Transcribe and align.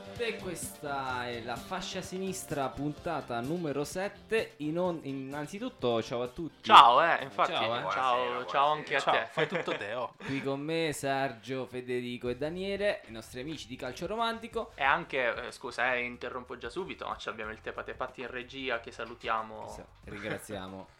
a 0.00 0.04
tutte. 0.12 0.36
Questa 0.36 1.26
è 1.26 1.42
la 1.42 1.56
fascia 1.56 2.00
sinistra 2.00 2.68
puntata 2.68 3.40
numero 3.40 3.84
7. 3.84 4.54
In 4.58 4.78
on- 4.78 5.00
innanzitutto, 5.02 6.02
ciao 6.02 6.22
a 6.22 6.28
tutti. 6.28 6.68
Ciao, 6.68 7.02
eh, 7.02 7.22
infatti, 7.22 7.52
Ciao, 7.52 7.60
ciao, 7.62 7.76
eh. 7.78 7.92
ciao, 7.92 8.16
Buonasera, 8.24 8.62
anche 8.62 8.96
a 8.96 9.02
buonasera. 9.02 9.24
te. 9.24 9.30
Fai 9.32 9.46
tutto 9.48 9.76
te, 9.76 9.92
oh. 9.94 10.14
Qui 10.24 10.42
con 10.42 10.60
me 10.60 10.92
Sergio, 10.92 11.66
Federico 11.66 12.28
e 12.28 12.36
Daniele, 12.36 13.02
i 13.08 13.12
nostri 13.12 13.40
amici 13.40 13.66
di 13.66 13.76
Calcio 13.76 14.06
Romantico. 14.06 14.72
E 14.74 14.82
anche, 14.82 15.46
eh, 15.46 15.52
scusa, 15.52 15.94
eh, 15.94 16.00
interrompo 16.02 16.56
già 16.56 16.68
subito, 16.70 17.06
ma 17.06 17.16
ci 17.16 17.28
abbiamo 17.28 17.50
il 17.50 17.60
Tepate 17.60 17.94
Patti 17.94 18.20
in 18.22 18.30
regia 18.30 18.80
che 18.80 18.90
salutiamo. 18.92 19.68
Sa- 19.68 19.84
Ringraziamo. 20.04 20.88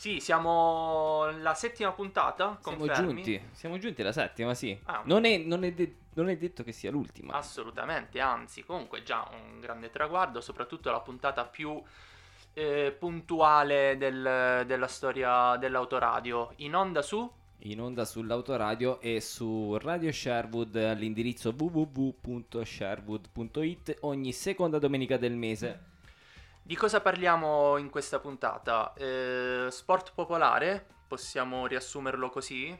Sì, 0.00 0.18
siamo 0.18 1.24
alla 1.24 1.52
settima 1.52 1.92
puntata, 1.92 2.58
Siamo 2.62 2.78
confermi? 2.86 3.22
giunti, 3.22 3.38
siamo 3.52 3.76
giunti 3.76 4.00
alla 4.00 4.12
settima, 4.12 4.54
sì. 4.54 4.74
Ah. 4.84 5.02
Non, 5.04 5.26
è, 5.26 5.36
non 5.36 5.62
è 5.62 5.72
de- 5.74 5.94
non 6.14 6.30
è 6.30 6.38
detto 6.38 6.62
che 6.62 6.72
sia 6.72 6.90
l'ultima. 6.90 7.34
Assolutamente, 7.34 8.18
anzi, 8.18 8.64
comunque 8.64 9.02
già 9.02 9.28
un 9.30 9.60
grande 9.60 9.90
traguardo, 9.90 10.40
soprattutto 10.40 10.90
la 10.90 11.00
puntata 11.00 11.44
più 11.44 11.78
eh, 12.54 12.96
puntuale 12.98 13.98
del- 13.98 14.64
della 14.66 14.86
storia 14.86 15.58
dell'autoradio. 15.58 16.54
In 16.56 16.74
onda 16.76 17.02
su? 17.02 17.30
In 17.64 17.82
onda 17.82 18.06
sull'autoradio 18.06 19.02
e 19.02 19.20
su 19.20 19.76
Radio 19.76 20.10
Sherwood 20.10 20.76
all'indirizzo 20.76 21.54
www.sherwood.it 21.54 23.98
ogni 24.00 24.32
seconda 24.32 24.78
domenica 24.78 25.18
del 25.18 25.36
mese. 25.36 25.88
Di 26.62 26.76
cosa 26.76 27.00
parliamo 27.00 27.76
in 27.78 27.90
questa 27.90 28.18
puntata? 28.20 28.92
Eh, 28.94 29.68
sport 29.70 30.12
popolare? 30.14 30.86
Possiamo 31.06 31.66
riassumerlo 31.66 32.30
così? 32.30 32.78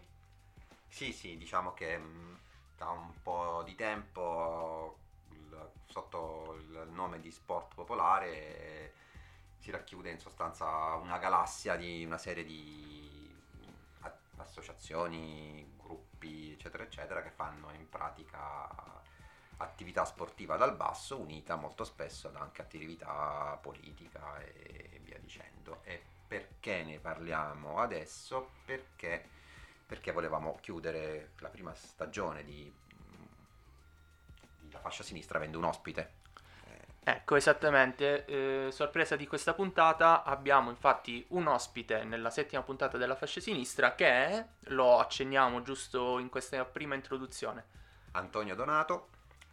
Sì, 0.89 1.13
sì, 1.13 1.37
diciamo 1.37 1.73
che 1.73 1.97
mh, 1.99 2.39
da 2.77 2.91
un 2.91 3.13
po' 3.23 3.63
di 3.65 3.75
tempo 3.75 4.99
sotto 5.87 6.55
il 6.59 6.89
nome 6.93 7.21
di 7.21 7.31
sport 7.33 7.75
popolare 7.75 8.29
eh, 8.59 8.93
si 9.59 9.71
racchiude 9.71 10.11
in 10.11 10.19
sostanza 10.21 10.95
una 10.95 11.19
galassia 11.19 11.77
di 11.77 12.05
una 12.05 12.19
serie 12.19 12.45
di 12.45 13.35
a- 14.01 14.19
associazioni, 14.37 15.75
gruppi, 15.77 16.53
eccetera, 16.53 16.85
eccetera, 16.85 17.23
che 17.23 17.31
fanno 17.31 17.73
in 17.73 17.89
pratica 17.89 18.69
attività 19.61 20.05
sportiva 20.05 20.57
dal 20.57 20.75
basso 20.75 21.19
unita 21.19 21.57
molto 21.57 21.85
spesso 21.85 22.29
ad 22.29 22.37
anche 22.37 22.63
attività 22.63 23.59
politica 23.61 24.39
e 24.41 25.01
via 25.03 25.19
dicendo. 25.19 25.81
E 25.85 26.03
perché 26.27 26.83
ne 26.83 26.99
parliamo 26.99 27.79
adesso? 27.79 28.51
Perché 28.65 29.39
perché 29.91 30.13
volevamo 30.13 30.57
chiudere 30.61 31.33
la 31.41 31.49
prima 31.49 31.75
stagione 31.75 32.45
di, 32.45 32.73
di 34.61 34.71
La 34.71 34.79
fascia 34.79 35.03
sinistra 35.03 35.39
avendo 35.39 35.59
un 35.59 35.65
ospite. 35.65 36.13
Eh, 36.67 37.11
Ecco, 37.11 37.35
esattamente, 37.35 38.25
eh, 38.27 38.69
sorpresa 38.71 39.17
di 39.17 39.27
questa 39.27 39.53
puntata, 39.53 40.23
abbiamo 40.23 40.71
infatti 40.71 41.27
un 41.31 41.49
ospite 41.49 42.05
nella 42.05 42.31
settima 42.31 42.63
puntata 42.63 42.99
della 42.99 43.17
fascia 43.17 43.41
sinistra 43.41 43.97
che 43.97 44.07
è, 44.07 44.47
lo 44.69 45.01
accenniamo 45.01 45.61
giusto 45.63 46.21
in 46.21 46.29
questa 46.29 46.65
prima 46.65 46.95
introduzione, 46.95 47.65
Antonio 48.13 48.55
Donato 48.55 49.09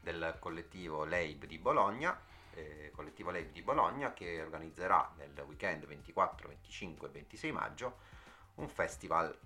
del 0.07 0.38
collettivo 0.40 1.03
Leib 1.03 1.44
di 1.44 1.57
Bologna, 1.57 2.18
eh, 2.53 2.91
collettivo 2.95 3.29
Leib 3.29 3.51
di 3.51 3.62
Bologna 3.62 4.13
che 4.13 4.41
organizzerà 4.41 5.12
nel 5.18 5.38
weekend 5.45 5.85
24, 5.85 6.47
25 6.47 7.07
e 7.07 7.12
26 7.12 7.51
maggio 7.51 7.97
un 8.56 8.69
festival 8.69 9.38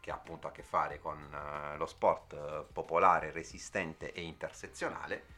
che 0.00 0.10
ha 0.10 0.14
appunto 0.14 0.48
a 0.48 0.52
che 0.52 0.62
fare 0.62 0.98
con 0.98 1.18
eh, 1.32 1.76
lo 1.76 1.86
sport 1.86 2.32
eh, 2.32 2.64
popolare, 2.72 3.30
resistente 3.30 4.12
e 4.12 4.22
intersezionale 4.22 5.34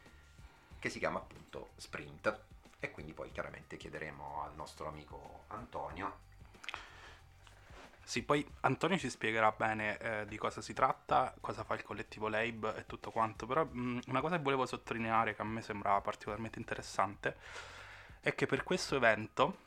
che 0.79 0.89
si 0.89 0.99
chiama 0.99 1.19
appunto 1.19 1.71
Sprint. 1.77 2.45
E 2.81 2.91
quindi 2.91 3.13
poi 3.13 3.31
chiaramente 3.31 3.77
chiederemo 3.77 4.45
al 4.45 4.55
nostro 4.55 4.87
amico 4.87 5.45
Antonio 5.49 6.27
Sì, 8.09 8.23
poi 8.23 8.43
Antonio 8.61 8.97
ci 8.97 9.11
spiegherà 9.11 9.53
bene 9.53 9.99
eh, 9.99 10.27
di 10.27 10.39
cosa 10.39 10.63
si 10.63 10.73
tratta, 10.73 11.35
cosa 11.43 11.63
fa 11.63 11.75
il 11.75 11.83
collettivo 11.83 12.29
Leib 12.29 12.73
e 12.75 12.87
tutto 12.87 13.11
quanto, 13.11 13.47
però 13.47 13.67
mh, 13.71 14.01
una 14.07 14.23
cosa 14.23 14.37
che 14.39 14.43
volevo 14.43 14.65
sottolineare 14.65 15.35
che 15.35 15.43
a 15.43 15.45
me 15.45 15.61
sembrava 15.61 16.01
particolarmente 16.01 16.59
interessante 16.59 17.37
è 18.21 18.35
che 18.35 18.47
per 18.47 18.63
questo 18.65 18.97
evento, 18.97 19.59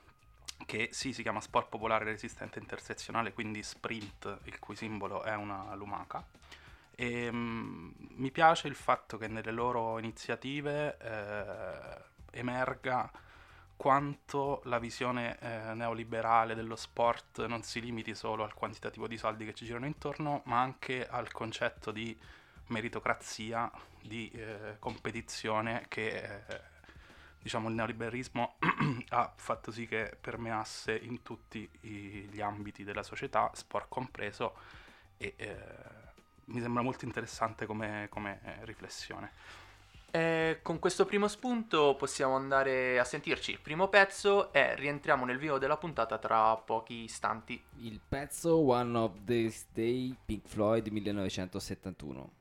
che 0.65 0.89
sì 0.91 1.13
si 1.13 1.21
chiama 1.21 1.39
Sport 1.39 1.69
Popolare 1.69 2.05
Resistente 2.05 2.57
Intersezionale, 2.57 3.31
quindi 3.31 3.61
Sprint, 3.61 4.39
il 4.45 4.57
cui 4.57 4.75
simbolo 4.75 5.21
è 5.21 5.35
una 5.35 5.75
lumaca, 5.75 6.25
e, 6.95 7.31
mh, 7.31 7.93
mi 8.15 8.31
piace 8.31 8.67
il 8.67 8.75
fatto 8.75 9.17
che 9.19 9.27
nelle 9.27 9.51
loro 9.51 9.99
iniziative 9.99 10.97
eh, 10.99 12.39
emerga 12.39 13.11
quanto 13.81 14.61
la 14.65 14.77
visione 14.77 15.39
eh, 15.39 15.73
neoliberale 15.73 16.53
dello 16.53 16.75
sport 16.75 17.47
non 17.47 17.63
si 17.63 17.81
limiti 17.81 18.13
solo 18.13 18.43
al 18.43 18.53
quantitativo 18.53 19.07
di 19.07 19.17
soldi 19.17 19.43
che 19.43 19.55
ci 19.55 19.65
girano 19.65 19.87
intorno, 19.87 20.43
ma 20.45 20.61
anche 20.61 21.07
al 21.07 21.31
concetto 21.31 21.89
di 21.89 22.15
meritocrazia, 22.67 23.71
di 23.99 24.29
eh, 24.35 24.75
competizione 24.77 25.85
che 25.87 26.09
eh, 26.45 26.61
diciamo 27.41 27.69
il 27.69 27.73
neoliberismo 27.73 28.57
ha 29.09 29.33
fatto 29.35 29.71
sì 29.71 29.87
che 29.87 30.15
permeasse 30.21 30.95
in 30.95 31.23
tutti 31.23 31.67
i- 31.81 32.29
gli 32.31 32.39
ambiti 32.39 32.83
della 32.83 33.01
società, 33.01 33.49
sport 33.55 33.87
compreso, 33.89 34.57
e 35.17 35.33
eh, 35.37 35.55
mi 36.45 36.61
sembra 36.61 36.83
molto 36.83 37.05
interessante 37.05 37.65
come, 37.65 38.05
come, 38.11 38.41
eh, 38.43 38.63
riflessione. 38.65 39.31
E 40.11 40.59
con 40.61 40.79
questo 40.79 41.05
primo 41.05 41.29
spunto 41.29 41.95
possiamo 41.97 42.35
andare 42.35 42.99
a 42.99 43.05
sentirci 43.05 43.51
il 43.51 43.59
primo 43.61 43.87
pezzo 43.87 44.51
e 44.51 44.75
rientriamo 44.75 45.23
nel 45.23 45.37
vivo 45.37 45.57
della 45.57 45.77
puntata 45.77 46.17
tra 46.17 46.55
pochi 46.57 47.03
istanti. 47.03 47.63
Il 47.77 48.01
pezzo 48.05 48.57
One 48.57 48.97
of 48.97 49.23
These 49.23 49.67
Day 49.73 50.13
Pink 50.25 50.47
Floyd 50.47 50.87
1971. 50.87 52.40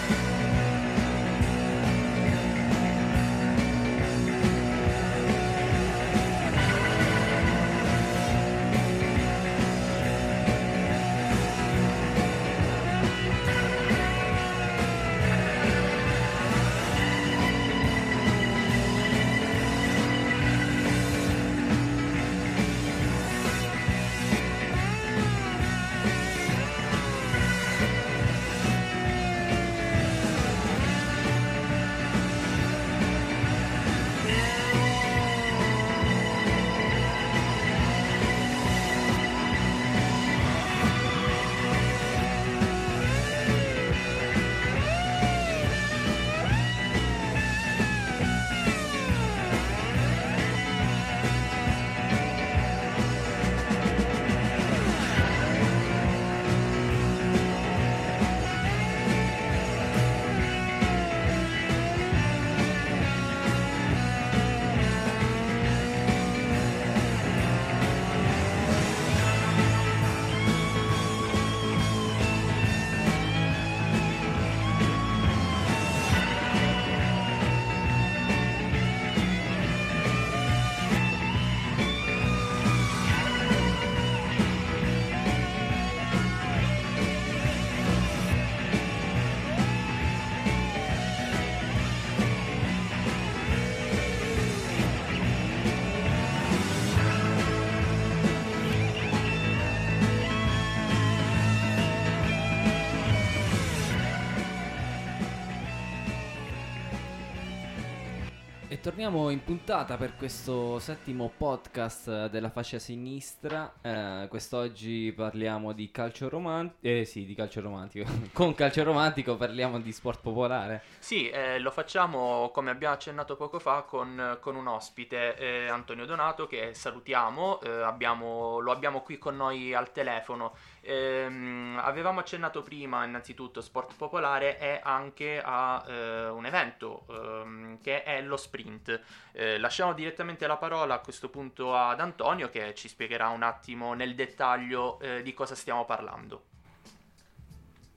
Torniamo 108.81 109.29
in 109.29 109.43
puntata 109.43 109.95
per 109.95 110.15
questo 110.15 110.79
settimo 110.79 111.31
podcast 111.37 112.29
della 112.29 112.49
fascia 112.49 112.79
sinistra. 112.79 113.71
Eh, 113.79 114.25
quest'oggi 114.27 115.13
parliamo 115.15 115.71
di 115.71 115.91
calcio 115.91 116.27
romantico. 116.27 116.79
Eh 116.81 117.05
sì, 117.05 117.25
di 117.25 117.35
calcio 117.35 117.61
romantico. 117.61 118.09
Con 118.33 118.55
calcio 118.55 118.83
romantico 118.83 119.35
parliamo 119.35 119.79
di 119.79 119.91
sport 119.91 120.21
popolare. 120.21 120.81
Sì, 120.97 121.29
eh, 121.29 121.59
lo 121.59 121.69
facciamo 121.69 122.49
come 122.49 122.71
abbiamo 122.71 122.95
accennato 122.95 123.35
poco 123.35 123.59
fa 123.59 123.83
con, 123.83 124.39
con 124.41 124.55
un 124.55 124.65
ospite, 124.65 125.35
eh, 125.35 125.67
Antonio 125.67 126.07
Donato, 126.07 126.47
che 126.47 126.73
salutiamo. 126.73 127.61
Eh, 127.61 127.69
abbiamo, 127.69 128.57
lo 128.59 128.71
abbiamo 128.71 129.01
qui 129.01 129.19
con 129.19 129.35
noi 129.35 129.75
al 129.75 129.91
telefono. 129.91 130.55
Ehm, 130.83 131.79
avevamo 131.79 132.21
accennato 132.21 132.63
prima 132.63 133.05
innanzitutto 133.05 133.61
sport 133.61 133.95
popolare 133.95 134.57
e 134.59 134.79
anche 134.81 135.39
a 135.39 135.85
eh, 135.87 136.29
un 136.29 136.45
evento 136.45 137.05
ehm, 137.07 137.81
che 137.81 138.03
è 138.03 138.21
lo 138.21 138.35
sprint. 138.35 138.99
Eh, 139.31 139.59
lasciamo 139.59 139.93
direttamente 139.93 140.47
la 140.47 140.57
parola 140.57 140.95
a 140.95 140.99
questo 140.99 141.29
punto 141.29 141.75
ad 141.75 141.99
Antonio 141.99 142.49
che 142.49 142.73
ci 142.73 142.87
spiegherà 142.87 143.29
un 143.29 143.43
attimo 143.43 143.93
nel 143.93 144.15
dettaglio 144.15 144.99
eh, 144.99 145.21
di 145.21 145.33
cosa 145.33 145.53
stiamo 145.53 145.85
parlando. 145.85 146.45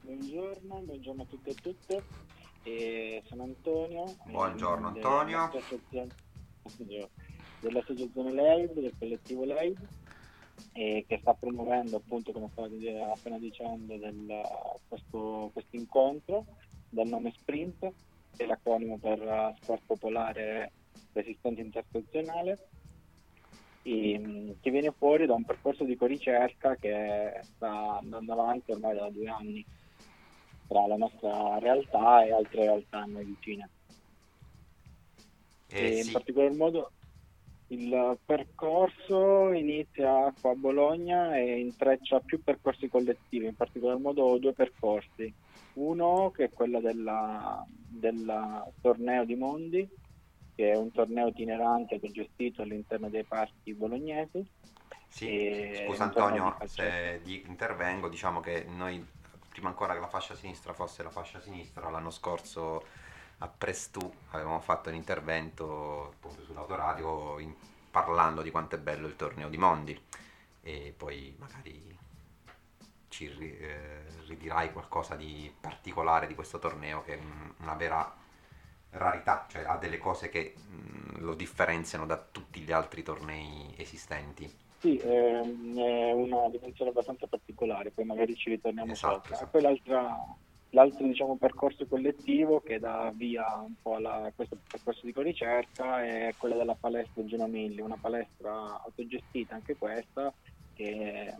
Buongiorno, 0.03 0.81
buongiorno 0.81 1.23
a 1.23 1.27
tutti 1.27 1.49
e 1.49 1.53
a 1.53 1.61
tutte. 1.63 2.03
E 2.65 3.23
sono 3.27 3.45
Antonio. 3.45 4.15
Buongiorno 4.27 4.89
Antonio. 4.89 5.51
Dell'associazione 7.61 8.33
LEID, 8.33 8.73
del 8.73 8.93
collettivo 8.99 9.45
LEID 9.45 10.04
e 10.73 11.05
che 11.07 11.19
sta 11.21 11.35
promuovendo 11.35 11.97
appunto 11.97 12.33
come 12.33 12.49
stavo 12.53 12.69
appena 13.13 13.39
dicendo 13.39 13.97
del, 13.97 14.41
questo, 14.89 15.53
incontro 15.71 16.47
dal 16.89 17.07
nome 17.07 17.33
Sprint 17.37 17.93
che 18.37 18.45
è 18.45 18.47
l'acronimo 18.47 18.99
per 18.99 19.55
Sport 19.61 19.83
Popolare 19.87 20.73
Resistenza 21.13 21.61
Intersezionale 21.61 22.69
e, 23.83 24.57
che 24.61 24.71
viene 24.71 24.93
fuori 24.97 25.27
da 25.27 25.35
un 25.35 25.45
percorso 25.45 25.85
di 25.85 25.97
ricerca 26.01 26.75
che 26.77 27.41
sta 27.43 27.99
andando 27.99 28.33
avanti 28.33 28.73
ormai 28.73 28.97
da 28.97 29.11
due 29.11 29.29
anni 29.29 29.65
tra 30.67 30.87
la 30.87 30.97
nostra 30.97 31.59
realtà 31.59 32.25
e 32.25 32.33
altre 32.33 32.63
realtà 32.63 33.03
a 33.03 33.05
noi 33.05 33.25
vicine. 33.25 33.69
Eh, 35.69 35.85
e 35.85 36.03
sì. 36.03 36.07
in 36.07 36.13
particolar 36.13 36.53
modo 36.53 36.91
il 37.69 38.19
percorso 38.25 39.53
inizia 39.53 40.33
qua 40.41 40.51
a 40.51 40.55
Bologna 40.55 41.37
e 41.37 41.59
intreccia 41.61 42.21
più 42.21 42.43
percorsi 42.43 42.89
collettivi, 42.89 43.47
in 43.47 43.57
particolar 43.57 43.99
modo 43.99 44.39
due 44.39 44.53
percorsi. 44.53 45.33
Uno 45.75 46.31
che 46.31 46.45
è 46.45 46.51
quello 46.51 46.81
del 46.81 48.65
torneo 48.81 49.25
di 49.25 49.35
Mondi, 49.35 49.89
che 50.55 50.71
è 50.71 50.77
un 50.77 50.93
torneo 50.93 51.29
itinerante 51.29 51.99
che 51.99 52.07
è 52.07 52.11
gestito 52.11 52.63
all'interno 52.63 53.09
dei 53.09 53.25
parchi 53.25 53.75
bolognesi. 53.75 54.47
Sì, 55.09 55.85
scusa 55.87 56.05
Antonio 56.05 56.57
se 56.65 57.21
intervengo, 57.25 58.09
diciamo 58.09 58.41
che 58.41 58.65
noi 58.69 59.05
prima 59.49 59.69
ancora 59.69 59.95
che 59.95 60.01
la 60.01 60.09
fascia 60.09 60.35
sinistra 60.35 60.73
fosse 60.73 61.03
la 61.05 61.11
fascia 61.11 61.41
sinistra, 61.41 61.89
l'anno 61.89 62.11
scorso 62.11 62.85
a 63.39 63.49
Prestù 63.49 64.13
avevamo 64.31 64.61
fatto 64.61 64.89
un 64.89 64.95
intervento 64.95 66.13
appunto 66.15 66.43
sull'autoradio 66.43 67.39
in, 67.41 67.55
parlando 67.91 68.43
di 68.43 68.51
quanto 68.51 68.77
è 68.77 68.79
bello 68.79 69.07
il 69.07 69.17
torneo 69.17 69.49
di 69.49 69.57
Mondi 69.57 70.01
e 70.63 70.95
poi 70.97 71.35
magari 71.39 71.97
ci 73.09 73.27
eh, 73.29 74.03
ridirai 74.27 74.73
qualcosa 74.73 75.15
di 75.15 75.53
particolare 75.61 76.27
di 76.27 76.35
questo 76.35 76.59
torneo 76.59 77.03
che 77.03 77.15
è 77.15 77.21
una 77.59 77.75
vera 77.75 78.23
rarità, 78.91 79.47
cioè 79.49 79.65
ha 79.65 79.77
delle 79.77 79.99
cose 79.99 80.29
che 80.29 80.55
mh, 80.57 81.21
lo 81.21 81.35
differenziano 81.35 82.07
da 82.07 82.17
tutti 82.17 82.61
gli 82.61 82.73
altri 82.73 83.03
tornei 83.03 83.75
esistenti. 83.77 84.53
Sì, 84.79 84.99
ehm, 84.99 85.79
è 85.79 86.13
una 86.13 86.49
dimensione 86.51 86.91
abbastanza 86.91 87.27
particolare, 87.27 87.91
poi 87.91 88.05
magari 88.05 88.35
ci 88.35 88.51
ritorniamo 88.51 88.93
esatto, 88.93 89.15
sopra. 89.15 89.35
Esatto. 89.35 89.51
Poi 89.51 89.63
l'altra 89.63 90.37
L'altro 90.75 91.07
diciamo, 91.07 91.37
percorso 91.37 91.87
collettivo 91.87 92.61
che 92.61 92.81
dà 92.81 93.13
via 93.15 93.45
un 93.65 93.75
po' 93.81 93.95
a 93.95 94.33
questo 94.35 94.59
percorso 94.69 95.07
di 95.07 95.13
ricerca 95.15 96.05
è 96.05 96.35
quello 96.37 96.57
della 96.57 96.75
palestra 96.75 97.25
Ginomilli, 97.25 97.81
una 97.81 97.97
palestra 97.97 98.83
autogestita 98.83 99.55
anche 99.55 99.77
questa, 99.77 100.35
che 100.73 101.33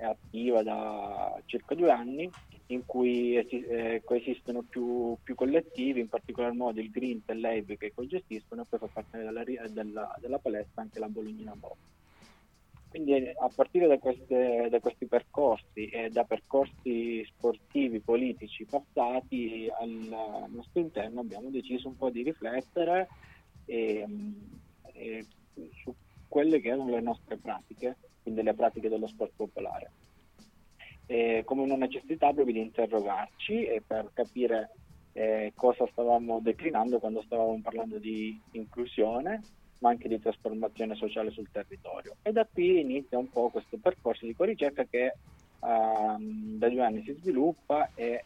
è 0.00 0.04
attiva 0.04 0.64
da 0.64 1.40
circa 1.44 1.76
due 1.76 1.92
anni, 1.92 2.28
in 2.66 2.84
cui 2.84 3.36
eh, 3.36 4.02
coesistono 4.04 4.64
più, 4.68 5.16
più, 5.22 5.36
collettivi, 5.36 6.00
in 6.00 6.08
particolar 6.08 6.52
modo 6.52 6.80
il 6.80 6.90
Green 6.90 7.22
e 7.26 7.34
l'Abe 7.34 7.76
che 7.76 7.92
cogestiscono 7.94 8.62
e 8.62 8.66
poi 8.68 8.80
fa 8.80 8.88
parte 8.92 9.18
della, 9.18 9.44
della, 9.68 10.16
della 10.18 10.38
palestra 10.40 10.82
anche 10.82 10.98
la 10.98 11.08
Bolognina 11.08 11.54
Bob. 11.54 11.76
Quindi 12.94 13.12
a 13.26 13.50
partire 13.52 13.88
da, 13.88 13.98
queste, 13.98 14.68
da, 14.70 14.78
questi 14.78 15.06
percorsi 15.06 15.86
e 15.86 16.10
da 16.10 16.22
percorsi 16.22 17.24
sportivi, 17.24 17.98
politici 17.98 18.64
passati 18.66 19.68
al 19.80 20.46
nostro 20.52 20.80
interno 20.80 21.18
abbiamo 21.18 21.50
deciso 21.50 21.88
un 21.88 21.96
po' 21.96 22.10
di 22.10 22.22
riflettere 22.22 23.08
e, 23.64 24.06
e 24.92 25.26
su 25.82 25.92
quelle 26.28 26.60
che 26.60 26.68
erano 26.68 26.90
le 26.90 27.00
nostre 27.00 27.36
pratiche, 27.36 27.96
quindi 28.22 28.42
le 28.42 28.54
pratiche 28.54 28.88
dello 28.88 29.08
sport 29.08 29.32
popolare. 29.34 29.90
E 31.06 31.42
come 31.44 31.62
una 31.62 31.74
necessità 31.74 32.32
proprio 32.32 32.54
di 32.54 32.60
interrogarci 32.60 33.64
e 33.64 33.82
per 33.84 34.12
capire 34.12 34.70
eh, 35.14 35.52
cosa 35.56 35.84
stavamo 35.90 36.38
declinando 36.38 37.00
quando 37.00 37.22
stavamo 37.22 37.60
parlando 37.60 37.98
di 37.98 38.40
inclusione 38.52 39.42
ma 39.78 39.90
anche 39.90 40.08
di 40.08 40.20
trasformazione 40.20 40.94
sociale 40.94 41.30
sul 41.30 41.48
territorio. 41.50 42.16
E 42.22 42.32
da 42.32 42.46
qui 42.50 42.80
inizia 42.80 43.18
un 43.18 43.28
po' 43.28 43.50
questo 43.50 43.76
percorso 43.76 44.26
di 44.26 44.34
ricerca 44.36 44.84
che 44.84 45.14
um, 45.60 46.58
da 46.58 46.68
due 46.68 46.84
anni 46.84 47.02
si 47.04 47.12
sviluppa 47.20 47.90
e 47.94 48.24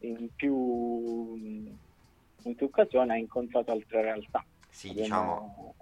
in 0.00 0.28
più, 0.34 1.36
in 1.36 2.54
più 2.54 2.66
occasioni 2.66 3.10
ha 3.10 3.16
incontrato 3.16 3.72
altre 3.72 4.02
realtà. 4.02 4.44
Sì, 4.68 4.90
Abbiamo... 4.90 5.02
diciamo, 5.02 5.74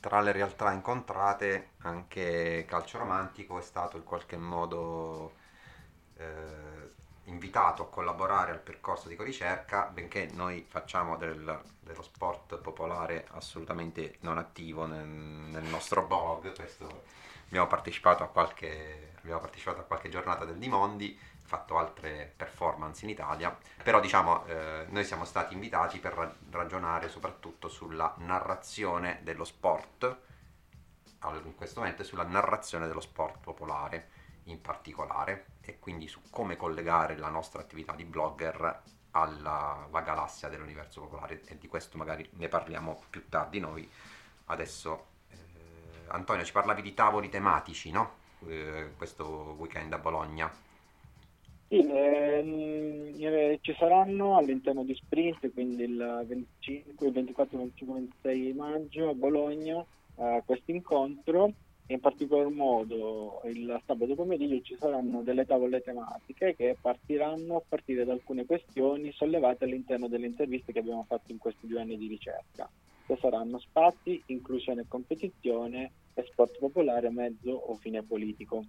tra 0.00 0.20
le 0.22 0.32
realtà 0.32 0.72
incontrate 0.72 1.72
anche 1.82 2.64
Calcio 2.66 2.98
Romantico 2.98 3.58
è 3.58 3.62
stato 3.62 3.98
in 3.98 4.04
qualche 4.04 4.38
modo 4.38 5.34
eh, 6.16 6.88
invitato 7.30 7.82
a 7.82 7.88
collaborare 7.88 8.50
al 8.50 8.58
percorso 8.58 9.08
di 9.08 9.16
ricerca, 9.18 9.86
benché 9.86 10.28
noi 10.32 10.66
facciamo 10.68 11.16
del, 11.16 11.62
dello 11.80 12.02
sport 12.02 12.58
popolare 12.58 13.26
assolutamente 13.30 14.16
non 14.20 14.38
attivo 14.38 14.86
nel, 14.86 15.06
nel 15.06 15.64
nostro 15.64 16.02
blog, 16.02 16.54
questo, 16.54 17.04
abbiamo, 17.46 17.66
partecipato 17.66 18.22
a 18.22 18.28
qualche, 18.28 19.14
abbiamo 19.18 19.40
partecipato 19.40 19.80
a 19.80 19.84
qualche 19.84 20.08
giornata 20.08 20.44
del 20.44 20.58
Dimondi, 20.58 21.18
fatto 21.42 21.78
altre 21.78 22.32
performance 22.36 23.04
in 23.04 23.10
Italia, 23.10 23.56
però 23.82 23.98
diciamo 23.98 24.46
eh, 24.46 24.86
noi 24.88 25.04
siamo 25.04 25.24
stati 25.24 25.54
invitati 25.54 25.98
per 25.98 26.36
ragionare 26.50 27.08
soprattutto 27.08 27.68
sulla 27.68 28.14
narrazione 28.18 29.20
dello 29.22 29.44
sport, 29.44 30.18
in 31.44 31.54
questo 31.54 31.80
momento 31.80 32.02
sulla 32.02 32.22
narrazione 32.22 32.86
dello 32.86 33.00
sport 33.00 33.40
popolare 33.40 34.08
in 34.44 34.60
particolare 34.60 35.46
e 35.70 35.78
quindi 35.78 36.08
su 36.08 36.20
come 36.30 36.56
collegare 36.56 37.16
la 37.16 37.28
nostra 37.28 37.60
attività 37.60 37.94
di 37.94 38.04
blogger 38.04 38.82
alla, 39.12 39.88
galassia 40.04 40.48
dell'universo 40.48 41.02
popolare 41.02 41.42
e 41.46 41.56
di 41.58 41.68
questo 41.68 41.96
magari 41.96 42.28
ne 42.34 42.48
parliamo 42.48 43.02
più 43.08 43.28
tardi 43.28 43.60
noi. 43.60 43.88
Adesso 44.46 45.06
eh, 45.30 45.36
Antonio 46.08 46.44
ci 46.44 46.52
parlavi 46.52 46.82
di 46.82 46.92
tavoli 46.92 47.28
tematici, 47.28 47.90
no? 47.90 48.18
Eh, 48.48 48.90
questo 48.96 49.54
weekend 49.58 49.92
a 49.92 49.98
Bologna. 49.98 50.50
Sì, 51.68 51.78
ehm, 51.78 53.14
eh, 53.16 53.58
ci 53.62 53.74
saranno 53.78 54.36
all'interno 54.36 54.82
di 54.82 54.94
Sprint, 54.94 55.52
quindi 55.52 55.84
il 55.84 56.24
25, 56.26 57.12
24, 57.12 57.58
25, 57.58 57.94
26 57.94 58.52
maggio 58.54 59.10
a 59.10 59.14
Bologna, 59.14 59.84
eh, 60.16 60.42
questo 60.44 60.72
incontro 60.72 61.52
in 61.92 62.00
particolar 62.00 62.48
modo 62.48 63.40
il 63.44 63.80
sabato 63.84 64.14
pomeriggio 64.14 64.62
ci 64.62 64.76
saranno 64.78 65.22
delle 65.22 65.44
tavole 65.44 65.80
tematiche 65.80 66.54
che 66.54 66.76
partiranno 66.80 67.56
a 67.56 67.62
partire 67.66 68.04
da 68.04 68.12
alcune 68.12 68.46
questioni 68.46 69.10
sollevate 69.12 69.64
all'interno 69.64 70.06
delle 70.06 70.26
interviste 70.26 70.72
che 70.72 70.78
abbiamo 70.78 71.04
fatto 71.08 71.32
in 71.32 71.38
questi 71.38 71.66
due 71.66 71.80
anni 71.80 71.98
di 71.98 72.06
ricerca, 72.06 72.70
che 73.06 73.16
saranno 73.20 73.58
spazi, 73.58 74.22
inclusione 74.26 74.82
e 74.82 74.88
competizione 74.88 75.90
e 76.14 76.22
sport 76.30 76.58
popolare, 76.58 77.10
mezzo 77.10 77.50
o 77.50 77.74
fine 77.74 78.02
politico. 78.04 78.64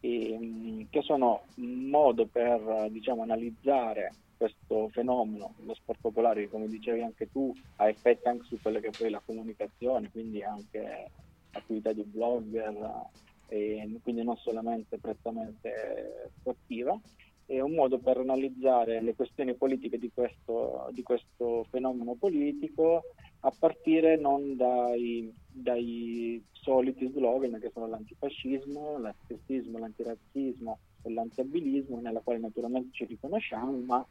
E, 0.00 0.38
mm, 0.38 0.82
che 0.88 1.02
sono 1.02 1.42
un 1.56 1.88
modo 1.90 2.26
per 2.26 2.88
diciamo, 2.90 3.22
analizzare 3.22 4.12
questo 4.38 4.88
fenomeno, 4.88 5.54
lo 5.64 5.74
sport 5.74 6.00
popolare, 6.00 6.42
che 6.42 6.48
come 6.48 6.68
dicevi 6.68 7.02
anche 7.02 7.30
tu, 7.30 7.54
ha 7.76 7.88
effetti 7.88 8.28
anche 8.28 8.44
su 8.44 8.58
quella 8.60 8.80
che 8.80 8.90
poi 8.96 9.08
è 9.08 9.10
la 9.10 9.22
comunicazione, 9.24 10.10
quindi 10.10 10.42
anche 10.42 11.10
attività 11.56 11.92
di 11.92 12.02
blogger 12.02 13.08
e 13.48 13.98
quindi 14.02 14.22
non 14.22 14.36
solamente 14.36 14.98
prettamente 14.98 16.30
sportiva. 16.38 16.98
È 17.44 17.60
un 17.60 17.74
modo 17.74 17.98
per 17.98 18.18
analizzare 18.18 19.00
le 19.00 19.14
questioni 19.14 19.54
politiche 19.54 19.98
di 19.98 20.10
questo, 20.12 20.88
di 20.90 21.02
questo 21.02 21.64
fenomeno 21.70 22.14
politico 22.14 23.04
a 23.40 23.52
partire 23.56 24.16
non 24.16 24.56
dai, 24.56 25.32
dai 25.48 26.42
soliti 26.50 27.08
slogan 27.14 27.60
che 27.60 27.70
sono 27.72 27.86
l'antifascismo, 27.86 28.98
l'assessismo, 28.98 29.78
l'antirazzismo 29.78 30.78
e 31.02 31.12
l'antiabilismo, 31.12 32.00
nella 32.00 32.20
quale 32.20 32.40
naturalmente 32.40 32.88
ci 32.92 33.04
riconosciamo, 33.04 33.78
ma 33.78 34.04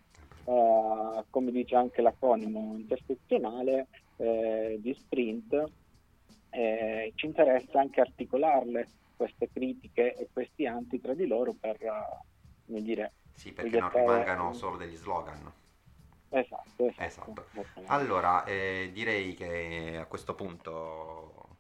eh, 0.46 1.24
come 1.30 1.52
dice 1.52 1.76
anche 1.76 2.02
l'acronimo 2.02 2.76
intersezionale 2.78 3.88
eh, 4.18 4.78
di 4.80 4.94
Sprint, 4.94 5.70
eh, 6.56 7.12
ci 7.16 7.26
interessa 7.26 7.80
anche 7.80 8.00
articolarle 8.00 8.88
queste 9.18 9.50
critiche 9.52 10.16
e 10.16 10.30
questi 10.32 10.66
anti 10.66 11.02
tra 11.02 11.14
di 11.14 11.28
loro 11.28 11.54
per, 11.54 11.78
uh, 11.82 12.26
come 12.66 12.82
dire... 12.82 13.12
Sì, 13.34 13.52
perché 13.52 13.80
non 13.80 13.92
rimangano 13.92 14.54
solo 14.54 14.78
degli 14.78 14.96
slogan. 14.96 15.52
Esatto, 16.30 16.94
esatto. 16.98 17.46
esatto. 17.54 17.82
Allora, 17.88 18.46
eh, 18.46 18.90
direi 18.94 19.34
che 19.34 19.98
a 20.00 20.06
questo 20.06 20.36
punto 20.36 21.58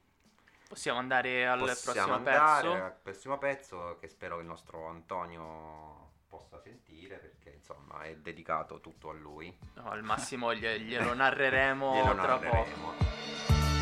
possiamo 0.68 1.00
andare 1.00 1.46
al 1.46 1.60
possiamo 1.60 1.94
prossimo 1.94 2.14
andare 2.16 2.62
pezzo. 2.62 2.84
al 2.84 2.96
prossimo 3.02 3.38
pezzo 3.38 3.98
che 4.00 4.08
spero 4.08 4.36
che 4.36 4.42
il 4.42 4.48
nostro 4.48 4.88
Antonio 4.88 6.12
possa 6.28 6.60
sentire 6.60 7.18
perché 7.18 7.52
insomma 7.58 8.02
è 8.04 8.16
dedicato 8.16 8.80
tutto 8.80 9.10
a 9.10 9.14
lui. 9.14 9.56
No, 9.76 9.90
al 9.90 10.04
massimo 10.04 10.54
glielo 10.54 11.14
narreremo 11.14 11.94
Glielo 11.96 12.14
tra 12.14 12.40
narreremo. 12.40 12.94
poco. 12.94 13.75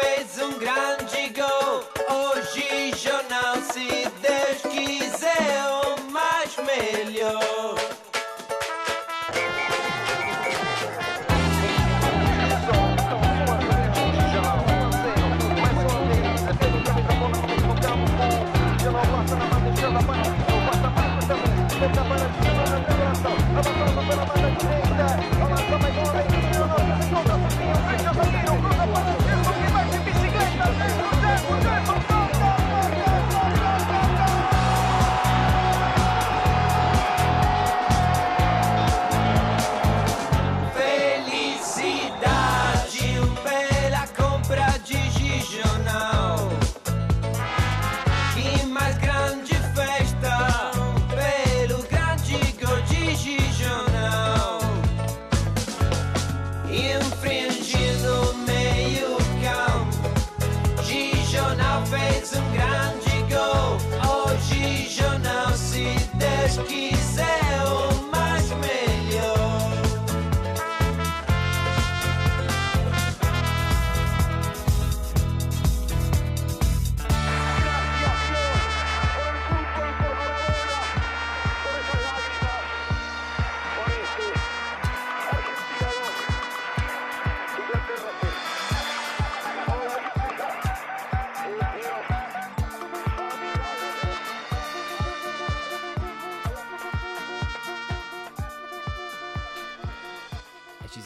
fez 0.00 0.38
um 0.42 0.58
grande 0.58 1.32
gol. 1.34 1.84
Hoje 2.08 2.92
jornal, 2.96 3.56
se 3.62 4.08
Deus 4.20 4.62
quiser, 4.72 5.64
o 5.84 6.10
mais 6.10 6.56
melhor. 6.58 7.74
Esta 21.80 22.02
para 22.02 22.16
a 22.16 22.30
semana 22.42 22.80
de 22.80 22.94
graça, 22.96 23.28
avançando 23.56 24.08
pela 24.08 24.24
banda 24.26 24.48
direita, 24.58 25.06
ao 25.40 25.48
lado 25.48 25.70
da 25.70 25.78
Maigona 25.78 26.20
e 26.22 26.37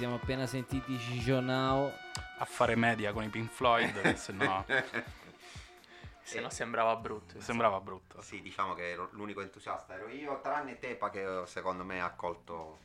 siamo 0.03 0.17
appena 0.17 0.49
sentiti 0.49 0.99
Gijonao. 0.99 1.93
A 2.39 2.45
fare 2.45 2.75
media 2.75 3.13
con 3.13 3.23
i 3.23 3.29
Pink 3.29 3.49
Floyd, 3.49 4.15
se 4.15 4.33
no 4.33 4.65
Se 6.25 6.41
no 6.41 6.51
sembrava 6.51 6.97
brutto. 6.97 7.41
sembrava 7.41 7.79
brutto. 7.79 8.21
Sì, 8.21 8.41
diciamo 8.43 8.75
che 8.75 8.91
ero 8.91 9.11
l'unico 9.13 9.43
entusiasta 9.43 9.95
ero 9.95 10.09
io, 10.09 10.41
tranne 10.41 10.81
Tepa 10.81 11.09
che 11.11 11.43
secondo 11.45 11.85
me 11.85 12.01
ha 12.01 12.11
colto... 12.11 12.79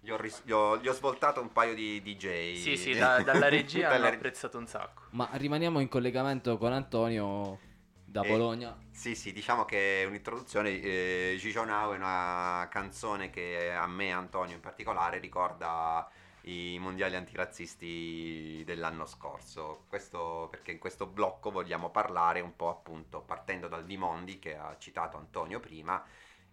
Gli 0.00 0.10
ho, 0.10 0.18
ris- 0.18 0.42
gli 0.44 0.50
ho- 0.52 0.76
gli 0.76 0.86
ho 0.88 0.92
svoltato 0.92 1.40
un 1.40 1.52
paio 1.52 1.72
di 1.74 2.02
DJ. 2.02 2.56
Sì, 2.56 2.76
sì, 2.76 2.92
da- 2.98 3.22
dalla 3.22 3.48
regia 3.48 3.88
hanno 3.88 4.10
re- 4.10 4.16
apprezzato 4.16 4.58
un 4.58 4.66
sacco. 4.66 5.04
Ma 5.12 5.26
rimaniamo 5.32 5.80
in 5.80 5.88
collegamento 5.88 6.58
con 6.58 6.74
Antonio 6.74 7.58
da 8.04 8.20
Eh, 8.24 8.28
Bologna. 8.28 8.76
Sì, 8.90 9.14
sì, 9.14 9.32
diciamo 9.32 9.64
che 9.64 10.02
è 10.02 10.04
un'introduzione. 10.04 10.68
Eh, 10.82 11.36
Gigio 11.38 11.64
Now 11.64 11.94
è 11.94 11.96
una 11.96 12.68
canzone 12.70 13.30
che 13.30 13.72
a 13.72 13.86
me, 13.86 14.12
Antonio 14.12 14.54
in 14.54 14.60
particolare, 14.60 15.18
ricorda 15.18 16.06
i 16.48 16.78
mondiali 16.78 17.14
antirazzisti 17.14 18.62
dell'anno 18.64 19.04
scorso. 19.04 19.84
Questo 19.88 20.48
perché 20.50 20.72
in 20.72 20.78
questo 20.78 21.06
blocco 21.06 21.50
vogliamo 21.50 21.90
parlare 21.90 22.40
un 22.40 22.56
po' 22.56 22.70
appunto 22.70 23.20
partendo 23.20 23.68
dal 23.68 23.84
Dimondi 23.84 24.38
che 24.38 24.56
ha 24.56 24.76
citato 24.78 25.18
Antonio 25.18 25.60
prima 25.60 26.02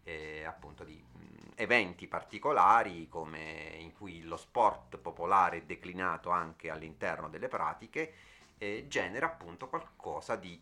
eh, 0.04 0.44
appunto 0.44 0.84
di 0.84 1.02
eventi 1.56 2.08
particolari 2.08 3.08
come 3.08 3.76
in 3.80 3.94
cui 3.94 4.24
lo 4.24 4.36
sport 4.38 4.98
popolare 4.98 5.58
è 5.58 5.64
declinato 5.64 6.30
anche 6.30 6.70
all'interno 6.70 7.30
delle 7.30 7.48
pratiche 7.48 8.14
eh, 8.58 8.86
genera 8.90 9.28
appunto 9.28 9.70
qualcosa 9.70 10.36
di 10.36 10.62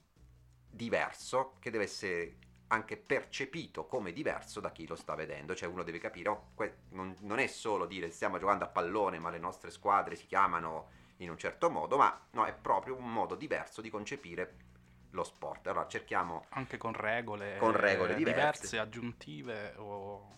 diverso 0.70 1.56
che 1.60 1.72
deve 1.72 1.86
essere 1.86 2.38
anche 2.74 2.98
percepito 2.98 3.86
come 3.86 4.12
diverso 4.12 4.60
da 4.60 4.72
chi 4.72 4.88
lo 4.88 4.96
sta 4.96 5.16
vedendo, 5.16 5.56
cioè 5.56 5.70
uno 5.70 5.84
deve 5.84 6.00
capire, 6.00 6.30
oh, 6.30 6.48
que- 6.56 6.78
non, 6.90 7.16
non, 7.22 7.40
è 7.40 7.48
solo 7.48 7.86
dire 7.86 8.10
stiamo 8.10 8.40
giocando 8.40 8.64
a 8.64 8.68
pallone 8.68 9.20
ma 9.20 9.30
le 9.30 9.38
nostre 9.38 9.70
squadre 9.70 10.16
si 10.16 10.26
chiamano 10.26 11.02
in 11.18 11.30
un 11.30 11.38
certo 11.38 11.70
modo, 11.70 11.98
ma 11.98 12.20
no, 12.32 12.46
è 12.46 12.54
proprio 12.54 12.96
un 12.96 13.12
modo 13.12 13.36
diverso 13.36 13.82
di 13.82 13.90
concepire 13.90 14.56
lo 15.12 15.24
sport. 15.24 15.68
Allora 15.68 15.88
cerchiamo... 15.88 16.46
Anche 16.50 16.78
con 16.78 16.94
regole, 16.94 17.58
con 17.60 17.72
regole 17.72 18.16
diverse, 18.16 18.42
diverse 18.42 18.80
aggiuntive 18.80 19.74
o... 19.78 20.32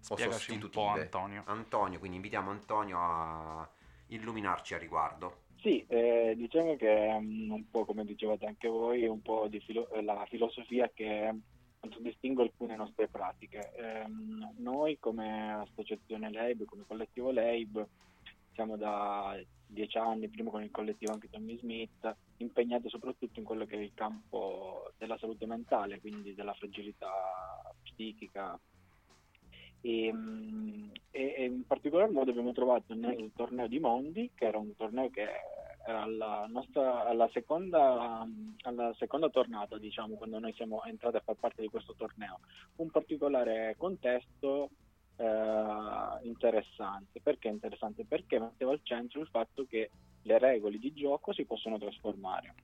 Spiegaci 0.00 0.52
un 0.52 0.68
po' 0.70 0.86
Antonio. 0.86 1.42
Antonio, 1.46 1.98
quindi 1.98 2.16
invitiamo 2.16 2.50
Antonio 2.50 2.98
a 2.98 3.68
illuminarci 4.06 4.74
a 4.74 4.78
riguardo. 4.78 5.48
Sì, 5.60 5.84
eh, 5.88 6.32
diciamo 6.36 6.74
che 6.76 6.88
um, 6.88 7.50
un 7.52 7.70
po' 7.70 7.84
come 7.84 8.06
dicevate 8.06 8.46
anche 8.46 8.66
voi, 8.66 9.06
un 9.06 9.20
po' 9.20 9.46
di 9.46 9.60
filo- 9.60 9.88
la 10.00 10.24
filosofia 10.26 10.90
che 10.94 11.34
contraddistingue 11.80 12.44
alcune 12.44 12.76
nostre 12.76 13.08
pratiche. 13.08 13.72
Eh, 13.74 14.04
noi 14.58 14.98
come 14.98 15.52
associazione 15.54 16.30
LEIB, 16.30 16.64
come 16.64 16.84
collettivo 16.86 17.30
LEIB, 17.30 17.86
siamo 18.52 18.76
da 18.76 19.38
dieci 19.66 19.96
anni, 19.96 20.28
prima 20.28 20.50
con 20.50 20.62
il 20.62 20.70
collettivo 20.70 21.12
anche 21.12 21.30
Tommy 21.30 21.58
Smith, 21.58 22.16
impegnati 22.38 22.88
soprattutto 22.88 23.38
in 23.38 23.44
quello 23.44 23.64
che 23.64 23.76
è 23.76 23.80
il 23.80 23.92
campo 23.94 24.92
della 24.98 25.16
salute 25.18 25.46
mentale, 25.46 26.00
quindi 26.00 26.34
della 26.34 26.54
fragilità 26.54 27.10
psichica. 27.82 28.58
E, 29.82 30.14
e, 31.10 31.34
e 31.38 31.44
in 31.44 31.66
particolar 31.66 32.10
modo 32.10 32.30
abbiamo 32.30 32.52
trovato 32.52 32.94
nel 32.94 33.30
torneo 33.34 33.66
di 33.66 33.78
Mondi, 33.78 34.30
che 34.34 34.44
era 34.44 34.58
un 34.58 34.76
torneo 34.76 35.08
che 35.08 35.26
alla, 35.84 36.46
nostra, 36.48 37.06
alla, 37.06 37.28
seconda, 37.32 38.26
alla 38.62 38.94
seconda 38.98 39.28
tornata, 39.28 39.78
diciamo, 39.78 40.16
quando 40.16 40.38
noi 40.38 40.52
siamo 40.54 40.82
entrati 40.84 41.16
a 41.16 41.22
far 41.24 41.36
parte 41.36 41.62
di 41.62 41.68
questo 41.68 41.94
torneo, 41.94 42.40
un 42.76 42.90
particolare 42.90 43.74
contesto 43.78 44.70
eh, 45.16 46.18
interessante. 46.22 47.20
Perché 47.20 47.48
interessante? 47.48 48.04
Perché 48.04 48.38
metteva 48.38 48.72
al 48.72 48.80
centro 48.82 49.20
il 49.20 49.28
fatto 49.28 49.64
che 49.66 49.90
le 50.22 50.38
regole 50.38 50.78
di 50.78 50.92
gioco 50.92 51.32
si 51.32 51.44
possono 51.44 51.78
trasformare 51.78 52.54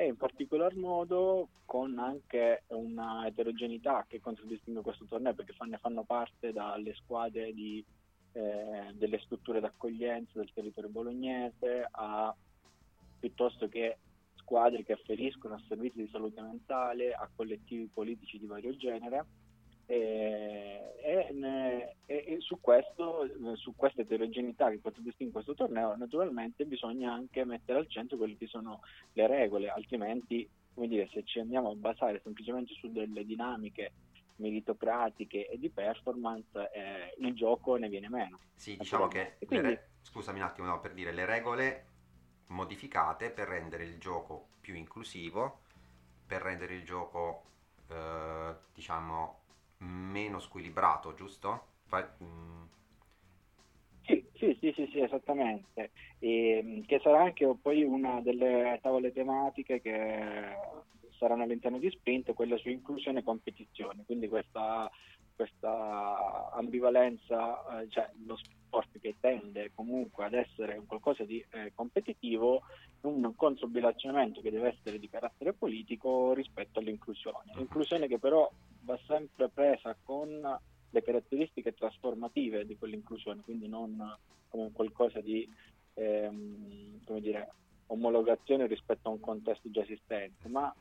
e 0.00 0.06
in 0.06 0.16
particolar 0.16 0.74
modo 0.76 1.48
con 1.66 1.98
anche 1.98 2.62
una 2.68 3.26
eterogeneità 3.26 4.06
che 4.08 4.18
contraddistingue 4.18 4.80
questo 4.80 5.04
torneo 5.04 5.34
perché 5.34 5.54
ne 5.66 5.76
fanno 5.76 6.04
parte 6.04 6.52
dalle 6.52 6.94
squadre 6.94 7.52
di, 7.52 7.84
eh, 8.32 8.92
delle 8.94 9.18
strutture 9.18 9.60
d'accoglienza 9.60 10.32
del 10.34 10.52
territorio 10.52 10.90
bolognese 10.90 11.86
a 11.90 12.34
piuttosto 13.18 13.68
che 13.68 13.98
squadre 14.36 14.84
che 14.84 14.94
afferiscono 14.94 15.54
a 15.54 15.62
servizi 15.68 15.98
di 15.98 16.08
salute 16.10 16.40
mentale, 16.40 17.12
a 17.12 17.28
collettivi 17.34 17.88
politici 17.92 18.38
di 18.38 18.46
vario 18.46 18.76
genere. 18.76 19.26
E, 19.86 20.94
e, 21.02 21.94
e, 22.06 22.36
su, 22.40 22.60
questo, 22.60 23.28
su 23.54 23.74
questa 23.74 24.02
eterogeneità 24.02 24.70
che 24.70 24.80
contraddistingue 24.80 25.42
questo 25.42 25.54
torneo, 25.54 25.96
naturalmente 25.96 26.64
bisogna 26.64 27.12
anche 27.12 27.44
mettere 27.44 27.80
al 27.80 27.88
centro 27.88 28.16
quelle 28.16 28.36
che 28.36 28.46
sono 28.46 28.80
le 29.14 29.26
regole, 29.26 29.68
altrimenti 29.68 30.48
come 30.74 30.88
dire, 30.88 31.08
se 31.12 31.24
ci 31.24 31.40
andiamo 31.40 31.70
a 31.70 31.74
basare 31.74 32.20
semplicemente 32.22 32.72
su 32.74 32.90
delle 32.90 33.24
dinamiche 33.24 33.92
meritocratiche 34.40 35.48
e 35.48 35.58
di 35.58 35.70
performance, 35.70 36.70
eh, 36.72 37.14
il 37.18 37.34
gioco 37.34 37.76
ne 37.76 37.88
viene 37.88 38.08
meno. 38.08 38.40
Sì, 38.54 38.76
diciamo 38.76 39.06
che, 39.06 39.36
quindi... 39.46 39.68
re... 39.68 39.90
scusami 40.00 40.38
un 40.40 40.44
attimo, 40.46 40.66
no, 40.66 40.80
per 40.80 40.92
dire 40.92 41.12
le 41.12 41.24
regole 41.24 41.84
modificate 42.46 43.30
per 43.30 43.48
rendere 43.48 43.84
il 43.84 43.98
gioco 43.98 44.48
più 44.60 44.74
inclusivo, 44.74 45.60
per 46.26 46.42
rendere 46.42 46.74
il 46.74 46.84
gioco, 46.84 47.44
eh, 47.88 48.54
diciamo, 48.74 49.38
meno 49.78 50.38
squilibrato, 50.40 51.14
giusto? 51.14 51.66
Fa... 51.84 52.16
Mm. 52.22 52.62
Sì, 54.02 54.56
sì, 54.58 54.72
sì, 54.74 54.88
sì, 54.90 55.00
esattamente. 55.00 55.90
E, 56.18 56.60
mm, 56.62 56.82
che 56.82 56.98
sarà 57.02 57.22
anche 57.22 57.46
poi 57.60 57.82
una 57.82 58.20
delle 58.20 58.78
tavole 58.82 59.12
tematiche 59.12 59.80
che 59.80 60.56
saranno 61.20 61.42
all'interno 61.42 61.78
di 61.78 61.90
Sprint, 61.90 62.32
quella 62.32 62.56
su 62.56 62.70
inclusione 62.70 63.18
e 63.18 63.22
competizione. 63.22 64.04
Quindi 64.06 64.26
questa, 64.26 64.90
questa 65.36 66.50
ambivalenza, 66.52 67.80
eh, 67.82 67.88
cioè 67.90 68.10
lo 68.24 68.36
sport 68.36 68.98
che 68.98 69.16
tende 69.20 69.70
comunque 69.74 70.24
ad 70.24 70.32
essere 70.32 70.82
qualcosa 70.86 71.24
di 71.24 71.44
eh, 71.50 71.72
competitivo, 71.74 72.62
un 73.02 73.34
controbilanciamento 73.36 74.40
che 74.40 74.50
deve 74.50 74.76
essere 74.78 74.98
di 74.98 75.10
carattere 75.10 75.52
politico 75.52 76.32
rispetto 76.32 76.78
all'inclusione. 76.78 77.52
L'inclusione 77.56 78.08
che 78.08 78.18
però 78.18 78.50
va 78.84 78.98
sempre 79.06 79.50
presa 79.50 79.94
con 80.02 80.58
le 80.92 81.02
caratteristiche 81.02 81.74
trasformative 81.74 82.64
di 82.64 82.76
quell'inclusione, 82.76 83.42
quindi 83.42 83.68
non 83.68 84.16
come 84.48 84.72
qualcosa 84.72 85.20
di 85.20 85.48
ehm, 85.94 87.04
come 87.04 87.20
dire, 87.20 87.52
omologazione 87.86 88.66
rispetto 88.66 89.08
a 89.08 89.12
un 89.12 89.20
contesto 89.20 89.70
già 89.70 89.82
esistente, 89.82 90.48
ma 90.48 90.74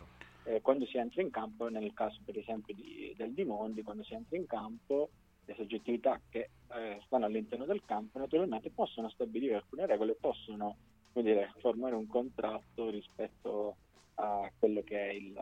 eh, 0.50 0.62
quando 0.62 0.86
si 0.88 0.98
entra 0.98 1.22
in 1.22 1.30
campo, 1.30 1.68
nel 1.70 1.94
caso 1.94 2.20
per 2.26 2.38
esempio 2.38 2.74
di, 2.74 3.14
del 3.16 3.34
Dimondi, 3.34 3.84
quando 3.84 4.04
si 4.04 4.16
entra 4.16 4.36
in 4.36 4.48
campo, 4.48 5.10
le 5.46 5.54
soggettività 5.56 6.20
che 6.28 6.50
eh, 6.74 7.00
stanno 7.06 7.26
all'interno 7.26 7.66
del 7.66 7.84
campo 7.86 8.18
naturalmente 8.18 8.72
possono 8.72 9.10
stabilire 9.10 9.56
alcune 9.56 9.86
regole, 9.86 10.16
possono 10.16 10.76
dire, 11.14 11.54
formare 11.60 11.96
un 11.96 12.08
contratto 12.08 12.90
rispetto 12.90 13.76
a 14.16 14.50
quello 14.58 14.82
che 14.84 15.10
è 15.10 15.14
il, 15.14 15.40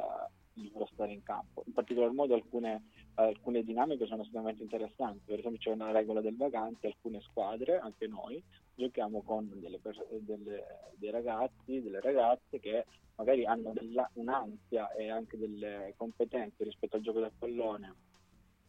il 0.53 0.71
loro 0.73 0.89
stare 0.91 1.13
in 1.13 1.23
campo. 1.23 1.63
In 1.65 1.73
particolar 1.73 2.11
modo 2.11 2.33
alcune, 2.33 2.89
alcune 3.15 3.63
dinamiche 3.63 4.07
sono 4.07 4.23
estremamente 4.23 4.63
interessanti, 4.63 5.21
per 5.25 5.39
esempio 5.39 5.59
c'è 5.59 5.71
una 5.71 5.91
regola 5.91 6.19
del 6.19 6.35
vagante, 6.35 6.87
alcune 6.87 7.21
squadre, 7.21 7.79
anche 7.79 8.07
noi, 8.07 8.41
giochiamo 8.77 9.21
con 9.23 9.49
delle, 9.55 9.79
delle, 10.19 10.63
dei 10.95 11.09
ragazzi, 11.09 11.81
delle 11.81 11.99
ragazze 11.99 12.59
che 12.59 12.85
magari 13.15 13.45
hanno 13.45 13.73
della, 13.73 14.09
un'ansia 14.13 14.93
e 14.93 15.09
anche 15.09 15.37
delle 15.37 15.93
competenze 15.97 16.63
rispetto 16.63 16.95
al 16.95 17.01
gioco 17.01 17.19
del 17.19 17.31
pallone 17.37 17.95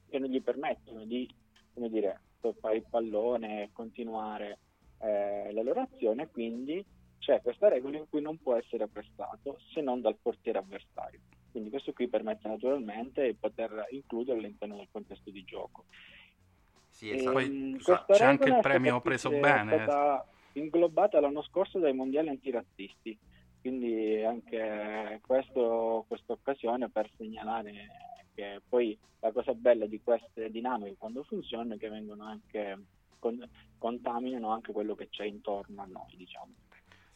che 0.09 0.19
non 0.19 0.31
gli 0.31 0.43
permettono 0.43 1.05
di 1.05 1.29
come 1.79 1.91
dire, 1.91 2.21
toppare 2.41 2.77
il 2.77 2.87
pallone 2.89 3.63
e 3.63 3.71
continuare 3.73 4.59
eh, 4.99 5.53
la 5.53 5.63
loro 5.63 5.81
azione, 5.81 6.29
quindi 6.29 6.85
c'è 7.19 7.41
questa 7.41 7.69
regola 7.69 7.99
in 7.99 8.09
cui 8.09 8.21
non 8.21 8.39
può 8.39 8.57
essere 8.57 8.89
prestato 8.89 9.59
se 9.73 9.81
non 9.81 10.01
dal 10.01 10.17
portiere 10.21 10.59
avversario. 10.59 11.21
Quindi 11.51 11.71
questo 11.71 11.93
qui 11.93 12.09
permette 12.09 12.49
naturalmente 12.49 13.27
di 13.27 13.35
poter 13.35 13.87
includerlo 13.91 14.41
all'interno 14.41 14.77
del 14.77 14.89
contesto 14.91 15.31
di 15.31 15.45
gioco. 15.45 15.85
Sì, 16.99 17.11
esatto. 17.13 17.31
Poi 17.31 17.81
c'è 18.09 18.25
anche 18.25 18.49
il 18.49 18.59
premio 18.61 19.01
preso 19.01 19.31
bene. 19.31 19.73
È 19.73 19.83
stata 19.83 20.27
inglobata 20.55 21.21
l'anno 21.21 21.43
scorso 21.43 21.79
dai 21.79 21.93
mondiali 21.93 22.29
antirazzisti, 22.29 23.17
quindi 23.61 24.21
anche 24.25 25.21
questa 25.25 25.53
occasione 25.53 26.89
per 26.89 27.09
segnalare 27.17 27.73
che 28.35 28.61
poi 28.69 28.99
la 29.21 29.31
cosa 29.31 29.55
bella 29.55 29.87
di 29.87 30.01
queste 30.03 30.51
dinamiche 30.51 30.97
quando 30.99 31.23
funzionano 31.23 31.75
è 31.75 31.79
che 31.79 31.89
vengono 31.89 32.25
anche 32.25 32.77
con, 33.21 33.49
contaminano 33.79 34.51
anche 34.51 34.73
quello 34.73 34.97
che 34.97 35.09
c'è 35.09 35.25
intorno 35.25 35.81
a 35.81 35.87
noi, 35.87 36.17
diciamo. 36.17 36.53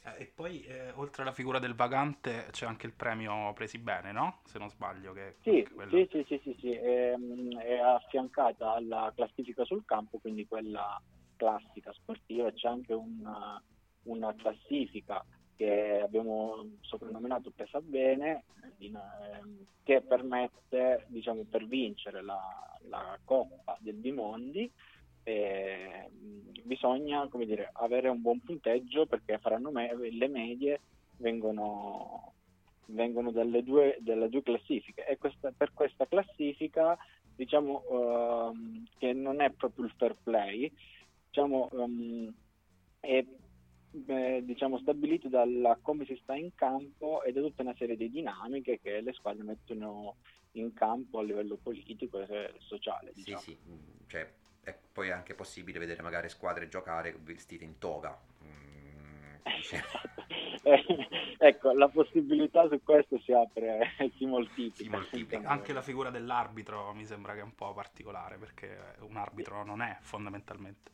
Eh, 0.05 0.23
e 0.23 0.33
poi 0.35 0.63
eh, 0.65 0.91
oltre 0.95 1.23
alla 1.23 1.33
figura 1.33 1.59
del 1.59 1.75
vagante 1.75 2.49
c'è 2.51 2.67
anche 2.67 2.87
il 2.87 2.93
premio 2.93 3.53
Presi 3.53 3.79
Bene, 3.79 4.11
no? 4.13 4.41
Se 4.45 4.59
non 4.59 4.69
sbaglio. 4.69 5.13
Che 5.13 5.37
sì, 5.43 5.67
quello... 5.73 5.91
sì, 5.91 6.09
sì, 6.11 6.25
sì, 6.27 6.41
sì, 6.43 6.57
sì. 6.59 6.73
È, 6.73 7.15
è, 7.15 7.79
affiancata 7.79 8.73
alla 8.73 9.13
classifica 9.15 9.65
sul 9.65 9.85
campo, 9.85 10.19
quindi 10.19 10.47
quella 10.47 11.01
classica 11.37 11.93
sportiva, 11.93 12.53
c'è 12.53 12.69
anche 12.69 12.93
una, 12.93 13.63
una 14.05 14.35
classifica 14.35 15.25
che 15.57 16.01
abbiamo 16.03 16.67
soprannominato 16.81 17.53
Pesa 17.55 17.81
Bene, 17.81 18.45
in, 18.79 18.97
eh, 18.97 19.67
che 19.85 20.01
permette, 20.03 21.05
diciamo, 21.09 21.45
per 21.49 21.67
vincere 21.67 22.23
la, 22.23 22.41
la 22.89 23.17
Coppa 23.25 23.77
del 23.81 23.95
Bimondi, 23.95 24.71
eh, 25.25 26.09
bisogna 26.63 27.29
come 27.29 27.47
dire, 27.47 27.71
avere 27.73 28.09
un 28.09 28.21
buon 28.21 28.41
punteggio 28.41 29.07
perché 29.07 29.39
faranno 29.39 29.71
me- 29.71 29.95
le 29.95 30.29
medie 30.29 30.81
vengono, 31.17 32.35
vengono 32.87 33.31
dalle, 33.31 33.63
due, 33.63 33.97
dalle, 34.01 34.29
due, 34.29 34.43
classifiche 34.43 35.07
e 35.07 35.19
questa, 35.19 35.53
per 35.57 35.73
questa 35.73 36.07
classifica 36.07 36.97
diciamo 37.35 37.83
uh, 37.89 38.85
che 38.99 39.13
non 39.13 39.41
è 39.41 39.51
proprio 39.51 39.87
il 39.87 39.95
fair 39.97 40.17
play 40.23 40.71
diciamo 41.29 41.69
um, 41.73 42.33
è 43.01 43.25
eh, 44.07 44.41
diciamo, 44.43 44.79
stabilito 44.79 45.29
da 45.29 45.79
come 45.83 46.05
si 46.07 46.19
sta 46.23 46.35
in 46.35 46.55
campo 46.55 47.23
e 47.23 47.33
da 47.33 47.41
tutta 47.41 47.63
una 47.63 47.75
serie 47.77 47.97
di 47.97 48.11
dinamiche 48.11 48.81
che 48.81 49.01
le 49.01 49.13
squadre 49.13 49.43
mettono 49.43 50.17
in 50.53 50.73
campo 50.73 51.19
a 51.19 51.23
livello 51.23 51.59
politico 51.63 52.21
e 52.21 52.55
sociale. 52.59 53.13
Sì, 53.13 53.21
Diciamo. 53.21 53.41
sì, 53.41 53.59
mm, 53.69 53.79
cioè, 54.07 54.33
è 54.65 54.77
poi 54.93 55.11
anche 55.11 55.35
possibile 55.35 55.79
vedere 55.79 56.03
magari 56.03 56.29
squadre 56.29 56.69
giocare 56.69 57.17
vestite 57.19 57.65
in 57.65 57.79
toga. 57.79 58.17
Mm, 58.45 59.35
ecco, 61.39 61.73
la 61.73 61.89
possibilità 61.89 62.69
su 62.69 62.81
questo 62.83 63.19
si 63.21 63.33
apre, 63.33 63.89
si 64.17 64.25
moltiplica. 64.25 64.83
Si 64.83 64.89
moltiplica. 64.89 65.49
Anche 65.49 65.73
la 65.73 65.83
figura 65.83 66.11
dell'arbitro 66.11 66.93
mi 66.95 67.05
sembra 67.05 67.35
che 67.35 67.41
è 67.41 67.45
un 67.45 67.55
po' 67.55 67.73
particolare 67.73 68.37
perché 68.37 68.95
un 69.01 69.17
arbitro 69.17 69.65
non 69.65 69.83
è 69.83 69.99
fondamentalmente. 70.01 70.91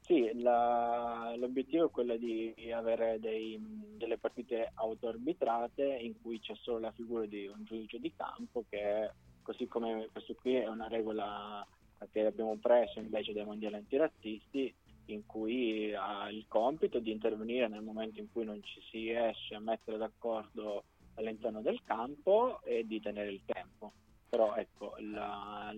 Sì, 0.00 0.30
la- 0.40 1.34
l'obiettivo 1.36 1.86
è 1.86 1.90
quello 1.90 2.16
di 2.16 2.54
avere 2.74 3.20
dei- 3.20 3.56
delle 3.60 4.18
partite 4.18 4.70
auto-arbitrate 4.74 5.84
in 5.84 6.20
cui 6.20 6.40
c'è 6.40 6.54
solo 6.56 6.80
la 6.80 6.92
figura 6.92 7.24
di 7.26 7.46
un 7.46 7.62
giudice 7.64 8.00
di 8.00 8.12
campo 8.16 8.64
che, 8.68 9.10
così 9.42 9.68
come 9.68 10.08
questo 10.10 10.34
qui 10.34 10.56
è 10.56 10.66
una 10.66 10.88
regola 10.88 11.64
che 12.10 12.26
abbiamo 12.26 12.56
preso 12.56 12.98
invece 13.00 13.32
dai 13.32 13.44
mondiali 13.44 13.76
antirazzisti, 13.76 14.74
in 15.06 15.26
cui 15.26 15.92
ha 15.94 16.30
il 16.30 16.44
compito 16.48 16.98
di 16.98 17.10
intervenire 17.10 17.68
nel 17.68 17.82
momento 17.82 18.20
in 18.20 18.30
cui 18.30 18.44
non 18.44 18.62
ci 18.62 18.80
si 18.90 18.98
riesce 18.98 19.54
a 19.54 19.60
mettere 19.60 19.96
d'accordo 19.98 20.84
all'interno 21.14 21.60
del 21.60 21.80
campo 21.84 22.62
e 22.62 22.86
di 22.86 23.00
tenere 23.00 23.30
il 23.30 23.42
tempo. 23.44 23.92
Però 24.28 24.54
ecco, 24.54 24.94
la- 24.98 25.74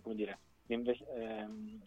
come 0.00 0.14
dire, 0.14 0.38
ehm, 0.68 1.80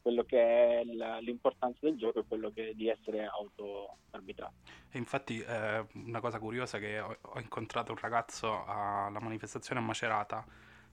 quello 0.00 0.24
che 0.24 0.80
è 0.80 0.84
la- 0.84 1.18
l'importanza 1.18 1.80
del 1.82 1.96
gioco 1.96 2.20
è 2.20 2.24
quello 2.26 2.50
che 2.50 2.72
di 2.74 2.88
essere 2.88 3.26
auto-arbitrato. 3.26 4.54
E 4.90 4.96
infatti 4.96 5.38
eh, 5.40 5.86
una 5.94 6.20
cosa 6.20 6.38
curiosa 6.38 6.78
è 6.78 6.80
che 6.80 6.98
ho, 7.00 7.18
ho 7.20 7.40
incontrato 7.40 7.92
un 7.92 7.98
ragazzo 8.00 8.64
alla 8.64 9.20
manifestazione 9.20 9.80
a 9.80 9.84
Macerata 9.84 10.46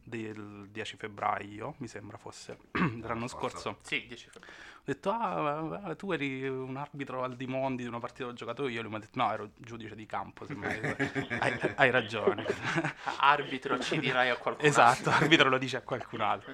del 0.05 0.67
10 0.69 0.97
febbraio, 0.97 1.75
mi 1.79 1.87
sembra 1.87 2.17
fosse, 2.17 2.57
dell'anno 2.71 3.27
scorso. 3.27 3.79
Sì, 3.81 4.05
10 4.07 4.29
febbraio. 4.29 4.53
Ho 4.77 4.83
detto, 4.85 5.09
ah, 5.09 5.95
tu 5.95 6.11
eri 6.11 6.47
un 6.47 6.77
arbitro 6.77 7.23
al 7.23 7.35
Dimondi 7.35 7.81
di 7.81 7.89
una 7.89 7.97
partita 7.99 8.21
dove 8.21 8.33
ho 8.33 8.37
giocato 8.37 8.67
io. 8.67 8.81
Lui 8.81 8.91
mi 8.91 8.97
ha 8.97 8.99
detto, 8.99 9.17
no, 9.19 9.31
ero 9.33 9.49
giudice 9.57 9.95
di 9.95 10.05
campo. 10.05 10.45
sembra 10.45 10.69
che- 10.69 11.27
hai, 11.39 11.73
hai 11.75 11.89
ragione. 11.89 12.45
Arbitro 13.19 13.79
ci 13.79 13.99
dirai 13.99 14.29
a 14.29 14.37
qualcuno. 14.37 14.67
esatto, 14.67 15.09
arbitro 15.09 15.49
lo 15.49 15.57
dice 15.57 15.77
a 15.77 15.81
qualcun 15.81 16.21
altro. 16.21 16.53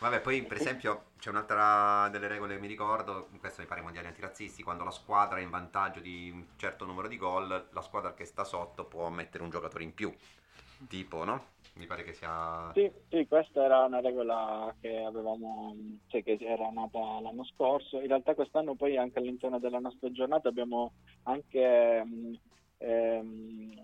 Vabbè, 0.00 0.20
poi 0.20 0.42
per 0.44 0.56
esempio 0.56 1.10
c'è 1.18 1.28
un'altra 1.28 2.08
delle 2.08 2.26
regole 2.26 2.54
che 2.54 2.60
mi 2.60 2.66
ricordo, 2.66 3.28
questo 3.38 3.60
mi 3.60 3.66
pare 3.66 3.80
ai 3.80 3.84
mondiali 3.84 4.08
antirazzisti, 4.08 4.62
quando 4.62 4.82
la 4.82 4.90
squadra 4.90 5.38
è 5.38 5.42
in 5.42 5.50
vantaggio 5.50 6.00
di 6.00 6.30
un 6.32 6.46
certo 6.56 6.86
numero 6.86 7.06
di 7.06 7.18
gol, 7.18 7.68
la 7.70 7.82
squadra 7.82 8.14
che 8.14 8.24
sta 8.24 8.42
sotto 8.42 8.86
può 8.86 9.10
mettere 9.10 9.44
un 9.44 9.50
giocatore 9.50 9.84
in 9.84 9.92
più. 9.94 10.10
Tipo, 10.88 11.24
no? 11.24 11.44
Mi 11.74 11.86
pare 11.86 12.02
che 12.02 12.12
sia... 12.12 12.70
Sì, 12.74 12.90
sì, 13.08 13.26
questa 13.26 13.64
era 13.64 13.84
una 13.84 14.00
regola 14.00 14.74
che 14.80 15.02
avevamo, 15.02 15.74
cioè 16.08 16.22
che 16.22 16.36
era 16.40 16.68
nata 16.70 16.98
l'anno 17.20 17.44
scorso. 17.44 18.00
In 18.00 18.08
realtà 18.08 18.34
quest'anno 18.34 18.74
poi 18.74 18.96
anche 18.96 19.18
all'interno 19.18 19.58
della 19.58 19.78
nostra 19.78 20.10
giornata 20.10 20.48
abbiamo 20.48 20.92
anche 21.22 22.04
mh, 22.04 22.38
ehm, 22.80 23.74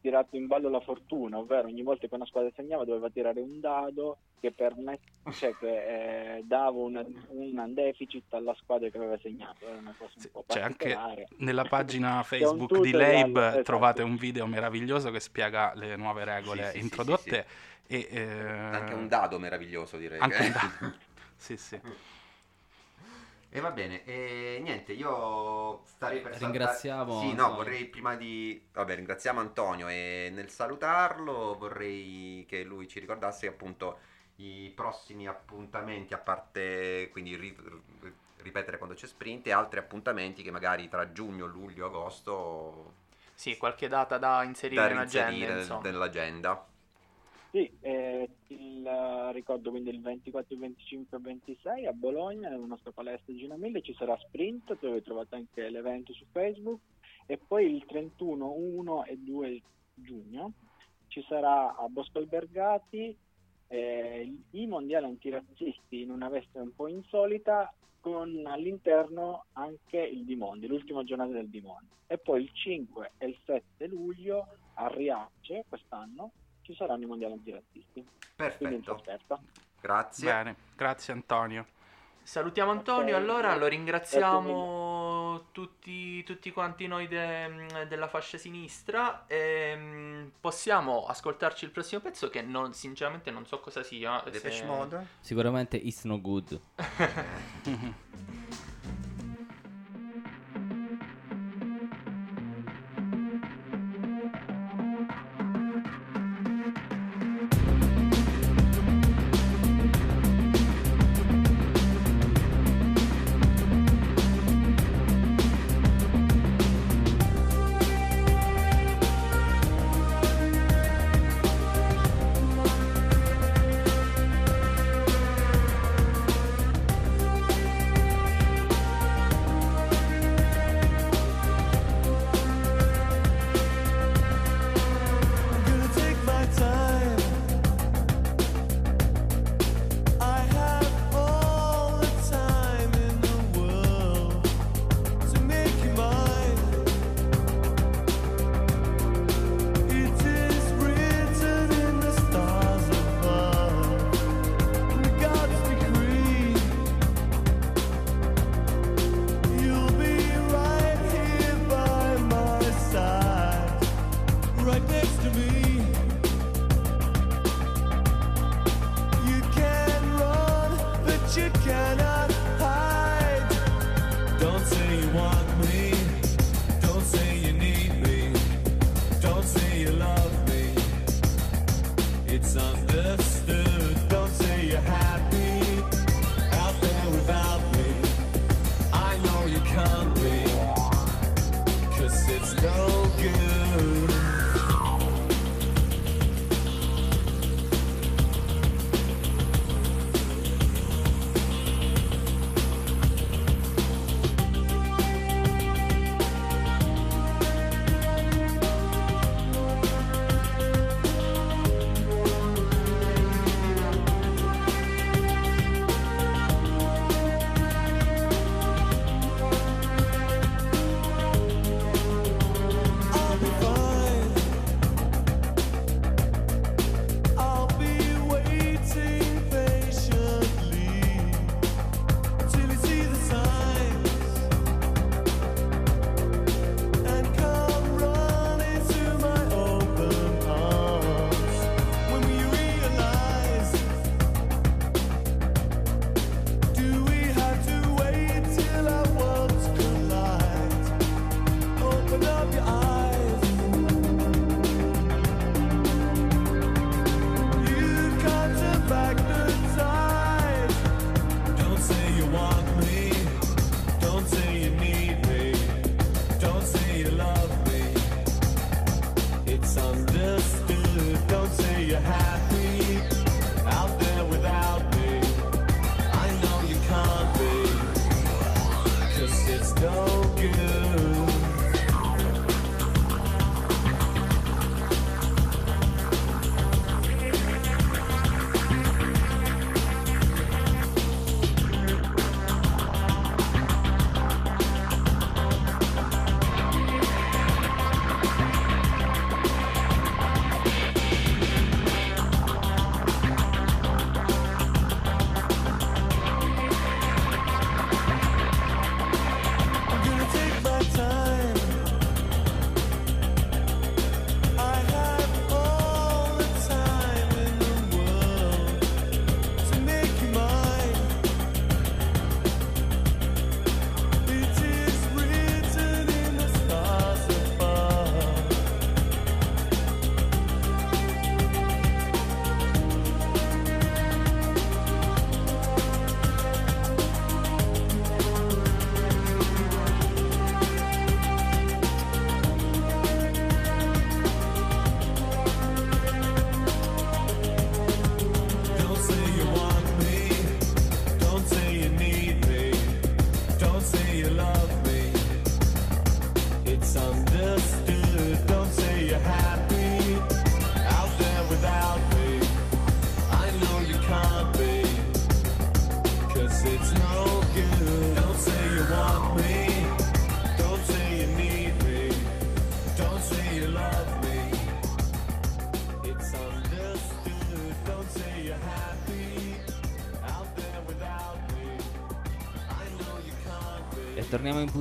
tirato 0.00 0.36
in 0.36 0.46
ballo 0.46 0.68
la 0.68 0.80
fortuna, 0.80 1.38
ovvero 1.38 1.68
ogni 1.68 1.82
volta 1.82 2.06
che 2.06 2.14
una 2.14 2.26
squadra 2.26 2.50
segnava 2.54 2.84
doveva 2.84 3.08
tirare 3.10 3.40
un 3.40 3.60
dado 3.60 4.18
che, 4.40 4.52
permette, 4.52 5.10
cioè 5.32 5.56
che 5.56 6.36
eh, 6.36 6.42
dava 6.44 6.78
un 6.78 7.72
deficit 7.74 8.32
alla 8.34 8.54
squadra 8.54 8.88
che 8.88 8.96
aveva 8.96 9.18
segnato. 9.22 9.66
Era 9.66 9.78
una 9.78 9.94
cosa 9.96 10.12
un 10.16 10.22
Sì, 10.22 10.28
po' 10.28 10.44
c'è 10.46 10.60
anche 10.60 10.92
particolare. 10.92 11.28
nella 11.38 11.64
pagina 11.64 12.22
Facebook 12.24 12.80
di 12.80 12.92
Leib 12.92 13.36
esatto. 13.36 13.62
trovate 13.62 14.02
un 14.02 14.16
video 14.16 14.46
meraviglioso 14.46 15.10
che 15.10 15.20
spiega 15.20 15.72
le 15.74 15.96
nuove 15.96 16.24
regole 16.24 16.64
Sì, 16.64 16.70
sì, 16.72 16.78
sì, 16.78 16.82
introdotte 16.82 17.46
e 17.86 18.08
eh, 18.10 18.42
Anche 18.72 18.94
un 18.94 19.08
dado 19.08 19.38
meraviglioso 19.38 19.96
direi. 19.96 20.18
anche 20.20 20.36
che- 20.36 20.42
un 20.42 20.52
dado. 20.80 20.94
sì, 21.36 21.56
sì. 21.56 21.80
E 23.54 23.60
va 23.60 23.70
bene, 23.70 24.02
e 24.04 24.60
niente, 24.62 24.92
io 24.92 25.82
starei 25.84 26.20
per 26.22 26.32
salutare- 26.38 26.52
Ringraziamo 26.52 27.20
Sì, 27.20 27.34
no, 27.34 27.54
vorrei 27.54 27.84
prima 27.84 28.14
di... 28.16 28.66
Vabbè, 28.72 28.94
ringraziamo 28.94 29.40
Antonio 29.40 29.88
e 29.88 30.30
nel 30.32 30.48
salutarlo 30.48 31.54
vorrei 31.58 32.46
che 32.48 32.62
lui 32.64 32.88
ci 32.88 32.98
ricordasse 32.98 33.46
appunto 33.46 33.98
i 34.36 34.72
prossimi 34.74 35.26
appuntamenti, 35.28 36.14
a 36.14 36.18
parte 36.18 37.10
quindi 37.12 37.36
ri- 37.36 37.54
ri- 38.00 38.12
ripetere 38.38 38.78
quando 38.78 38.94
c'è 38.94 39.06
sprint 39.06 39.46
e 39.46 39.52
altri 39.52 39.80
appuntamenti 39.80 40.42
che 40.42 40.50
magari 40.50 40.88
tra 40.88 41.12
giugno, 41.12 41.44
luglio, 41.44 41.86
agosto 41.86 42.94
Sì, 43.34 43.58
qualche 43.58 43.86
data 43.88 44.16
da 44.16 44.42
inserire 44.44 44.80
da 44.86 44.90
in 44.92 44.96
agenda, 44.98 45.30
inserire 45.30 45.60
insomma. 45.60 45.82
nell'agenda. 45.82 46.66
Sì, 47.52 47.70
eh, 47.80 48.30
il, 48.46 48.86
eh, 48.86 49.32
ricordo 49.32 49.68
quindi 49.68 49.90
il 49.90 50.00
24, 50.00 50.54
il 50.54 50.60
25 50.60 51.18
e 51.18 51.20
il 51.20 51.26
26 51.26 51.86
a 51.86 51.92
Bologna, 51.92 52.48
nella 52.48 52.64
nostra 52.64 52.92
palestra 52.92 53.34
Gina 53.34 53.58
Mille, 53.58 53.82
ci 53.82 53.92
sarà 53.92 54.16
Sprint, 54.16 54.78
dove 54.80 55.02
trovate 55.02 55.34
anche 55.34 55.68
l'evento 55.68 56.14
su 56.14 56.24
Facebook, 56.32 56.80
e 57.26 57.36
poi 57.36 57.74
il 57.74 57.84
31, 57.84 58.52
1 58.52 59.04
e 59.04 59.18
2 59.18 59.62
giugno 59.96 60.52
ci 61.08 61.22
sarà 61.28 61.76
a 61.76 61.86
Bosco 61.88 62.16
Albergati 62.16 63.14
eh, 63.68 64.34
i 64.52 64.66
mondiali 64.66 65.04
antirazzisti 65.04 66.00
in 66.00 66.10
una 66.10 66.30
veste 66.30 66.58
un 66.58 66.74
po' 66.74 66.88
insolita, 66.88 67.70
con 68.00 68.46
all'interno 68.46 69.44
anche 69.52 69.98
il 69.98 70.24
Dimondi, 70.24 70.66
l'ultima 70.66 71.04
giornata 71.04 71.32
del 71.32 71.50
Dimondi. 71.50 71.90
E 72.06 72.16
poi 72.16 72.44
il 72.44 72.50
5 72.50 73.12
e 73.18 73.26
il 73.26 73.36
7 73.44 73.86
luglio 73.88 74.46
a 74.74 74.86
Riace, 74.88 75.66
quest'anno, 75.68 76.32
ci 76.62 76.74
saranno 76.74 77.02
i 77.04 77.06
mondiali 77.06 77.34
antirazzisti. 77.34 78.04
Perfetto, 78.34 79.02
grazie. 79.80 80.30
Bene, 80.32 80.56
grazie 80.76 81.12
Antonio. 81.12 81.66
Salutiamo 82.24 82.70
Antonio, 82.70 83.16
Ok, 83.16 83.20
allora 83.22 83.56
lo 83.56 83.66
ringraziamo 83.66 85.46
tutti, 85.50 86.22
tutti 86.22 86.52
quanti 86.52 86.86
noi 86.86 87.08
de- 87.08 87.86
della 87.88 88.06
fascia 88.06 88.38
sinistra. 88.38 89.24
Ehm, 89.26 90.30
possiamo 90.40 91.04
ascoltarci 91.06 91.64
il 91.64 91.72
prossimo 91.72 92.00
pezzo 92.00 92.30
che 92.30 92.40
non- 92.40 92.74
sinceramente 92.74 93.32
non 93.32 93.44
so 93.44 93.58
cosa 93.58 93.82
sia. 93.82 94.22
Depeche 94.24 94.50
se- 94.52 94.64
Mode? 94.64 95.06
Sicuramente 95.18 95.76
It's 95.76 96.04
No 96.04 96.20
Good. 96.20 96.60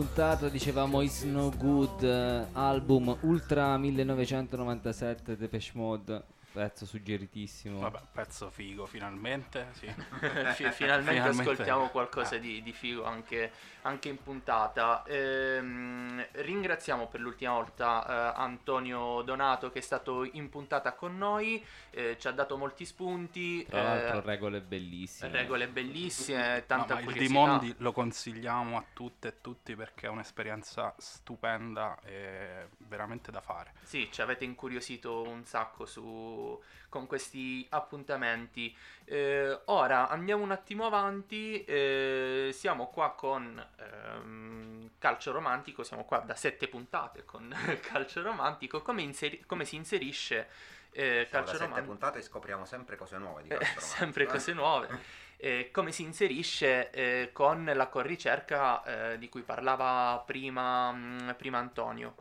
puntata, 0.01 0.49
dicevamo 0.49 1.03
It's 1.03 1.21
No 1.21 1.51
Good, 1.55 2.01
eh, 2.01 2.47
album 2.53 3.15
Ultra 3.21 3.77
1997 3.77 5.37
Depeche 5.37 5.73
Mode, 5.75 6.23
pezzo 6.51 6.85
suggeritissimo. 6.85 7.79
Vabbè, 7.79 7.99
pezzo 8.11 8.49
figo, 8.49 8.85
finalmente. 8.85 9.67
Sì. 9.73 9.87
Fi- 10.53 10.71
finalmente, 10.71 10.73
Finalmente. 10.73 11.29
ascoltiamo 11.51 11.87
qualcosa 11.89 12.35
Eh. 12.35 12.39
di, 12.39 12.61
di 12.61 12.73
figo 12.73 13.03
anche, 13.05 13.51
anche 13.83 14.09
in 14.09 14.21
puntata. 14.21 15.03
Ehm, 15.05 16.25
ringraziamo 16.31 17.07
per 17.07 17.19
l'ultima 17.21 17.53
volta 17.53 18.33
eh, 18.35 18.39
Antonio 18.41 19.21
Donato 19.23 19.71
che 19.71 19.79
è 19.79 19.81
stato 19.81 20.23
in 20.23 20.49
puntata 20.49 20.93
con 20.93 21.17
noi, 21.17 21.63
eh, 21.91 22.17
ci 22.19 22.27
ha 22.27 22.31
dato 22.31 22.57
molti 22.57 22.85
spunti, 22.85 23.65
Tra 23.65 23.81
l'altro 23.83 24.17
eh, 24.17 24.21
regole 24.21 24.61
bellissime. 24.61 25.31
regole 25.31 25.67
bellissime, 25.67 26.63
tanta 26.67 26.87
No, 26.87 26.93
ma 26.95 26.99
il 26.99 27.05
curiosità. 27.05 27.39
Dimondi 27.39 27.75
lo 27.77 27.91
consigliamo 27.91 28.77
a 28.77 28.83
tutte 28.93 29.27
e 29.29 29.33
tutti 29.41 29.75
perché 29.75 30.07
è 30.07 30.09
un'esperienza 30.09 30.93
stupenda 30.97 31.97
e 32.03 32.67
veramente 32.77 33.31
da 33.31 33.41
fare. 33.41 33.73
Sì, 33.83 34.09
ci 34.11 34.21
avete 34.21 34.43
incuriosito 34.43 35.21
un 35.27 35.43
sacco 35.45 35.85
su, 35.85 36.40
con 36.89 37.07
questi 37.07 37.65
appuntamenti. 37.69 38.75
Eh, 39.05 39.59
ora 39.65 40.09
andiamo 40.09 40.43
un 40.43 40.51
attimo 40.51 40.85
avanti. 40.85 41.63
eh, 41.65 42.49
siamo 42.53 42.87
qua 42.89 43.11
con 43.13 43.65
ehm, 43.77 44.91
Calcio 44.97 45.31
Romantico. 45.31 45.83
Siamo 45.83 46.05
qua 46.05 46.19
da 46.19 46.35
sette 46.35 46.67
puntate 46.67 47.23
con 47.25 47.53
Calcio 47.81 48.21
Romantico. 48.21 48.81
Come, 48.81 49.01
inseri- 49.01 49.43
come 49.45 49.65
si 49.65 49.75
inserisce 49.75 50.47
eh, 50.91 51.27
Siamo 51.29 51.29
Calcio 51.29 51.53
sette 51.53 51.63
Romantico? 51.65 51.81
puntate 51.81 52.21
scopriamo 52.21 52.65
sempre 52.65 52.95
cose 52.97 53.17
nuove 53.17 53.43
di 53.43 53.49
Eh, 53.49 53.57
calcio 53.57 53.79
sempre 53.79 54.25
romantico, 54.25 54.25
cose 54.27 54.51
eh. 54.51 54.53
nuove. 54.53 54.89
Eh, 55.43 55.71
come 55.71 55.91
si 55.91 56.03
inserisce 56.03 56.91
eh, 56.91 57.31
con 57.33 57.65
la 57.65 57.87
corricerca 57.87 58.83
eh, 59.13 59.17
di 59.17 59.27
cui 59.27 59.41
parlava 59.41 60.21
prima, 60.23 60.91
mh, 60.91 61.33
prima 61.35 61.57
Antonio? 61.57 62.15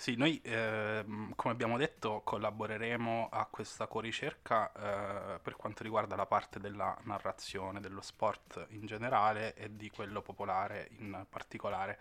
Sì, 0.00 0.14
noi 0.16 0.40
ehm, 0.42 1.34
come 1.36 1.52
abbiamo 1.52 1.76
detto 1.76 2.22
collaboreremo 2.24 3.28
a 3.30 3.44
questa 3.44 3.86
coricerca 3.86 4.72
eh, 4.72 5.38
per 5.40 5.56
quanto 5.56 5.82
riguarda 5.82 6.16
la 6.16 6.24
parte 6.24 6.58
della 6.58 6.96
narrazione 7.02 7.80
dello 7.80 8.00
sport 8.00 8.68
in 8.70 8.86
generale 8.86 9.52
e 9.52 9.76
di 9.76 9.90
quello 9.90 10.22
popolare 10.22 10.88
in 11.00 11.26
particolare. 11.28 11.98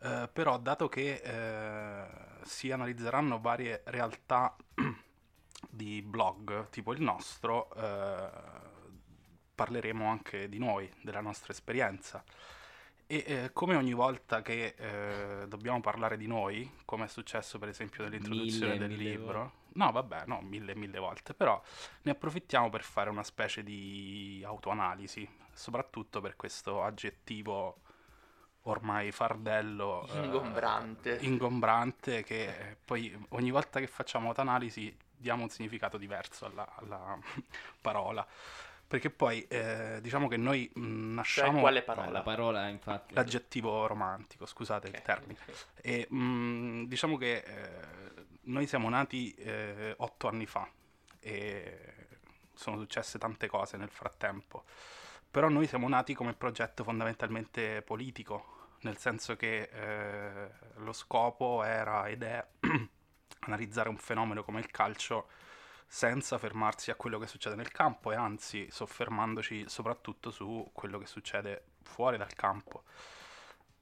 Eh, 0.00 0.28
però 0.30 0.58
dato 0.58 0.90
che 0.90 1.22
eh, 1.24 2.06
si 2.42 2.70
analizzeranno 2.70 3.40
varie 3.40 3.80
realtà 3.86 4.54
di 5.70 6.02
blog 6.02 6.68
tipo 6.68 6.92
il 6.92 7.00
nostro, 7.00 7.72
eh, 7.76 8.28
parleremo 9.54 10.06
anche 10.06 10.50
di 10.50 10.58
noi, 10.58 10.92
della 11.00 11.22
nostra 11.22 11.52
esperienza. 11.54 12.22
E 13.06 13.24
eh, 13.26 13.50
come 13.52 13.76
ogni 13.76 13.92
volta 13.92 14.40
che 14.40 14.74
eh, 14.76 15.46
dobbiamo 15.46 15.80
parlare 15.80 16.16
di 16.16 16.26
noi, 16.26 16.70
come 16.84 17.04
è 17.04 17.08
successo 17.08 17.58
per 17.58 17.68
esempio 17.68 18.02
nell'introduzione 18.04 18.72
Mille, 18.72 18.86
del 18.86 18.96
mille 18.96 19.10
libro, 19.10 19.52
no 19.74 19.92
vabbè, 19.92 20.24
no, 20.26 20.40
mille 20.40 20.74
mille 20.74 20.98
volte, 20.98 21.34
però 21.34 21.60
ne 22.02 22.10
approfittiamo 22.10 22.70
per 22.70 22.82
fare 22.82 23.10
una 23.10 23.22
specie 23.22 23.62
di 23.62 24.42
autoanalisi, 24.44 25.28
soprattutto 25.52 26.20
per 26.20 26.36
questo 26.36 26.82
aggettivo 26.82 27.80
ormai 28.66 29.12
fardello 29.12 30.06
eh, 30.10 30.24
Ingombrante. 30.24 31.18
ingombrante 31.20 32.22
che 32.22 32.44
eh, 32.44 32.76
poi 32.82 33.14
ogni 33.30 33.50
volta 33.50 33.78
che 33.80 33.86
facciamo 33.86 34.28
autoanalisi 34.28 34.96
diamo 35.16 35.42
un 35.42 35.48
significato 35.48 35.96
diverso 35.96 36.46
alla, 36.46 36.74
alla 36.76 37.18
parola. 37.80 38.26
Perché 38.94 39.10
poi 39.10 39.44
eh, 39.48 39.98
diciamo 40.00 40.28
che 40.28 40.36
noi 40.36 40.70
mh, 40.72 40.80
Cioè, 40.80 41.14
nasciamo 41.14 41.58
quale 41.58 41.80
No, 41.80 41.84
parola? 41.84 42.10
la 42.10 42.22
parola 42.22 42.68
infatti 42.68 43.12
l'aggettivo 43.14 43.88
romantico, 43.88 44.46
scusate 44.46 44.86
il 44.86 44.94
Ok. 44.94 45.02
termine. 45.02 45.38
E 45.82 46.06
mh, 46.08 46.84
diciamo 46.86 47.16
che 47.16 47.38
eh, 47.38 48.24
noi 48.42 48.68
siamo 48.68 48.88
nati 48.88 49.34
eh, 49.34 49.94
otto 49.98 50.28
anni 50.28 50.46
fa 50.46 50.68
e 51.18 51.78
sono 52.54 52.78
successe 52.78 53.18
tante 53.18 53.48
cose 53.48 53.76
nel 53.76 53.90
frattempo. 53.90 54.62
Però 55.28 55.48
noi 55.48 55.66
siamo 55.66 55.88
nati 55.88 56.14
come 56.14 56.32
progetto 56.32 56.84
fondamentalmente 56.84 57.82
politico, 57.82 58.76
nel 58.82 58.96
senso 58.96 59.34
che 59.34 59.70
eh, 59.72 60.50
lo 60.76 60.92
scopo 60.92 61.64
era 61.64 62.06
ed 62.06 62.22
è 62.22 62.46
analizzare 63.40 63.88
un 63.88 63.96
fenomeno 63.96 64.44
come 64.44 64.60
il 64.60 64.70
calcio 64.70 65.26
senza 65.94 66.38
fermarsi 66.38 66.90
a 66.90 66.96
quello 66.96 67.20
che 67.20 67.28
succede 67.28 67.54
nel 67.54 67.70
campo 67.70 68.10
e 68.10 68.16
anzi 68.16 68.66
soffermandoci 68.68 69.66
soprattutto 69.68 70.32
su 70.32 70.68
quello 70.72 70.98
che 70.98 71.06
succede 71.06 71.66
fuori 71.82 72.16
dal 72.16 72.32
campo. 72.34 72.82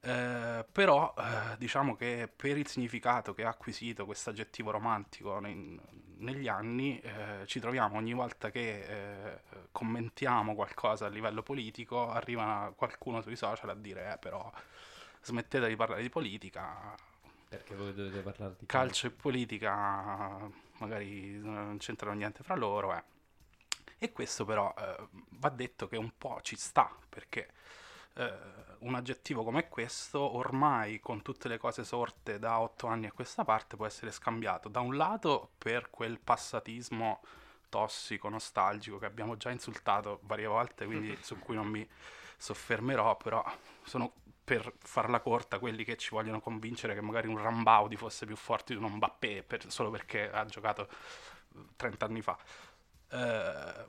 Eh, 0.03 0.63
però 0.71 1.15
eh, 1.17 1.57
diciamo 1.57 1.97
che 1.97 2.29
per 2.35 2.59
il 2.59 2.67
significato 2.67 3.33
che 3.33 3.45
ha 3.45 3.49
acquisito 3.49 4.05
questo 4.05 4.29
aggettivo 4.29 4.71
romantico 4.71 5.39
nei- 5.39 5.81
negli 6.19 6.49
anni 6.49 7.01
eh, 7.01 7.47
ci 7.47 7.61
troviamo 7.61 7.97
ogni 7.97 8.13
volta 8.13 8.51
che 8.51 8.83
eh, 8.83 9.41
commentiamo 9.73 10.55
qualcosa 10.55 11.07
a 11.07 11.09
livello 11.09 11.43
politico 11.43 12.11
arriva 12.11 12.73
qualcuno 12.77 13.23
sui 13.23 13.37
social 13.37 13.71
a 13.71 13.75
dire 13.75 14.13
eh, 14.13 14.19
però 14.19 14.53
smettete 15.23 15.67
di 15.67 15.77
parlare 15.77 16.03
di 16.03 16.11
politica 16.11 16.95
perché 17.49 17.75
voi 17.75 17.95
dovete 17.95 18.21
parlare 18.21 18.57
di 18.59 18.67
calcio 18.67 19.07
e 19.07 19.11
politica 19.11 20.51
magari 20.83 21.39
non 21.39 21.77
c'entrano 21.79 22.17
niente 22.17 22.43
fra 22.43 22.57
loro 22.57 22.95
eh. 22.95 23.03
e 23.99 24.13
questo 24.13 24.45
però 24.45 24.75
eh, 24.77 25.09
va 25.13 25.49
detto 25.49 25.87
che 25.87 25.97
un 25.97 26.13
po' 26.19 26.41
ci 26.43 26.57
sta 26.57 26.95
perché 27.09 27.53
eh, 28.15 28.33
un 28.81 28.95
aggettivo 28.95 29.45
come 29.45 29.69
questo 29.69 30.19
ormai 30.21 30.99
con 30.99 31.23
tutte 31.23 31.49
le 31.49 31.59
cose 31.59 31.85
sorte 31.85 32.39
da 32.39 32.59
otto 32.59 32.89
anni 32.89 33.07
a 33.07 33.13
questa 33.13 33.45
parte 33.45 33.77
può 33.77 33.87
essere 33.87 34.11
scambiato 34.11 34.69
da 34.69 34.81
un 34.81 34.97
lato 34.97 35.53
per 35.57 35.89
quel 35.91 36.19
passatismo 36.19 37.21
tossico, 37.69 38.29
nostalgico 38.29 38.99
che 38.99 39.07
abbiamo 39.07 39.39
già 39.39 39.51
insultato 39.51 40.19
varie 40.25 40.47
volte, 40.47 40.85
quindi 40.85 41.17
su 41.23 41.39
cui 41.39 41.55
non 41.55 41.67
mi 41.69 41.89
soffermerò, 42.37 43.17
però 43.17 43.43
sono 43.85 44.13
per 44.45 44.73
farla 44.79 45.21
corta 45.21 45.59
quelli 45.59 45.85
che 45.85 45.97
ci 45.97 46.11
vogliono 46.11 46.41
convincere 46.41 46.95
che 46.95 47.01
magari 47.01 47.29
un 47.29 47.39
Rambaudi 47.41 47.97
fosse 47.97 48.27
più 48.27 48.37
forte 48.37 48.75
di 48.77 48.83
un 48.83 48.91
Mbappé 48.93 49.43
per- 49.45 49.71
solo 49.71 49.91
perché 49.91 50.31
ha 50.31 50.45
giocato 50.47 50.89
eh, 51.55 51.59
30 51.77 52.05
anni 52.07 52.23
fa. 52.23 52.37
Eh, 53.11 53.87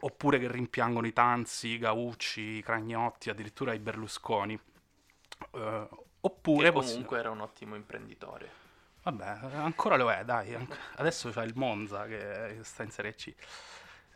oppure 0.00 0.38
che 0.38 0.50
rimpiangono 0.50 1.06
i 1.06 1.12
Tanzi, 1.12 1.68
i 1.68 1.78
Gaucci, 1.78 2.40
i 2.58 2.62
Cragnotti, 2.62 3.30
addirittura 3.30 3.72
i 3.74 3.78
Berlusconi. 3.78 4.58
Eh, 5.52 5.88
oppure 6.20 6.66
Che 6.66 6.72
possi- 6.72 6.90
comunque 6.92 7.18
era 7.18 7.30
un 7.30 7.40
ottimo 7.40 7.74
imprenditore. 7.74 8.64
Vabbè, 9.02 9.24
ancora 9.56 9.96
lo 9.96 10.10
è, 10.10 10.24
dai. 10.24 10.56
Adesso 10.96 11.30
c'è 11.30 11.44
il 11.44 11.52
Monza 11.54 12.06
che 12.06 12.58
sta 12.62 12.82
in 12.82 12.90
Serie 12.90 13.14
C. 13.14 13.32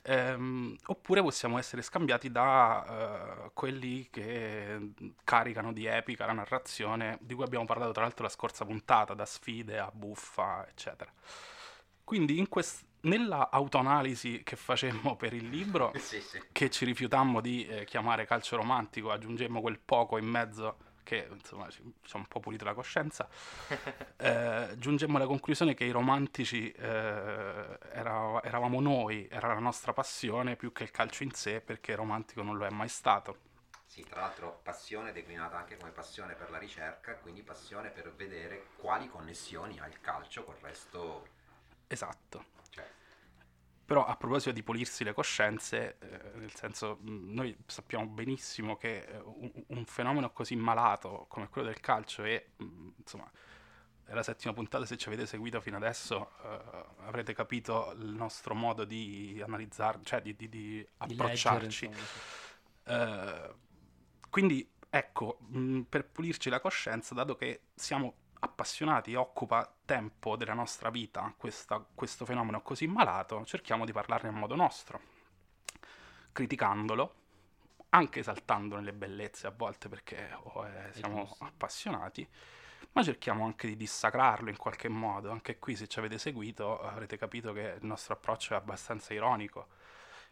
Ehm, 0.03 0.77
oppure 0.87 1.21
possiamo 1.23 1.59
essere 1.59 1.83
scambiati 1.83 2.31
da 2.31 3.45
eh, 3.47 3.51
quelli 3.55 4.09
che 4.11 4.93
caricano 5.25 5.73
di 5.73 5.87
epica 5.87 6.27
la 6.27 6.33
narrazione, 6.33 7.19
di 7.21 7.35
cui 7.35 7.45
abbiamo 7.45 7.65
parlato 7.65 7.93
tra 7.93 8.03
l'altro 8.03 8.25
la 8.25 8.31
scorsa 8.31 8.65
puntata, 8.65 9.15
da 9.15 9.25
sfide 9.27 9.79
a 9.79 9.91
buffa, 9.93 10.67
eccetera. 10.69 11.13
Quindi 12.05 12.39
in 12.39 12.49
quest- 12.49 12.85
nella 13.03 13.51
autoanalisi 13.51 14.43
che 14.43 14.57
facemmo 14.57 15.17
per 15.17 15.33
il 15.33 15.49
libro, 15.49 15.93
Sì, 15.99 16.21
sì. 16.21 16.41
che 16.53 16.71
ci 16.71 16.85
rifiutammo 16.85 17.41
di 17.41 17.67
eh, 17.67 17.85
chiamare 17.85 18.27
calcio 18.27 18.57
romantico, 18.57 19.11
aggiungemmo 19.11 19.61
quel 19.61 19.79
poco 19.79 20.19
in 20.19 20.27
mezzo 20.27 20.77
che 21.11 21.27
insomma 21.29 21.69
ci, 21.71 21.83
ha 21.83 22.17
un 22.19 22.27
po' 22.27 22.39
pulito 22.39 22.65
la 22.65 22.73
coscienza, 22.73 23.29
eh, 24.17 24.75
giungemmo 24.77 25.17
alla 25.17 25.27
conclusione 25.27 25.75
che 25.75 25.83
i 25.83 25.91
romantici 25.91 26.71
eh, 26.71 27.79
era- 27.91 28.41
eravamo 28.45 28.81
noi, 28.81 29.27
era 29.29 29.49
la 29.49 29.59
nostra 29.59 29.93
passione 29.93 30.55
più 30.55 30.71
che 30.71 30.85
il 30.85 30.93
calcio 30.93 31.25
in 31.25 31.33
sé, 31.33 31.61
perché 31.61 31.97
romantico 31.97 32.43
non 32.43 32.57
lo 32.57 32.65
è 32.65 32.71
mai 32.71 32.89
stato. 32.89 33.49
Sì, 33.85 34.05
tra 34.09 34.21
l'altro 34.21 34.61
passione 34.63 35.11
declinata 35.11 35.57
anche 35.59 35.77
come 35.77 35.91
passione 35.91 36.35
per 36.35 36.49
la 36.49 36.59
ricerca, 36.59 37.17
quindi 37.17 37.43
passione 37.43 37.89
per 37.89 38.15
vedere 38.15 38.69
quali 38.77 39.09
connessioni 39.09 39.81
ha 39.81 39.89
il 39.89 40.01
calcio 40.01 40.45
col 40.45 40.59
resto. 40.61 41.27
Esatto. 41.89 42.60
Però 43.91 44.07
a 44.07 44.15
proposito 44.15 44.53
di 44.53 44.63
pulirsi 44.63 45.03
le 45.03 45.13
coscienze, 45.13 45.97
eh, 45.99 46.39
nel 46.39 46.55
senso, 46.55 46.99
mh, 47.01 47.33
noi 47.35 47.57
sappiamo 47.67 48.07
benissimo 48.07 48.77
che 48.77 49.01
eh, 49.01 49.19
un, 49.19 49.51
un 49.67 49.85
fenomeno 49.85 50.31
così 50.31 50.55
malato 50.55 51.27
come 51.29 51.49
quello 51.49 51.67
del 51.67 51.81
calcio 51.81 52.23
e, 52.23 52.51
mh, 52.57 52.89
insomma, 52.99 53.29
è 54.05 54.15
la 54.15 54.23
settima 54.23 54.53
puntata, 54.55 54.87
se 54.87 54.97
ci 54.97 55.09
avete 55.09 55.27
seguito 55.27 55.61
fino 55.61 55.77
adesso 55.77 56.31
eh, 56.45 56.85
avrete 57.07 57.33
capito 57.35 57.93
il 57.97 58.07
nostro 58.11 58.55
modo 58.55 58.85
di 58.85 59.41
analizzare, 59.45 59.99
cioè 60.05 60.23
di, 60.23 60.37
di- 60.37 60.49
di 60.49 60.87
Di 61.03 61.17
approcciarci. 61.17 61.87
leggere, 61.87 61.99
insomma, 61.99 62.07
sì. 62.07 62.21
Eh, 62.85 63.55
quindi 64.31 64.71
ecco, 64.89 65.39
mh, 65.49 65.81
per 65.89 66.07
pulirci 66.07 66.49
la 66.49 66.61
coscienza, 66.61 67.13
dato 67.13 67.35
che 67.35 67.63
siamo 67.75 68.15
appassionati 68.41 69.15
occupa 69.15 69.73
tempo 69.85 70.37
della 70.37 70.55
nostra 70.55 70.91
vita 70.91 71.33
questa- 71.37 71.85
questo 71.95 72.25
fenomeno 72.25 72.63
così 72.63 72.87
malato, 72.87 73.45
cerchiamo 73.45 73.85
di 73.85 73.93
parlarne 73.93 74.29
a 74.29 74.33
modo 74.33 74.55
nostro, 74.55 75.01
criticandolo, 76.33 77.15
anche 77.91 78.21
esaltandone 78.21 78.83
le 78.83 78.93
bellezze 78.93 79.47
a 79.47 79.53
volte 79.55 79.89
perché 79.89 80.31
oh, 80.43 80.67
eh, 80.67 80.93
siamo 80.93 81.37
appassionati, 81.41 82.27
ma 82.93 83.03
cerchiamo 83.03 83.45
anche 83.45 83.67
di 83.67 83.77
dissacrarlo 83.77 84.49
in 84.49 84.57
qualche 84.57 84.89
modo. 84.89 85.31
Anche 85.31 85.59
qui, 85.59 85.77
se 85.77 85.87
ci 85.87 85.99
avete 85.99 86.19
seguito, 86.19 86.81
avrete 86.81 87.17
capito 87.17 87.53
che 87.53 87.77
il 87.81 87.87
nostro 87.87 88.15
approccio 88.15 88.55
è 88.55 88.57
abbastanza 88.57 89.13
ironico 89.13 89.69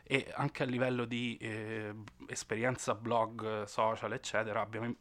e 0.03 0.33
anche 0.35 0.63
a 0.63 0.67
livello 0.67 1.05
di 1.05 1.37
eh, 1.41 1.95
esperienza 2.27 2.95
blog, 2.95 3.65
social, 3.65 4.13
eccetera, 4.13 4.61
abbiamo 4.61 4.95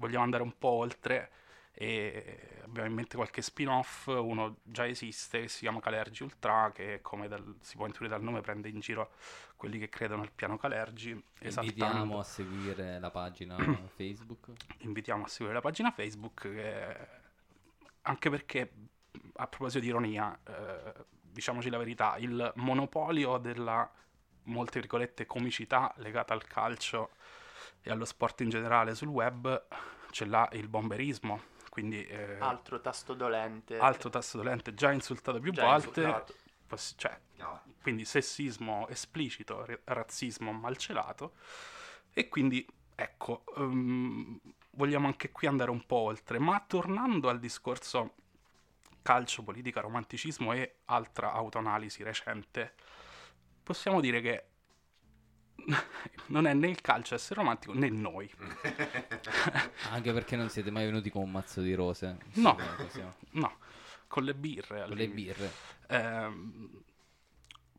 vogliamo 0.00 0.24
andare 0.24 0.42
un 0.42 0.56
po' 0.58 0.68
oltre 0.68 1.30
e 1.72 2.58
abbiamo 2.64 2.88
in 2.88 2.94
mente 2.94 3.16
qualche 3.16 3.42
spin-off, 3.42 4.06
uno 4.08 4.56
già 4.62 4.86
esiste 4.86 5.42
che 5.42 5.48
si 5.48 5.60
chiama 5.60 5.80
Calergi 5.80 6.22
Ultra, 6.24 6.70
che 6.74 7.00
come 7.02 7.28
dal- 7.28 7.56
si 7.60 7.76
può 7.76 7.86
intuire 7.86 8.10
dal 8.10 8.22
nome 8.22 8.40
prende 8.40 8.68
in 8.68 8.80
giro 8.80 9.12
quelli 9.56 9.78
che 9.78 9.88
credono 9.88 10.22
al 10.22 10.30
piano 10.32 10.56
Calergi, 10.56 11.10
Invitiamo 11.40 12.18
a 12.18 12.22
seguire 12.24 12.98
la 12.98 13.10
pagina 13.10 13.56
Facebook. 13.96 14.48
invitiamo 14.78 15.24
a 15.24 15.28
seguire 15.28 15.54
la 15.54 15.62
pagina 15.62 15.90
Facebook, 15.90 16.40
che- 16.42 17.18
anche 18.02 18.30
perché, 18.30 18.72
a 19.34 19.46
proposito 19.46 19.80
di 19.80 19.88
ironia, 19.88 20.38
eh, 20.46 20.94
diciamoci 21.20 21.70
la 21.70 21.78
verità, 21.78 22.16
il 22.18 22.52
monopolio 22.56 23.38
della, 23.38 23.88
molte 24.44 24.80
virgolette, 24.80 25.26
comicità 25.26 25.92
legata 25.98 26.32
al 26.34 26.44
calcio 26.44 27.10
e 27.82 27.90
allo 27.90 28.04
sport 28.04 28.40
in 28.40 28.48
generale 28.48 28.94
sul 28.94 29.08
web 29.08 29.66
ce 30.10 30.24
l'ha 30.24 30.48
il 30.52 30.68
bomberismo, 30.68 31.42
quindi 31.80 32.04
eh, 32.06 32.36
Altro 32.38 32.80
tasto 32.80 33.14
dolente. 33.14 33.78
altro 33.78 34.10
tasto 34.10 34.36
dolente 34.36 34.74
già 34.74 34.92
insultato 34.92 35.40
più 35.40 35.50
Già 35.52 35.64
volte, 35.64 36.00
insultato. 36.00 36.34
poss- 36.66 36.94
cioè, 36.96 37.18
no, 37.36 37.62
quindi 37.82 38.04
sessismo 38.04 38.86
esplicito, 38.88 39.64
ra- 39.64 39.78
razzismo 39.84 40.52
malcelato 40.52 41.34
e 42.12 42.28
quindi 42.28 42.66
ecco, 42.94 43.44
ehm, 43.56 44.38
vogliamo 44.72 45.06
anche 45.06 45.30
qui 45.32 45.46
andare 45.46 45.70
un 45.70 45.84
po' 45.86 45.96
oltre, 45.96 46.38
ma 46.38 46.62
tornando 46.66 47.28
al 47.30 47.38
discorso 47.38 48.14
calcio, 49.02 49.42
politica, 49.42 49.80
romanticismo 49.80 50.52
e 50.52 50.80
altra 50.86 51.32
autoanalisi 51.32 52.02
recente, 52.02 52.74
possiamo 53.62 54.00
dire 54.00 54.20
che 54.20 54.44
non 56.26 56.46
è 56.46 56.54
né 56.54 56.68
il 56.68 56.80
calcio 56.80 57.14
essere 57.14 57.40
romantico 57.40 57.72
né 57.74 57.88
noi. 57.88 58.30
Anche 59.90 60.12
perché 60.12 60.36
non 60.36 60.48
siete 60.48 60.70
mai 60.70 60.84
venuti 60.86 61.10
con 61.10 61.22
un 61.22 61.30
mazzo 61.30 61.60
di 61.60 61.74
rose. 61.74 62.16
No. 62.34 62.56
Possiamo- 62.76 63.14
No, 63.30 63.58
con 64.06 64.24
le 64.24 64.34
birre. 64.34 64.86
Con 64.86 64.96
le 64.96 65.08
birre. 65.08 65.50
Ehm, 65.88 66.82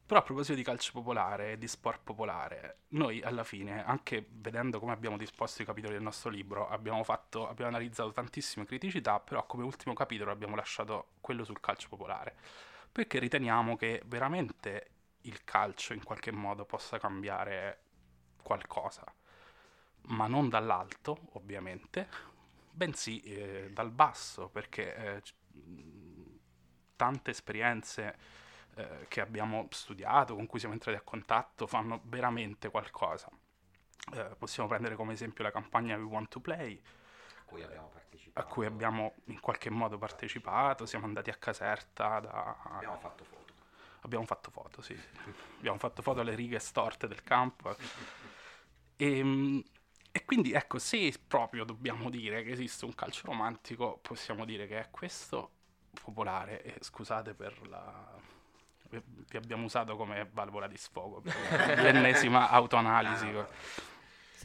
però 0.05 0.19
a 0.19 0.25
proposito 0.25 0.55
di 0.55 0.63
calcio 0.63 0.91
popolare 0.91 1.53
e 1.53 1.57
di 1.57 1.69
sport 1.69 2.01
popolare, 2.03 2.79
noi 2.89 3.21
alla 3.21 3.45
fine, 3.45 3.85
anche 3.85 4.25
vedendo 4.29 4.77
come 4.77 4.91
abbiamo 4.91 5.15
disposto 5.15 5.61
i 5.61 5.65
capitoli 5.65 5.93
del 5.93 6.01
nostro 6.03 6.29
libro, 6.29 6.67
abbiamo, 6.67 7.01
fatto, 7.05 7.47
abbiamo 7.47 7.69
analizzato 7.69 8.11
tantissime 8.11 8.65
criticità, 8.65 9.21
però 9.21 9.45
come 9.45 9.63
ultimo 9.63 9.93
capitolo 9.93 10.31
abbiamo 10.31 10.57
lasciato 10.57 11.11
quello 11.21 11.45
sul 11.45 11.61
calcio 11.61 11.87
popolare, 11.87 12.35
perché 12.91 13.19
riteniamo 13.19 13.77
che 13.77 14.01
veramente 14.05 14.89
il 15.23 15.43
calcio 15.43 15.93
in 15.93 16.03
qualche 16.03 16.31
modo 16.31 16.65
possa 16.65 16.97
cambiare 16.97 17.83
qualcosa, 18.41 19.03
ma 20.03 20.27
non 20.27 20.49
dall'alto, 20.49 21.29
ovviamente, 21.33 22.07
bensì 22.71 23.21
eh, 23.21 23.69
dal 23.71 23.91
basso, 23.91 24.49
perché 24.49 24.95
eh, 24.95 25.21
tante 26.95 27.31
esperienze 27.31 28.17
eh, 28.75 29.05
che 29.07 29.21
abbiamo 29.21 29.67
studiato, 29.71 30.35
con 30.35 30.47
cui 30.47 30.59
siamo 30.59 30.73
entrati 30.73 30.97
a 30.97 31.01
contatto, 31.01 31.67
fanno 31.67 32.01
veramente 32.05 32.69
qualcosa. 32.69 33.29
Eh, 34.13 34.35
possiamo 34.37 34.67
prendere 34.67 34.95
come 34.95 35.13
esempio 35.13 35.43
la 35.43 35.51
campagna 35.51 35.95
We 35.95 36.03
Want 36.03 36.29
to 36.29 36.39
Play, 36.39 36.81
a 38.33 38.43
cui 38.45 38.65
abbiamo 38.65 39.15
in 39.25 39.39
qualche 39.39 39.69
modo 39.69 39.97
partecipato, 39.97 40.85
siamo 40.85 41.05
andati 41.05 41.29
a 41.29 41.35
Caserta, 41.35 42.19
da... 42.19 42.57
Abbiamo 42.63 42.97
fatto 42.97 43.23
foto. 43.25 43.40
Abbiamo 44.01 44.25
fatto 44.25 44.51
foto, 44.51 44.81
sì, 44.81 44.97
abbiamo 45.57 45.77
fatto 45.77 46.01
foto 46.01 46.21
alle 46.21 46.35
righe 46.35 46.59
storte 46.59 47.07
del 47.07 47.23
campo. 47.23 47.75
E, 48.95 49.63
e 50.11 50.25
quindi 50.25 50.51
ecco, 50.53 50.77
se 50.77 51.13
proprio 51.25 51.63
dobbiamo 51.63 52.09
dire 52.09 52.43
che 52.43 52.51
esiste 52.51 52.85
un 52.85 52.93
calcio 52.93 53.27
romantico, 53.27 53.99
possiamo 54.01 54.45
dire 54.45 54.67
che 54.67 54.79
è 54.79 54.89
questo 54.91 55.51
popolare. 55.93 56.61
E 56.63 56.75
scusate 56.81 57.33
per 57.33 57.67
la... 57.67 58.15
vi- 58.89 59.01
Vi 59.05 59.37
abbiamo 59.37 59.65
usato 59.65 59.95
come 59.95 60.29
valvola 60.31 60.67
di 60.67 60.77
sfogo 60.77 61.21
per 61.21 61.79
l'ennesima 61.79 62.49
autoanalisi. 62.51 63.33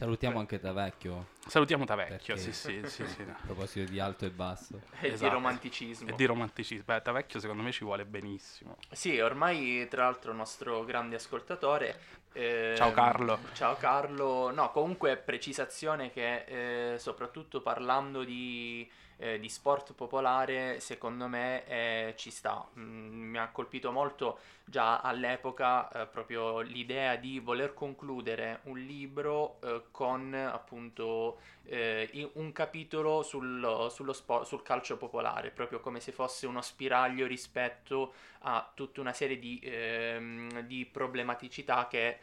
Salutiamo 0.01 0.37
anche 0.37 0.59
da 0.59 0.73
vecchio. 0.73 1.25
Salutiamo 1.47 1.83
Tavecchio, 1.83 2.35
Perché- 2.35 2.53
sì, 2.53 2.53
sì, 2.53 2.87
sì, 2.87 3.07
sì. 3.07 3.21
A 3.27 3.35
proposito 3.45 3.89
di 3.89 3.99
alto 3.99 4.25
e 4.25 4.29
basso. 4.29 4.79
E 4.99 5.07
di 5.07 5.13
Esatto. 5.15 5.33
romanticismo. 5.33 6.09
E 6.09 6.13
di 6.13 6.25
romanticismo. 6.25 6.83
Beh, 6.85 7.01
Tavecchio 7.01 7.39
secondo 7.39 7.63
me 7.63 7.71
ci 7.71 7.83
vuole 7.83 8.05
benissimo. 8.05 8.77
Sì, 8.91 9.19
ormai 9.19 9.87
tra 9.89 10.03
l'altro 10.03 10.29
il 10.29 10.37
nostro 10.37 10.85
grande 10.85 11.15
ascoltatore. 11.15 11.99
ehm, 12.33 12.75
Ciao 12.75 12.91
Carlo. 12.91 13.39
Ciao 13.53 13.75
Carlo. 13.77 14.51
No, 14.51 14.69
comunque 14.69 15.17
precisazione 15.17 16.11
che 16.11 16.93
eh, 16.93 16.99
soprattutto 16.99 17.61
parlando 17.61 18.23
di 18.23 18.87
eh, 19.17 19.39
di 19.39 19.49
sport 19.49 19.93
popolare, 19.93 20.79
secondo 20.79 21.27
me 21.27 21.65
eh, 21.65 22.13
ci 22.17 22.29
sta. 22.31 22.65
Mm, 22.77 23.29
mi 23.31 23.37
ha 23.37 23.49
colpito 23.49 23.91
molto 23.91 24.39
già 24.63 24.99
all'epoca 24.99 25.89
eh, 25.89 26.07
proprio 26.07 26.59
l'idea 26.59 27.15
di 27.15 27.39
voler 27.39 27.73
concludere 27.73 28.59
un 28.63 28.77
libro 28.77 29.59
eh, 29.61 29.83
con 29.91 30.33
appunto 30.33 31.39
eh, 31.63 32.29
un 32.33 32.51
capitolo 32.51 33.23
sul, 33.23 33.87
sullo 33.89 34.13
sport, 34.13 34.45
sul 34.45 34.61
calcio 34.61 34.97
popolare, 34.97 35.51
proprio 35.51 35.79
come 35.79 35.99
se 35.99 36.11
fosse 36.11 36.45
uno 36.47 36.61
spiraglio 36.61 37.25
rispetto 37.27 38.13
a 38.39 38.69
tutta 38.73 39.01
una 39.01 39.13
serie 39.13 39.39
di, 39.39 39.59
ehm, 39.63 40.61
di 40.61 40.85
problematicità 40.85 41.87
che 41.87 42.19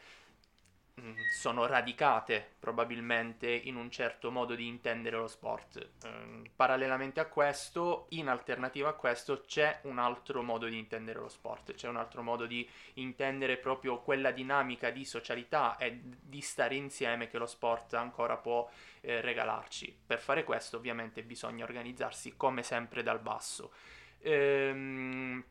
sono 1.35 1.67
radicate 1.67 2.55
probabilmente 2.59 3.51
in 3.51 3.77
un 3.77 3.91
certo 3.91 4.31
modo 4.31 4.55
di 4.55 4.67
intendere 4.67 5.17
lo 5.17 5.27
sport. 5.27 5.89
Ehm, 6.05 6.45
parallelamente 6.55 7.21
a 7.21 7.27
questo, 7.27 8.07
in 8.11 8.29
alternativa 8.29 8.91
a 8.91 8.95
questo, 8.95 9.43
c'è 9.47 9.81
un 9.83 9.99
altro 9.99 10.43
modo 10.43 10.67
di 10.67 10.79
intendere 10.79 11.19
lo 11.19 11.29
sport, 11.29 11.75
c'è 11.75 11.89
un 11.89 11.97
altro 11.97 12.23
modo 12.23 12.47
di 12.47 12.69
intendere 12.95 13.57
proprio 13.57 14.01
quella 14.01 14.31
dinamica 14.31 14.91
di 14.91 15.05
socialità 15.05 15.77
e 15.77 16.01
di 16.03 16.41
stare 16.41 16.77
insieme 16.77 17.29
che 17.29 17.39
lo 17.39 17.47
sport 17.47 17.95
ancora 17.95 18.37
può 18.37 18.69
eh, 19.01 19.21
regalarci. 19.21 19.95
Per 20.07 20.21
fare 20.21 20.45
questo, 20.45 20.77
ovviamente, 20.77 21.23
bisogna 21.23 21.65
organizzarsi 21.65 22.37
come 22.37 22.63
sempre 22.63 23.03
dal 23.03 23.21
basso. 23.21 23.73
Ehm, 24.21 25.45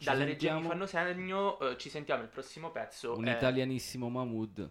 Ci 0.00 0.06
dalle 0.06 0.24
regioni 0.24 0.62
sentiamo- 0.62 0.68
fanno 0.70 0.86
segno, 0.86 1.58
eh, 1.60 1.76
ci 1.76 1.90
sentiamo 1.90 2.22
il 2.22 2.30
prossimo 2.30 2.70
pezzo. 2.70 3.18
Un 3.18 3.28
eh, 3.28 3.32
italianissimo 3.32 4.08
Mahmood. 4.08 4.70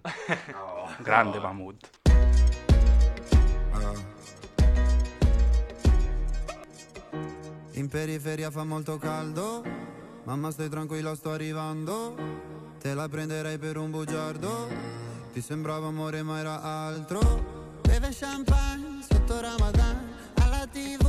No. 0.51 0.89
Grande 1.03 1.37
No. 1.37 1.43
Mahmood. 1.43 1.87
In 7.73 7.87
periferia 7.87 8.51
fa 8.51 8.63
molto 8.63 8.97
caldo, 8.97 9.63
mamma 10.23 10.51
stai 10.51 10.67
tranquilla 10.69 11.15
sto 11.15 11.31
arrivando, 11.31 12.15
te 12.79 12.93
la 12.93 13.07
prenderei 13.07 13.57
per 13.57 13.77
un 13.77 13.91
bugiardo, 13.91 14.67
ti 15.31 15.41
sembrava 15.41 15.87
amore 15.87 16.21
ma 16.23 16.39
era 16.39 16.61
altro. 16.61 17.77
Beve 17.81 18.09
champagne 18.11 19.01
sotto 19.07 19.39
Ramadan, 19.39 20.09
alla 20.41 20.65
tv 20.67 21.08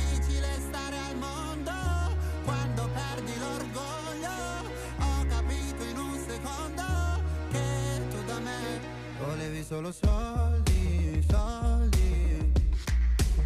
volevi 9.20 9.64
solo 9.64 9.92
soldi, 9.92 11.24
soldi. 11.28 12.52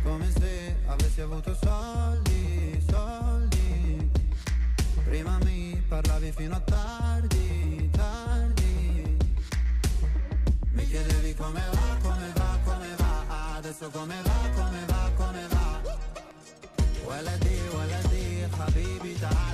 Come 0.02 0.30
se 0.30 0.76
avessi 0.86 1.20
avuto 1.20 1.54
soldi, 1.54 2.84
soldi. 2.90 4.10
Prima 5.04 5.38
mi 5.44 5.82
parlavi 5.88 6.32
fino 6.32 6.56
a 6.56 6.60
tardi, 6.60 7.90
tardi. 7.92 9.16
Mi 10.72 10.86
chiedevi 10.86 11.34
come 11.34 11.62
va, 11.72 11.96
come 12.02 12.32
va, 12.34 12.58
come 12.64 12.94
va 12.96 13.56
Adesso 13.56 13.90
come 13.90 14.14
va, 14.22 14.48
come 14.54 14.84
va, 14.86 15.10
come 15.16 15.46
va 15.48 15.60
ولدي 17.10 17.58
ولدي 17.74 18.48
حبيبي 18.58 19.14
تعالي 19.14 19.53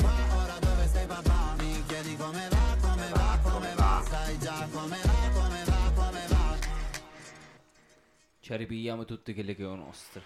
Ripigliamo 8.55 9.05
tutte 9.05 9.33
quelle 9.33 9.55
che 9.55 9.63
ho 9.63 9.75
nostre. 9.75 10.23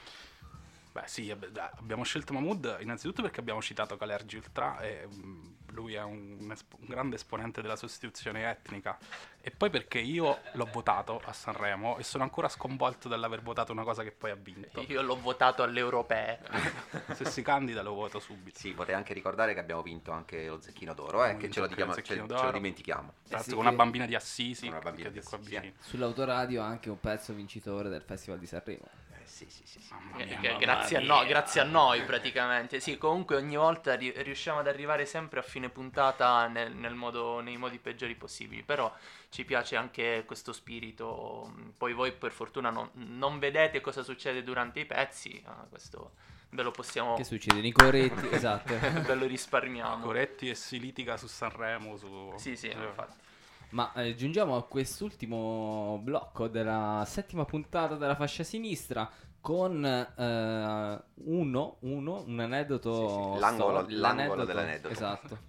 Beh 0.95 1.03
sì, 1.07 1.35
dai, 1.51 1.67
abbiamo 1.75 2.03
scelto 2.05 2.31
Mahmood 2.31 2.77
innanzitutto 2.79 3.21
perché 3.21 3.41
abbiamo 3.41 3.61
citato 3.61 3.97
Calergi 3.97 4.37
Ultra 4.37 4.79
e 4.79 5.05
mm, 5.13 5.43
lui 5.73 5.93
è 5.95 6.01
un, 6.01 6.37
un 6.39 6.51
esp- 6.53 6.73
un 6.79 6.87
grande 6.87 7.17
esponente 7.17 7.61
della 7.61 7.75
sostituzione 7.75 8.49
etnica 8.49 8.97
e 9.41 9.51
poi 9.51 9.69
perché 9.69 9.99
io 9.99 10.39
l'ho 10.53 10.69
votato 10.71 11.21
a 11.25 11.33
Sanremo 11.33 11.97
e 11.97 12.03
sono 12.03 12.23
ancora 12.23 12.47
sconvolto 12.47 13.09
dall'aver 13.09 13.41
votato 13.41 13.73
una 13.73 13.83
cosa 13.83 14.03
che 14.03 14.13
poi 14.13 14.31
ha 14.31 14.35
vinto. 14.35 14.85
Io 14.87 15.01
l'ho 15.01 15.19
votato 15.19 15.63
alle 15.63 15.81
europee. 15.81 16.39
Se 17.13 17.25
si 17.25 17.41
candida 17.41 17.81
lo 17.81 17.93
voto 17.93 18.19
subito. 18.21 18.57
Sì, 18.57 18.71
vorrei 18.71 18.95
anche 18.95 19.13
ricordare 19.13 19.53
che 19.53 19.59
abbiamo 19.59 19.81
vinto 19.81 20.11
anche 20.11 20.47
lo 20.47 20.61
Zecchino 20.61 20.93
d'Oro, 20.93 21.25
eh, 21.25 21.35
che 21.35 21.51
ce 21.51 21.59
lo, 21.59 21.67
diciamo- 21.67 21.93
ce- 21.93 22.03
ce 22.03 22.15
lo 22.15 22.51
dimentichiamo. 22.53 23.13
Tra 23.27 23.35
l'altro 23.35 23.43
sì 23.43 23.49
con 23.57 23.65
una 23.65 23.75
bambina 23.75 24.05
di 24.05 24.15
Assisi, 24.15 24.67
Una 24.67 24.79
bambina 24.79 25.09
di 25.09 25.17
Assisi, 25.17 25.37
vicino. 25.41 25.73
Sull'autoradio 25.81 26.61
anche 26.61 26.89
un 26.89 27.01
pezzo 27.01 27.33
vincitore 27.33 27.89
del 27.89 28.01
Festival 28.01 28.39
di 28.39 28.45
Sanremo. 28.47 29.03
Sì, 29.25 29.45
sì, 29.49 29.63
sì, 29.65 29.79
sì. 29.79 29.93
Mamma 29.93 30.17
Eh, 30.17 30.25
mia, 30.25 30.39
che- 30.39 30.47
mamma 30.47 30.59
grazie, 30.59 30.97
a 30.97 30.99
noi, 31.01 31.27
grazie 31.27 31.61
a 31.61 31.63
noi 31.63 32.03
praticamente. 32.03 32.79
Sì, 32.79 32.97
comunque 32.97 33.35
ogni 33.35 33.55
volta 33.55 33.95
ri- 33.95 34.13
riusciamo 34.15 34.59
ad 34.59 34.67
arrivare 34.67 35.05
sempre 35.05 35.39
a 35.39 35.43
fine 35.43 35.69
puntata 35.69 36.47
nel, 36.47 36.73
nel 36.75 36.93
modo, 36.95 37.39
nei 37.41 37.57
modi 37.57 37.77
peggiori 37.79 38.15
possibili. 38.15 38.63
Però 38.63 38.93
ci 39.29 39.43
piace 39.45 39.75
anche 39.75 40.23
questo 40.25 40.53
spirito. 40.53 41.53
Poi 41.77 41.93
voi 41.93 42.11
per 42.13 42.31
fortuna 42.31 42.69
non, 42.69 42.89
non 42.93 43.39
vedete 43.39 43.81
cosa 43.81 44.03
succede 44.03 44.43
durante 44.43 44.79
i 44.79 44.85
pezzi. 44.85 45.41
ah, 45.45 45.65
questo 45.69 46.13
ve 46.49 46.63
lo 46.63 46.71
possiamo... 46.71 47.15
Che 47.15 47.23
succede? 47.25 47.59
Nicoretti, 47.59 48.27
esatto. 48.33 48.73
ve 48.79 49.15
lo 49.15 49.25
risparmiamo. 49.25 50.05
Coretti 50.05 50.49
e 50.49 50.55
si 50.55 50.79
litiga 50.79 51.17
su 51.17 51.27
Sanremo. 51.27 51.97
Su... 51.97 52.33
Sì, 52.37 52.55
sì, 52.55 52.69
Eh. 52.69 52.73
infatti. 52.81 53.23
Ma 53.69 53.91
eh, 53.93 54.15
giungiamo 54.15 54.55
a 54.55 54.63
quest'ultimo 54.65 55.99
blocco 56.01 56.47
della 56.47 57.03
settima 57.05 57.45
puntata 57.45 57.95
della 57.95 58.15
fascia 58.15 58.43
sinistra 58.43 59.09
con 59.41 59.83
eh, 59.85 61.03
uno, 61.25 61.77
uno, 61.81 62.23
un 62.25 62.39
aneddoto. 62.39 62.89
Sì, 62.89 63.07
sì, 63.09 63.39
l'angolo- 63.39 63.81
stor- 63.81 63.91
l'angolo 63.91 64.45
dell'aneddoto. 64.45 64.93
Esatto. 64.93 65.39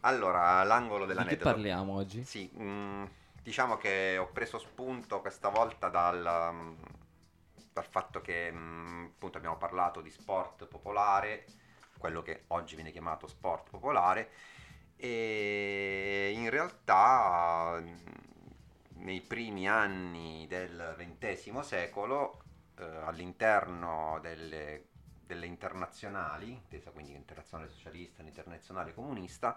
Allora, 0.00 0.62
l'angolo 0.64 1.04
Di 1.04 1.24
che 1.24 1.36
dell'aneddoto. 1.36 1.50
parliamo 1.52 1.94
oggi? 1.94 2.26
Sì, 2.26 2.50
mm, 2.58 3.04
diciamo 3.42 3.76
che 3.76 4.16
ho 4.18 4.28
preso 4.32 4.58
spunto 4.58 5.20
questa 5.20 5.48
volta 5.48 5.88
dal, 5.88 6.50
mm, 6.52 6.74
dal 7.72 7.84
fatto 7.86 8.20
che 8.20 8.50
mm, 8.52 9.04
appunto 9.06 9.38
abbiamo 9.38 9.56
parlato 9.58 10.00
di 10.00 10.10
sport 10.10 10.66
popolare, 10.66 11.44
quello 11.98 12.22
che 12.22 12.44
oggi 12.48 12.74
viene 12.76 12.92
chiamato 12.92 13.26
sport 13.26 13.70
popolare, 13.70 14.30
e 15.00 16.30
in 16.34 16.50
realtà 16.50 17.82
nei 18.96 19.22
primi 19.22 19.66
anni 19.66 20.46
del 20.46 20.94
XX 20.98 21.60
secolo, 21.60 22.42
eh, 22.76 22.84
all'interno 22.84 24.18
delle, 24.20 24.88
delle 25.24 25.46
internazionali, 25.46 26.50
intesa 26.52 26.90
quindi 26.90 27.14
internazionale 27.14 27.70
socialista, 27.70 28.22
internazionale 28.22 28.92
comunista, 28.92 29.56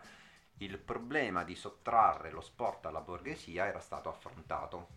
il 0.57 0.77
problema 0.77 1.43
di 1.43 1.55
sottrarre 1.55 2.31
lo 2.31 2.41
sport 2.41 2.85
alla 2.85 3.01
borghesia 3.01 3.67
era 3.67 3.79
stato 3.81 4.07
affrontato. 4.07 4.87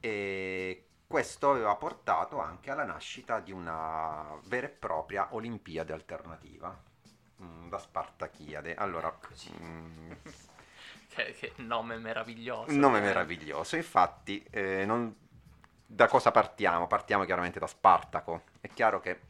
E 0.00 0.88
questo 1.06 1.50
aveva 1.50 1.76
portato 1.76 2.40
anche 2.40 2.72
alla 2.72 2.84
nascita 2.84 3.38
di 3.38 3.52
una 3.52 4.36
vera 4.46 4.66
e 4.66 4.70
propria 4.70 5.28
Olimpiade 5.34 5.92
alternativa, 5.92 6.76
mm, 7.42 7.70
la 7.70 7.78
Spartachiade. 7.78 8.74
Allora, 8.74 9.16
mm, 9.62 10.12
Che, 11.08 11.32
che 11.38 11.52
nome 11.56 11.96
meraviglioso. 11.98 12.72
nome 12.72 12.98
eh. 12.98 13.00
meraviglioso, 13.00 13.76
infatti 13.76 14.44
eh, 14.50 14.84
non- 14.84 15.14
da 15.88 16.08
cosa 16.08 16.30
partiamo? 16.30 16.86
Partiamo 16.86 17.24
chiaramente 17.24 17.58
da 17.58 17.66
Spartaco. 17.66 18.42
È 18.60 18.68
chiaro 18.72 19.00
che 19.00 19.20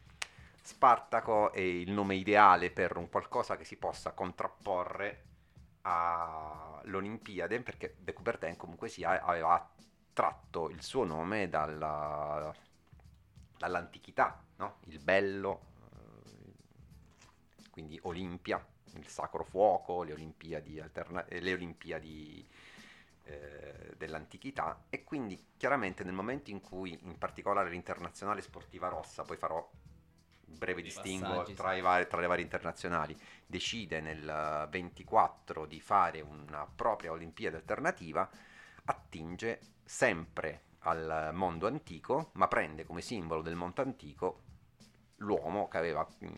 Spartaco 0.61 1.51
è 1.53 1.59
il 1.61 1.91
nome 1.91 2.15
ideale 2.15 2.71
per 2.71 2.97
un 2.97 3.09
qualcosa 3.09 3.55
che 3.57 3.63
si 3.63 3.77
possa 3.77 4.11
contrapporre 4.11 5.23
all'Olimpiade, 5.83 7.61
perché 7.61 7.95
De 7.99 8.13
Coubertin 8.13 8.57
comunque 8.57 8.89
sia 8.89 9.21
aveva 9.23 9.69
tratto 10.13 10.69
il 10.69 10.81
suo 10.83 11.05
nome 11.05 11.47
dalla- 11.49 12.53
dall'antichità, 13.57 14.41
no? 14.57 14.77
Il 14.85 14.99
bello, 15.03 15.61
quindi 17.77 17.99
Olimpia, 18.05 18.65
il 18.95 19.07
sacro 19.07 19.43
fuoco, 19.43 20.01
le 20.01 20.13
Olimpiadi, 20.13 20.79
alterna- 20.79 21.27
eh, 21.27 21.39
le 21.39 21.53
Olimpiadi 21.53 22.43
eh, 23.25 23.93
dell'antichità. 23.95 24.85
E 24.89 25.03
quindi 25.03 25.49
chiaramente 25.55 26.03
nel 26.03 26.15
momento 26.15 26.49
in 26.49 26.59
cui 26.59 26.97
in 27.03 27.19
particolare 27.19 27.69
l'internazionale 27.69 28.41
sportiva 28.41 28.87
rossa, 28.87 29.21
poi 29.21 29.37
farò 29.37 29.57
un 29.57 30.57
breve 30.57 30.81
Dei 30.81 30.89
distinguo 30.89 31.43
tra, 31.53 31.75
i 31.75 31.81
vari- 31.81 32.07
tra 32.07 32.19
le 32.19 32.25
varie 32.25 32.43
internazionali, 32.43 33.15
decide 33.45 34.01
nel 34.01 34.27
eh, 34.27 34.67
24 34.71 35.67
di 35.67 35.79
fare 35.79 36.21
una 36.21 36.65
propria 36.65 37.11
Olimpiade 37.11 37.57
alternativa, 37.57 38.27
attinge 38.85 39.59
sempre 39.83 40.61
al 40.79 41.29
mondo 41.31 41.67
antico, 41.67 42.31
ma 42.33 42.47
prende 42.47 42.85
come 42.85 43.01
simbolo 43.01 43.43
del 43.43 43.53
mondo 43.53 43.83
antico 43.83 44.41
l'uomo 45.17 45.67
che 45.67 45.77
aveva 45.77 46.07
mm, 46.23 46.35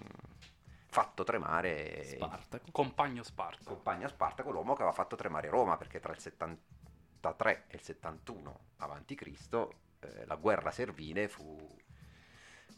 fatto 0.90 1.24
tremare 1.24 2.04
Spartaco. 2.04 2.72
Compagno 2.72 3.24
Sparta. 3.24 3.64
compagno 3.64 4.08
Spartaco, 4.08 4.52
l'uomo 4.52 4.74
che 4.74 4.82
aveva 4.82 4.96
fatto 4.96 5.16
tremare 5.16 5.50
Roma, 5.50 5.78
perché 5.78 6.00
tra 6.00 6.12
il 6.12 6.20
73 6.20 7.66
e 7.68 7.76
il 7.76 7.82
71 7.82 8.60
a.C. 8.78 9.68
eh, 10.00 10.26
la 10.26 10.36
guerra 10.36 10.72
servile 10.72 11.28
fu 11.28 11.78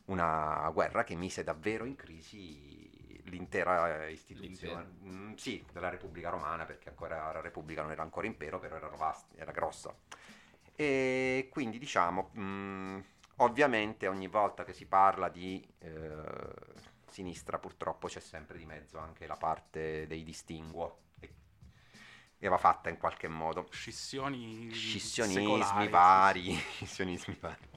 una 0.06 0.70
guerra 0.74 1.04
che 1.04 1.16
mise 1.16 1.44
davvero 1.44 1.86
in 1.86 1.96
crisi 1.96 3.22
l'intera 3.26 4.08
istituzione. 4.08 4.90
Mm, 5.04 5.34
sì, 5.36 5.64
della 5.72 5.90
Repubblica 5.90 6.30
Romana, 6.30 6.66
perché 6.66 6.90
ancora 6.90 7.32
la 7.32 7.42
Repubblica 7.42 7.82
non 7.82 7.92
era 7.92 8.02
ancora 8.02 8.28
impero, 8.28 8.60
però 8.60 8.76
era, 8.76 8.88
vast- 8.90 9.34
era 9.38 9.52
grossa. 9.52 9.96
E 10.76 11.48
quindi 11.52 11.78
diciamo, 11.78 12.32
mm, 12.38 13.00
ovviamente 13.38 14.08
ogni 14.08 14.28
volta 14.28 14.64
che 14.66 14.74
si 14.74 14.86
parla 14.86 15.30
di 15.30 15.66
eh, 15.80 16.90
sinistra 17.12 17.60
purtroppo 17.60 18.08
c'è 18.08 18.20
sempre 18.20 18.58
di 18.58 18.66
mezzo 18.66 18.98
anche 18.98 19.28
la 19.28 19.36
parte 19.36 20.08
dei 20.08 20.24
distinguo. 20.24 21.00
E, 22.40 22.48
va 22.48 22.58
fatta 22.58 22.90
in 22.90 22.98
qualche 22.98 23.28
modo. 23.28 23.68
Scissioni 23.70 24.72
scissionismi 24.72 25.44
secolari, 25.44 25.88
vari 25.90 26.56
scissionismi 26.76 27.38
vari. 27.40 27.70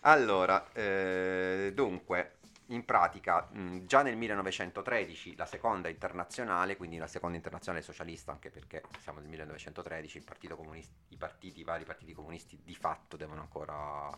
Allora 0.00 0.70
eh, 0.72 1.72
dunque 1.74 2.36
in 2.66 2.84
pratica 2.84 3.48
mh, 3.50 3.86
già 3.86 4.02
nel 4.02 4.16
1913 4.16 5.36
la 5.36 5.46
seconda 5.46 5.88
internazionale 5.88 6.76
quindi 6.76 6.96
la 6.96 7.06
seconda 7.06 7.36
internazionale 7.36 7.84
socialista 7.84 8.32
anche 8.32 8.50
perché 8.50 8.82
siamo 9.00 9.18
nel 9.18 9.28
1913 9.28 10.18
il 10.18 10.24
partito 10.24 10.56
comunista 10.56 10.94
i 11.08 11.16
partiti 11.16 11.60
i 11.60 11.64
vari 11.64 11.84
partiti 11.84 12.12
comunisti 12.12 12.60
di 12.62 12.74
fatto 12.74 13.16
devono 13.16 13.40
ancora 13.40 14.10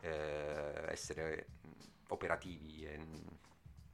eh, 0.00 0.84
essere 0.88 1.46
mh, 1.62 1.68
operativi 2.08 2.84
e 2.84 2.98
mh, 2.98 3.24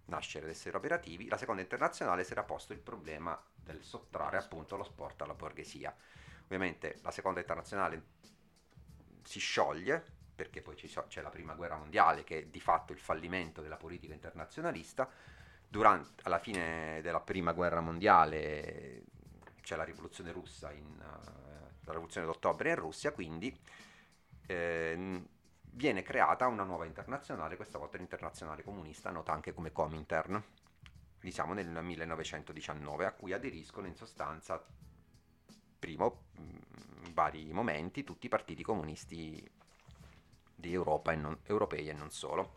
nascere 0.07 0.46
ed 0.46 0.50
essere 0.50 0.76
operativi 0.76 1.28
la 1.28 1.36
seconda 1.36 1.62
internazionale 1.62 2.24
si 2.24 2.32
era 2.32 2.42
posto 2.42 2.72
il 2.72 2.80
problema 2.80 3.40
del 3.55 3.82
sottrarre 3.82 4.38
appunto 4.38 4.76
lo 4.76 4.84
sport 4.84 5.22
alla 5.22 5.34
borghesia. 5.34 5.94
Ovviamente 6.44 6.98
la 7.03 7.11
seconda 7.11 7.40
internazionale 7.40 8.03
si 9.22 9.38
scioglie 9.38 10.20
perché 10.34 10.62
poi 10.62 10.76
so- 10.88 11.07
c'è 11.09 11.22
la 11.22 11.30
prima 11.30 11.55
guerra 11.55 11.76
mondiale 11.76 12.24
che 12.24 12.38
è 12.40 12.44
di 12.46 12.61
fatto 12.61 12.92
il 12.92 12.98
fallimento 12.98 13.62
della 13.62 13.76
politica 13.76 14.12
internazionalista. 14.12 15.09
Durante, 15.68 16.22
alla 16.24 16.38
fine 16.38 17.00
della 17.03 17.20
prima 17.20 17.53
guerra 17.53 17.80
mondiale 17.80 19.05
c'è 19.62 19.76
la 19.76 19.84
rivoluzione 19.84 20.32
russa 20.32 20.72
in, 20.72 20.98
eh, 21.00 21.84
la 21.84 21.92
rivoluzione 21.92 22.26
d'ottobre 22.26 22.70
in 22.70 22.76
Russia 22.76 23.12
quindi 23.12 23.57
ehm, 24.46 25.26
viene 25.72 26.02
creata 26.02 26.46
una 26.46 26.64
nuova 26.64 26.86
internazionale 26.86 27.56
questa 27.56 27.78
volta 27.78 27.96
l'internazionale 27.96 28.62
comunista 28.62 29.10
nota 29.10 29.32
anche 29.32 29.52
come 29.52 29.72
Comintern 29.72 30.42
quindi 31.18 31.36
siamo 31.36 31.52
nel 31.52 31.68
1919 31.68 33.06
a 33.06 33.12
cui 33.12 33.32
aderiscono 33.32 33.86
in 33.86 33.94
sostanza 33.94 34.64
primo 35.78 36.24
in 36.36 37.12
vari 37.12 37.52
momenti 37.52 38.04
tutti 38.04 38.26
i 38.26 38.28
partiti 38.28 38.62
comunisti 38.62 39.50
di 40.54 40.72
Europa 40.72 41.12
e 41.12 41.16
non, 41.16 41.36
europei 41.44 41.88
e 41.88 41.92
non 41.92 42.10
solo. 42.10 42.52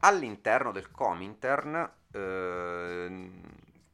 All'interno 0.00 0.72
del 0.72 0.90
Comintern 0.90 1.90
ehm, 2.10 3.40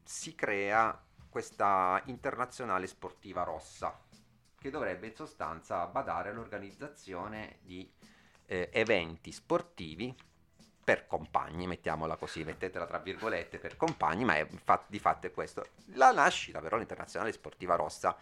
si 0.03 0.35
crea 0.35 0.99
questa 1.29 2.01
internazionale 2.05 2.87
sportiva 2.87 3.43
rossa 3.43 3.97
che 4.61 4.69
dovrebbe 4.69 5.07
in 5.07 5.15
sostanza 5.15 5.87
badare 5.87 6.29
all'organizzazione 6.29 7.57
di 7.61 7.91
eh, 8.45 8.69
eventi 8.71 9.31
sportivi 9.31 10.15
per 10.83 11.07
compagni, 11.07 11.65
mettiamola 11.65 12.15
così, 12.15 12.43
mettetela 12.43 12.85
tra 12.85 12.99
virgolette 12.99 13.57
per 13.57 13.75
compagni, 13.75 14.23
ma 14.23 14.35
è, 14.35 14.47
di 14.85 14.99
fatto 14.99 15.25
è 15.25 15.31
questo. 15.31 15.65
La 15.95 16.11
nascita 16.11 16.59
però 16.59 16.77
l'internazionale 16.77 17.31
sportiva 17.31 17.75
rossa 17.75 18.15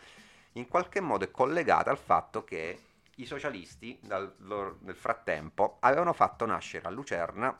in 0.54 0.70
qualche 0.70 1.02
modo 1.02 1.26
è 1.26 1.32
collegata 1.32 1.92
al 1.92 1.98
fatto 1.98 2.46
che 2.46 2.84
i 3.16 3.26
socialisti 3.26 4.00
dal 4.02 4.34
loro- 4.38 4.78
nel 4.84 4.96
frattempo 4.96 5.76
avevano 5.82 6.14
fatto 6.14 6.46
nascere 6.46 6.88
a 6.88 6.90
Lucerna 6.90 7.58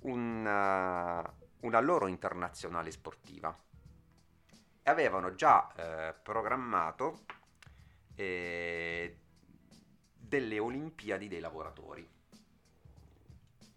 una, 0.00 1.34
una 1.60 1.80
loro 1.80 2.08
internazionale 2.08 2.90
sportiva 2.90 3.56
e 4.82 4.90
avevano 4.90 5.34
già 5.34 5.72
eh, 5.74 6.14
programmato 6.22 7.20
eh, 8.20 9.16
delle 10.14 10.58
Olimpiadi 10.58 11.26
dei 11.26 11.40
lavoratori 11.40 12.06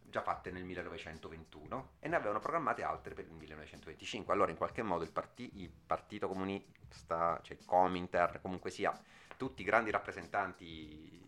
già 0.09 0.21
fatte 0.21 0.51
nel 0.51 0.63
1921 0.65 1.93
e 1.99 2.07
ne 2.07 2.15
avevano 2.15 2.39
programmate 2.39 2.83
altre 2.83 3.15
per 3.15 3.25
il 3.25 3.31
1925 3.31 4.33
allora 4.33 4.51
in 4.51 4.57
qualche 4.57 4.83
modo 4.83 5.03
il, 5.03 5.11
parti- 5.11 5.49
il 5.55 5.71
partito 5.71 6.27
comunista 6.27 7.39
cioè 7.41 7.57
Comintern 7.65 8.39
comunque 8.41 8.69
sia 8.69 8.93
tutti 9.37 9.61
i 9.61 9.65
grandi 9.65 9.89
rappresentanti 9.89 11.21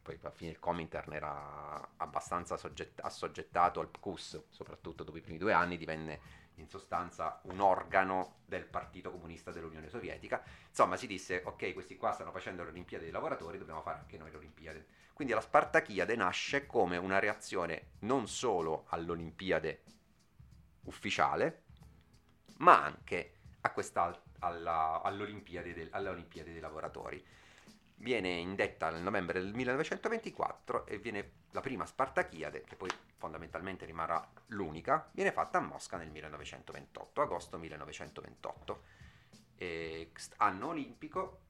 poi 0.00 0.16
alla 0.20 0.30
fine 0.30 0.52
il 0.52 0.58
Comintern 0.60 1.12
era 1.12 1.86
abbastanza 1.96 2.56
soggett- 2.56 3.00
assoggettato 3.02 3.80
al 3.80 3.88
PCUS 3.88 4.44
soprattutto 4.48 5.02
dopo 5.02 5.18
i 5.18 5.20
primi 5.20 5.38
due 5.38 5.52
anni 5.52 5.76
divenne 5.76 6.45
in 6.56 6.68
sostanza 6.68 7.40
un 7.44 7.60
organo 7.60 8.36
del 8.46 8.64
Partito 8.64 9.10
Comunista 9.10 9.50
dell'Unione 9.50 9.88
Sovietica. 9.88 10.42
Insomma, 10.68 10.96
si 10.96 11.06
disse, 11.06 11.42
ok, 11.44 11.72
questi 11.72 11.96
qua 11.96 12.12
stanno 12.12 12.32
facendo 12.32 12.62
le 12.62 12.70
Olimpiadi 12.70 13.04
dei 13.04 13.12
lavoratori, 13.12 13.58
dobbiamo 13.58 13.82
fare 13.82 13.98
anche 13.98 14.18
noi 14.18 14.30
le 14.30 14.36
Olimpiadi. 14.36 14.84
Quindi 15.12 15.32
la 15.32 15.40
Spartachiade 15.40 16.14
nasce 16.16 16.66
come 16.66 16.96
una 16.96 17.18
reazione 17.18 17.92
non 18.00 18.28
solo 18.28 18.84
all'Olimpiade 18.88 19.82
ufficiale, 20.84 21.62
ma 22.58 22.82
anche 22.82 23.32
alla, 24.40 25.00
all'Olimpiade 25.02 25.74
del- 25.74 25.88
alle 25.92 26.10
Olimpiadi 26.10 26.52
dei 26.52 26.60
lavoratori. 26.60 27.24
Viene 27.98 28.28
indetta 28.28 28.90
nel 28.90 29.02
novembre 29.02 29.40
del 29.40 29.54
1924 29.54 30.86
e 30.86 30.98
viene 30.98 31.30
la 31.52 31.60
prima 31.60 31.86
Spartachiade, 31.86 32.62
che 32.62 32.76
poi 32.76 32.90
fondamentalmente 33.16 33.84
rimarrà 33.84 34.26
l'unica, 34.48 35.08
viene 35.12 35.32
fatta 35.32 35.58
a 35.58 35.62
Mosca 35.62 35.96
nel 35.96 36.10
1928, 36.10 37.20
agosto 37.22 37.58
1928. 37.58 38.82
E 39.56 40.10
anno 40.38 40.68
olimpico, 40.68 41.40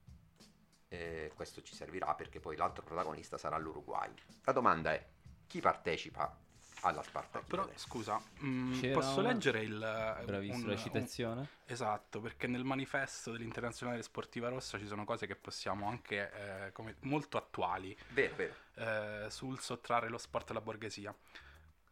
eh, 0.89 1.33
questo 1.35 1.63
ci 1.63 1.75
servirà 1.75 2.15
perché 2.15 2.39
poi 2.41 2.57
l'altro 2.57 2.85
protagonista 2.85 3.37
sarà 3.37 3.59
l'Uruguay. 3.59 4.13
La 4.45 4.53
domanda 4.53 4.93
è, 4.93 5.05
chi 5.47 5.61
partecipa 5.61 6.39
alla 6.83 7.03
Spartachiade? 7.03 7.47
Però 7.49 7.69
scusa, 7.75 8.21
mm, 8.45 8.81
C'era 8.81 8.95
posso 8.95 9.19
una- 9.21 9.33
leggere 9.33 9.63
il... 9.63 9.75
eh, 10.21 10.25
Bravissima 10.25 10.57
un- 10.59 10.67
la 10.67 10.73
un- 10.73 10.79
citazione. 10.79 11.49
Esatto, 11.65 12.21
perché 12.21 12.47
nel 12.47 12.63
manifesto 12.63 13.33
dell'Internazionale 13.33 14.03
Sportiva 14.03 14.49
Rossa 14.49 14.79
ci 14.79 14.87
sono 14.87 15.05
cose 15.05 15.27
che 15.27 15.35
possiamo 15.35 15.89
anche, 15.89 16.67
eh, 16.67 16.73
come, 16.73 16.95
molto 17.01 17.37
attuali, 17.39 17.97
Vero, 18.11 18.37
vero. 18.37 18.55
eh, 18.75 19.31
sul 19.31 19.59
sottrarre 19.59 20.09
lo 20.09 20.19
sport 20.19 20.51
alla 20.51 20.61
borghesia. 20.61 21.13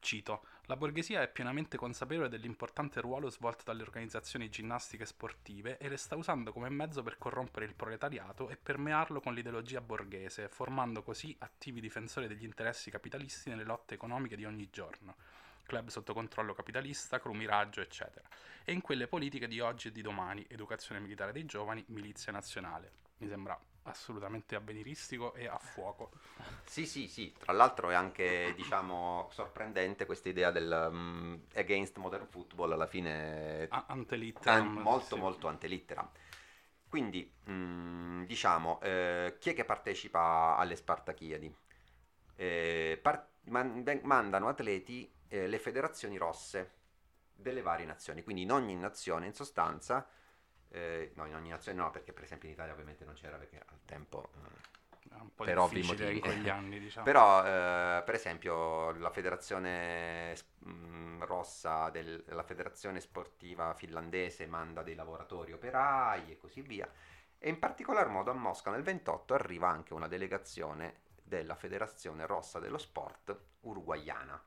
Cito, 0.05 0.44
la 0.66 0.76
borghesia 0.76 1.22
è 1.22 1.28
pienamente 1.28 1.78
consapevole 1.78 2.28
dell'importante 2.28 3.00
ruolo 3.00 3.30
svolto 3.30 3.62
dalle 3.64 3.80
organizzazioni 3.80 4.50
ginnastiche 4.50 5.07
sportive 5.07 5.78
e 5.78 5.88
le 5.88 5.96
sta 5.96 6.14
usando 6.14 6.52
come 6.52 6.68
mezzo 6.68 7.02
per 7.02 7.16
corrompere 7.16 7.64
il 7.64 7.74
proletariato 7.74 8.50
e 8.50 8.59
permearlo 8.59 9.22
con 9.22 9.32
l'ideologia 9.32 9.80
borghese, 9.80 10.50
formando 10.50 11.02
così 11.02 11.34
attivi 11.38 11.80
difensori 11.80 12.26
degli 12.26 12.44
interessi 12.44 12.90
capitalisti 12.90 13.48
nelle 13.48 13.64
lotte 13.64 13.94
economiche 13.94 14.36
di 14.36 14.44
ogni 14.44 14.68
giorno. 14.70 15.16
Club 15.64 15.88
sotto 15.88 16.12
controllo 16.12 16.52
capitalista, 16.52 17.18
crumiraggio, 17.18 17.80
eccetera. 17.80 18.28
E 18.62 18.72
in 18.72 18.82
quelle 18.82 19.07
politiche 19.07 19.48
di 19.48 19.61
oggi 19.61 19.88
e 19.88 19.92
di 19.92 20.02
domani, 20.02 20.44
educazione 20.50 21.00
militare 21.00 21.32
dei 21.32 21.46
giovani, 21.46 21.82
milizia 21.88 22.30
nazionale. 22.30 23.03
Mi 23.18 23.28
sembra 23.28 23.58
assolutamente 23.82 24.54
avveniristico 24.54 25.34
e 25.34 25.46
a 25.46 25.58
fuoco. 25.58 26.12
Sì, 26.66 26.86
sì, 26.86 27.06
sì, 27.08 27.32
tra 27.38 27.52
l'altro 27.52 27.90
è 27.90 27.94
anche, 27.94 28.52
diciamo, 28.56 29.28
sorprendente 29.30 30.06
questa 30.06 30.28
idea 30.30 30.50
del 30.50 30.88
mm, 30.90 31.34
against 31.54 31.98
modern 31.98 32.26
football, 32.26 32.72
alla 32.72 32.86
fine 32.86 33.70
A- 33.70 33.84
antelitteram, 33.88 34.70
an- 34.78 34.80
molto 34.80 35.16
sì. 35.16 35.18
molto 35.18 35.46
antelitteram. 35.48 36.08
Quindi, 36.88 37.30
mm, 37.50 38.24
diciamo, 38.24 38.80
eh, 38.80 39.36
chi 39.38 39.50
è 39.50 39.54
che 39.54 39.64
partecipa 39.64 40.56
alle 40.56 40.76
Spartachiadi? 40.76 41.54
Eh, 42.36 42.98
par- 43.02 43.28
man- 43.44 43.82
mandano 44.02 44.48
atleti 44.48 45.10
eh, 45.28 45.46
le 45.46 45.58
federazioni 45.58 46.16
rosse 46.16 46.72
delle 47.34 47.62
varie 47.62 47.86
nazioni, 47.86 48.22
quindi 48.22 48.42
in 48.42 48.52
ogni 48.52 48.74
nazione 48.76 49.26
in 49.26 49.34
sostanza, 49.34 50.06
eh, 50.74 51.12
no, 51.16 51.26
in 51.26 51.34
ogni 51.34 51.48
nazione 51.50 51.78
no, 51.78 51.90
perché 51.90 52.12
per 52.12 52.24
esempio 52.24 52.48
in 52.48 52.54
Italia 52.54 52.72
ovviamente 52.72 53.04
non 53.04 53.14
c'era 53.14 53.36
perché 53.36 53.58
al 53.64 53.80
tempo... 53.84 54.30
eh, 54.44 55.16
un 55.20 55.34
po' 55.34 55.44
per 55.44 55.58
ovvi 55.58 55.82
difficile 55.82 56.10
in 56.12 56.18
motivi. 56.18 56.20
quegli 56.20 56.48
anni, 56.48 56.78
diciamo. 56.80 57.04
Però, 57.04 57.44
eh, 57.44 58.02
per 58.02 58.14
esempio, 58.14 58.92
la 58.92 59.10
federazione 59.10 60.34
mm, 60.66 61.22
rossa, 61.22 61.90
del- 61.90 62.24
la 62.28 62.42
federazione 62.42 63.00
sportiva 63.00 63.74
finlandese 63.74 64.46
manda 64.46 64.82
dei 64.82 64.94
lavoratori 64.94 65.52
operai 65.52 66.30
e 66.32 66.36
così 66.38 66.62
via. 66.62 66.90
E 67.38 67.48
in 67.50 67.58
particolar 67.58 68.08
modo 68.08 68.30
a 68.30 68.34
Mosca 68.34 68.70
nel 68.70 68.82
28 68.82 69.34
arriva 69.34 69.68
anche 69.68 69.92
una 69.94 70.08
delegazione 70.08 71.02
della 71.22 71.54
federazione 71.56 72.26
rossa 72.26 72.58
dello 72.58 72.78
sport 72.78 73.36
uruguayana, 73.60 74.42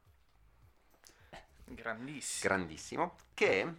Grandissimo. 1.66 2.56
grandissimo, 2.56 3.16
che 3.34 3.74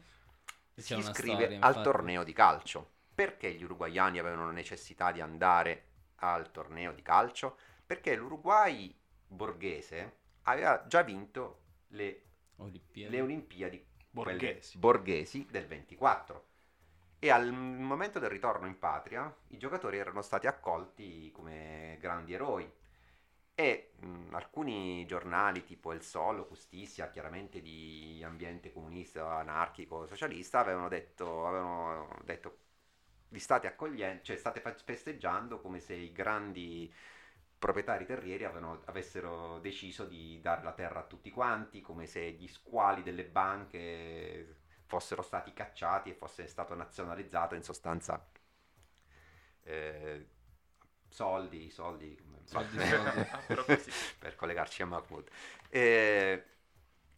si 0.83 0.95
una 0.95 1.03
iscrive 1.03 1.45
storia, 1.45 1.61
al 1.61 1.83
torneo 1.83 2.25
di 2.25 2.33
calcio. 2.33 2.91
Perché 3.15 3.53
gli 3.53 3.65
uruguayani 3.65 4.19
avevano 4.19 4.51
necessità 4.51 5.11
di 5.11 5.21
andare 5.21 5.85
al 6.17 6.51
torneo 6.51 6.93
di 6.93 7.03
calcio? 7.03 7.57
Perché 7.85 8.15
l'Uruguay 8.15 8.97
borghese 9.27 10.17
aveva 10.43 10.85
già 10.87 11.03
vinto 11.03 11.63
le, 11.89 12.23
Olimpiadi. 12.57 13.11
le 13.11 13.21
Olimpiadi 13.21 13.87
Borghesi. 14.11 14.79
borghesi 14.79 15.47
del 15.51 15.67
24 15.67 16.47
e 17.19 17.31
al 17.31 17.53
momento 17.53 18.19
del 18.19 18.31
ritorno 18.31 18.67
in 18.67 18.79
patria 18.79 19.35
i 19.49 19.59
giocatori 19.59 19.99
erano 19.99 20.23
stati 20.23 20.47
accolti 20.47 21.31
come 21.33 21.99
grandi 22.01 22.33
eroi 22.33 22.71
e 23.61 23.91
mh, 23.99 24.35
alcuni 24.35 25.05
giornali 25.07 25.65
tipo 25.65 25.93
Il 25.93 26.03
Solo, 26.03 26.47
Justizia, 26.49 27.11
chiaramente 27.11 27.61
di 27.61 28.23
ambiente 28.25 28.73
comunista, 28.73 29.37
anarchico, 29.39 30.07
socialista, 30.07 30.61
avevano 30.61 30.89
detto, 30.89 31.45
avevano 31.47 32.09
detto 32.25 32.59
vi 33.31 33.41
state 33.41 33.67
accogliendo, 33.67 34.23
cioè 34.23 34.37
state 34.37 34.61
festeggiando 34.85 35.61
come 35.61 35.81
se 35.81 35.95
i 35.95 36.13
grandi 36.13 36.93
proprietari 37.59 38.07
terrieri 38.07 38.45
avevano- 38.45 38.83
avessero 38.87 39.59
deciso 39.59 40.05
di 40.07 40.41
dare 40.41 40.63
la 40.63 40.73
terra 40.73 41.01
a 41.01 41.05
tutti 41.07 41.31
quanti, 41.31 41.81
come 41.81 42.07
se 42.07 42.31
gli 42.33 42.47
squali 42.49 43.03
delle 43.03 43.25
banche 43.25 44.57
fossero 44.87 45.23
stati 45.23 45.53
cacciati 45.53 46.11
e 46.11 46.15
fosse 46.15 46.47
stato 46.47 46.75
nazionalizzato 46.75 47.55
in 47.57 47.63
sostanza 47.65 48.25
eh, 49.65 50.27
soldi, 51.09 51.71
soldi, 51.71 52.17
Soldi, 52.45 52.79
soldi. 52.79 53.27
A 53.31 53.43
proposito. 53.47 53.91
per 54.19 54.35
collegarci 54.37 54.83
a 54.83 54.87
Mahmoud. 54.87 55.29
Eh, 55.69 56.45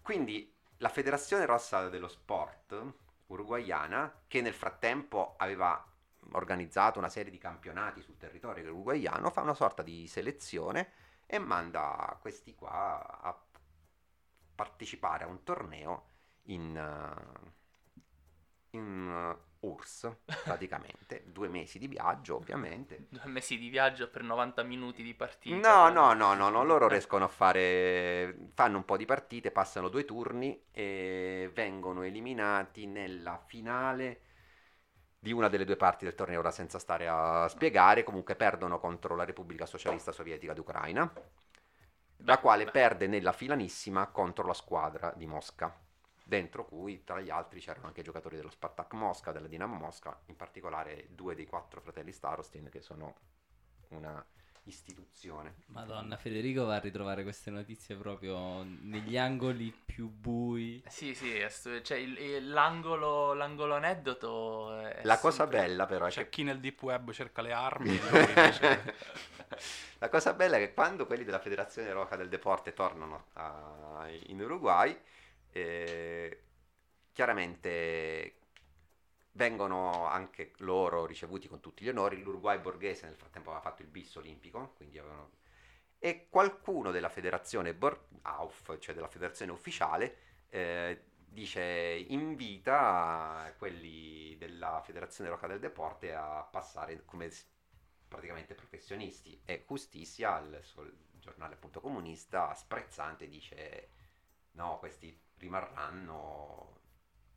quindi 0.02 0.52
la 0.78 0.88
Federazione 0.88 1.46
Rossa 1.46 1.88
dello 1.88 2.08
Sport 2.08 2.94
uruguayana, 3.26 4.22
che 4.26 4.40
nel 4.40 4.54
frattempo 4.54 5.34
aveva 5.38 5.84
organizzato 6.32 6.98
una 6.98 7.08
serie 7.08 7.30
di 7.30 7.38
campionati 7.38 8.02
sul 8.02 8.16
territorio 8.16 8.64
uruguayano, 8.64 9.30
fa 9.30 9.42
una 9.42 9.54
sorta 9.54 9.82
di 9.82 10.06
selezione 10.08 10.92
e 11.26 11.38
manda 11.38 12.16
questi 12.20 12.54
qua 12.54 13.20
a 13.20 13.38
partecipare 14.54 15.24
a 15.24 15.28
un 15.28 15.42
torneo 15.44 16.06
in, 16.44 16.76
eh, 16.76 17.50
in 18.76 19.36
URSS, 19.60 20.16
praticamente, 20.44 21.24
due 21.32 21.48
mesi 21.48 21.78
di 21.78 21.86
viaggio 21.86 22.36
ovviamente. 22.36 23.06
Due 23.08 23.26
mesi 23.26 23.58
di 23.58 23.68
viaggio 23.68 24.08
per 24.08 24.22
90 24.22 24.62
minuti 24.62 25.02
di 25.02 25.14
partita. 25.14 25.56
No, 25.56 25.88
no, 25.90 26.12
no, 26.14 26.34
no, 26.34 26.48
no, 26.48 26.64
loro 26.64 26.88
riescono 26.88 27.24
a 27.24 27.28
fare, 27.28 28.48
fanno 28.54 28.78
un 28.78 28.84
po' 28.84 28.96
di 28.96 29.04
partite, 29.04 29.50
passano 29.50 29.88
due 29.88 30.04
turni 30.04 30.64
e 30.70 31.50
vengono 31.52 32.02
eliminati 32.02 32.86
nella 32.86 33.38
finale 33.46 34.20
di 35.22 35.32
una 35.32 35.48
delle 35.48 35.66
due 35.66 35.76
parti 35.76 36.06
del 36.06 36.14
torneo, 36.14 36.38
ora 36.38 36.50
senza 36.50 36.78
stare 36.78 37.06
a 37.06 37.46
spiegare, 37.48 38.02
comunque 38.02 38.36
perdono 38.36 38.80
contro 38.80 39.14
la 39.14 39.26
Repubblica 39.26 39.66
Socialista 39.66 40.12
Sovietica 40.12 40.54
d'Ucraina, 40.54 41.12
la 42.24 42.38
quale 42.38 42.64
perde 42.64 43.06
nella 43.06 43.32
filanissima 43.32 44.06
contro 44.06 44.46
la 44.46 44.54
squadra 44.54 45.12
di 45.14 45.26
Mosca, 45.26 45.78
dentro 46.30 46.64
cui 46.64 47.02
tra 47.02 47.20
gli 47.20 47.28
altri 47.28 47.58
c'erano 47.58 47.88
anche 47.88 48.02
giocatori 48.02 48.36
dello 48.36 48.50
Spartak 48.50 48.92
Mosca, 48.92 49.32
della 49.32 49.48
Dinamo 49.48 49.74
Mosca, 49.74 50.16
in 50.26 50.36
particolare 50.36 51.08
due 51.10 51.34
dei 51.34 51.44
quattro 51.44 51.80
fratelli 51.80 52.12
Starostin 52.12 52.68
che 52.70 52.80
sono 52.80 53.16
una 53.88 54.24
istituzione. 54.64 55.56
Madonna, 55.66 56.16
Federico 56.16 56.66
va 56.66 56.76
a 56.76 56.78
ritrovare 56.78 57.24
queste 57.24 57.50
notizie 57.50 57.96
proprio 57.96 58.62
negli 58.62 59.18
angoli 59.18 59.72
più 59.84 60.08
bui. 60.08 60.80
Sì, 60.86 61.16
sì, 61.16 61.44
cioè 61.82 61.98
il- 61.98 62.16
il- 62.16 62.50
l'angolo, 62.50 63.32
l'angolo 63.34 63.74
aneddoto 63.74 64.78
è 64.78 65.00
La 65.02 65.18
cosa 65.18 65.38
sempre- 65.38 65.58
bella 65.62 65.86
però 65.86 66.06
è 66.06 66.10
C'è 66.10 66.22
che 66.24 66.28
chi 66.28 66.42
nel 66.44 66.60
deep 66.60 66.80
web 66.82 67.10
cerca 67.10 67.42
le 67.42 67.52
armi 67.52 67.98
La 69.98 70.08
cosa 70.08 70.32
bella 70.34 70.58
è 70.58 70.60
che 70.60 70.74
quando 70.74 71.06
quelli 71.06 71.24
della 71.24 71.40
Federazione 71.40 71.90
Roca 71.92 72.14
del 72.14 72.28
Deporte 72.28 72.72
tornano 72.72 73.24
a- 73.32 74.06
in 74.26 74.40
Uruguay, 74.40 74.96
eh, 75.52 76.42
chiaramente 77.12 78.34
vengono 79.32 80.06
anche 80.06 80.52
loro 80.58 81.06
ricevuti 81.06 81.48
con 81.48 81.60
tutti 81.60 81.84
gli 81.84 81.88
onori. 81.88 82.22
L'Uruguay 82.22 82.58
borghese 82.58 83.06
nel 83.06 83.16
frattempo 83.16 83.50
aveva 83.50 83.64
fatto 83.64 83.82
il 83.82 83.88
bis 83.88 84.14
olimpico, 84.16 84.72
quindi 84.76 84.98
avevano... 84.98 85.38
E 85.98 86.28
qualcuno 86.30 86.90
della 86.90 87.10
federazione 87.10 87.74
Bor- 87.74 88.08
AUF, 88.22 88.78
cioè 88.78 88.94
della 88.94 89.08
federazione 89.08 89.52
ufficiale, 89.52 90.16
eh, 90.48 91.02
dice 91.30 91.62
invita 92.08 93.54
quelli 93.58 94.36
della 94.36 94.80
Federazione 94.84 95.30
Roca 95.30 95.46
del 95.46 95.60
Deporte 95.60 96.14
a 96.14 96.42
passare 96.42 97.04
come 97.04 97.30
praticamente 98.08 98.54
professionisti 98.54 99.40
e 99.44 99.64
Justizia, 99.68 100.38
il 100.38 100.58
suo 100.62 100.90
giornale 101.20 101.54
appunto 101.54 101.80
comunista, 101.80 102.52
sprezzante 102.54 103.28
dice 103.28 103.90
no, 104.52 104.78
questi 104.78 105.16
rimarranno 105.40 106.68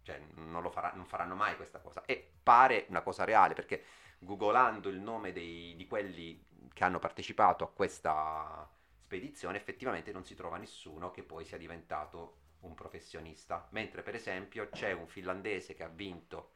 cioè 0.04 0.20
non, 0.36 0.70
farà- 0.72 0.92
non 0.96 1.06
faranno 1.06 1.36
mai 1.36 1.56
questa 1.56 1.80
cosa. 1.80 2.04
E 2.06 2.34
pare 2.44 2.86
una 2.90 3.02
cosa 3.02 3.24
reale, 3.24 3.54
perché 3.54 3.84
googolando 4.20 4.90
il 4.90 5.00
nome 5.00 5.32
dei- 5.32 5.76
di 5.76 5.88
quelli 5.88 6.46
che 6.74 6.84
hanno 6.84 7.00
partecipato 7.00 7.64
a 7.64 7.72
questa 7.72 8.70
spedizione, 9.00 9.58
effettivamente 9.58 10.12
non 10.12 10.26
si 10.26 10.36
trova 10.36 10.58
nessuno 10.58 11.12
che 11.12 11.24
poi 11.24 11.46
sia 11.46 11.58
diventato 11.58 12.38
un 12.62 12.74
professionista. 12.76 13.68
Mentre 13.72 14.02
per 14.04 14.16
esempio 14.16 14.70
c'è 14.70 14.92
un 14.92 15.08
finlandese 15.08 15.74
che 15.74 15.84
ha 15.84 15.88
vinto 15.90 16.52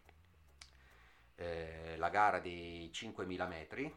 eh, 1.36 1.95
la 1.98 2.10
gara 2.10 2.39
dei 2.39 2.89
5.000 2.91 3.45
metri 3.45 3.93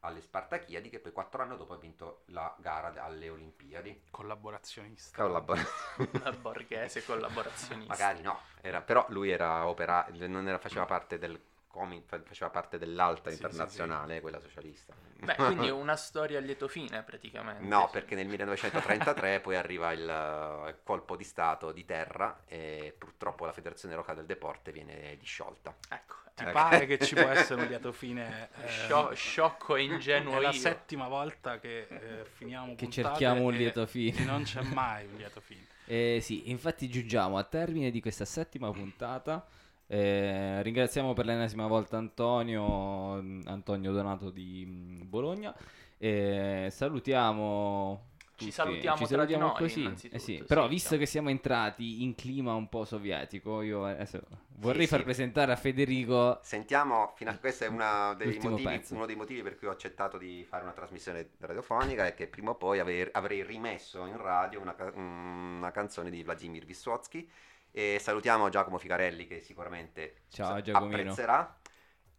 alle 0.00 0.20
Spartachiadi, 0.20 0.88
che 0.90 1.00
poi 1.00 1.12
quattro 1.12 1.42
anni 1.42 1.56
dopo 1.56 1.74
ha 1.74 1.78
vinto 1.78 2.22
la 2.26 2.54
gara 2.58 2.92
alle 3.02 3.28
Olimpiadi. 3.28 4.02
Collaborazionista. 4.10 5.20
Collabor- 5.22 5.66
Una 6.12 6.30
borghese 6.40 7.04
collaborazionista. 7.04 7.92
Magari 7.92 8.22
no, 8.22 8.40
era- 8.60 8.80
però 8.80 9.04
lui 9.08 9.30
era 9.30 9.66
opera, 9.66 10.06
non 10.12 10.46
era- 10.48 10.58
faceva 10.58 10.84
parte 10.84 11.18
del 11.18 11.40
comi- 11.66 12.02
fa- 12.06 12.22
faceva 12.22 12.50
parte 12.50 12.78
dell'alta 12.78 13.30
Sì, 13.30 13.36
sì, 13.36 13.42
internazionale, 13.42 14.20
quella 14.20 14.40
socialista. 14.40 14.94
Beh, 15.20 15.34
quindi 15.34 15.66
è 15.66 15.70
una 15.72 15.96
storia 15.96 16.38
a 16.38 16.40
lieto 16.40 16.68
fine 16.68 17.02
praticamente. 17.02 17.64
No, 17.64 17.88
perché 17.90 18.14
nel 18.14 18.26
1933 18.28 19.40
poi 19.40 19.56
arriva 19.56 19.92
il 19.92 20.08
eh, 20.08 20.78
colpo 20.84 21.16
di 21.16 21.24
stato 21.24 21.72
di 21.72 21.84
terra 21.84 22.42
e 22.46 22.94
purtroppo 22.96 23.44
la 23.44 23.52
Federazione 23.52 23.94
Europea 23.94 24.14
del 24.14 24.26
Deporte 24.26 24.70
viene 24.72 25.16
disciolta. 25.18 25.74
Ecco, 25.90 26.14
Ti 26.38 26.44
Ecco. 26.44 26.52
pare 26.52 26.86
che 26.86 26.98
ci 27.00 27.16
può 27.16 27.26
essere 27.28 27.62
un 27.62 27.66
lieto 27.66 27.90
fine? 27.92 28.48
eh, 28.62 28.68
Scio- 28.68 29.12
sciocco 29.14 29.74
e 29.74 29.82
ingenuo 29.82 30.36
è 30.36 30.40
la 30.40 30.50
io. 30.50 30.52
settima 30.52 31.08
volta 31.08 31.58
che 31.58 31.88
eh, 31.90 32.24
finiamo 32.24 32.76
Che 32.76 32.88
cerchiamo 32.88 33.42
un 33.42 33.54
lieto 33.54 33.84
fine. 33.86 34.24
Non 34.24 34.44
c'è 34.44 34.62
mai 34.62 35.06
un 35.06 35.16
lieto 35.16 35.40
fine. 35.40 35.66
Eh, 35.90 36.18
sì, 36.20 36.50
infatti 36.50 36.86
giungiamo 36.90 37.38
a 37.38 37.44
termine 37.44 37.90
di 37.90 38.00
questa 38.02 38.26
settima 38.26 38.70
puntata. 38.70 39.46
Eh, 39.86 40.62
ringraziamo 40.62 41.14
per 41.14 41.24
l'ennesima 41.24 41.66
volta 41.66 41.96
Antonio, 41.96 43.14
Antonio 43.46 43.92
Donato 43.92 44.30
di 44.30 44.64
mm, 44.66 45.08
Bologna. 45.08 45.54
Eh, 45.96 46.68
salutiamo. 46.70 48.07
Ci 48.38 48.50
salutiamo 48.52 48.96
Ci 48.96 49.06
tra 49.06 49.24
di 49.24 49.34
salutiamo 49.34 49.46
noi, 49.48 49.54
così. 49.56 49.84
Eh 49.84 49.96
sì, 49.96 50.10
sì, 50.18 50.44
Però, 50.46 50.66
diciamo. 50.66 50.68
visto 50.68 50.96
che 50.96 51.06
siamo 51.06 51.28
entrati 51.30 52.02
in 52.02 52.14
clima 52.14 52.54
un 52.54 52.68
po' 52.68 52.84
sovietico, 52.84 53.62
io 53.62 53.84
adesso 53.84 54.20
vorrei 54.56 54.86
Sì, 54.86 54.90
far 54.90 55.00
sì. 55.00 55.04
presentare 55.04 55.52
a 55.52 55.56
Federico. 55.56 56.40
Sentiamo, 56.40 57.12
fino 57.16 57.30
a 57.30 57.36
questo 57.36 57.64
è 57.64 57.66
una 57.66 58.14
dei 58.14 58.38
motivi- 58.38 58.84
uno 58.90 59.06
dei 59.06 59.16
motivi 59.16 59.42
per 59.42 59.58
cui 59.58 59.66
ho 59.66 59.70
accettato 59.70 60.16
di 60.18 60.44
fare 60.48 60.62
una 60.62 60.72
trasmissione 60.72 61.30
radiofonica 61.38 62.06
e 62.06 62.14
che 62.14 62.26
prima 62.28 62.50
o 62.50 62.54
poi 62.54 62.78
avrei, 62.78 63.06
avrei 63.12 63.42
rimesso 63.44 64.06
in 64.06 64.16
radio 64.16 64.60
una, 64.60 64.74
una 64.94 65.70
canzone 65.70 66.10
di 66.10 66.22
Vladimir 66.22 66.64
Vissotsky 66.64 67.28
e 67.70 67.98
salutiamo 68.00 68.48
Giacomo 68.48 68.78
Ficarelli 68.78 69.26
che 69.26 69.40
sicuramente 69.42 70.22
Ciao, 70.28 70.62
apprezzerà. 70.70 71.58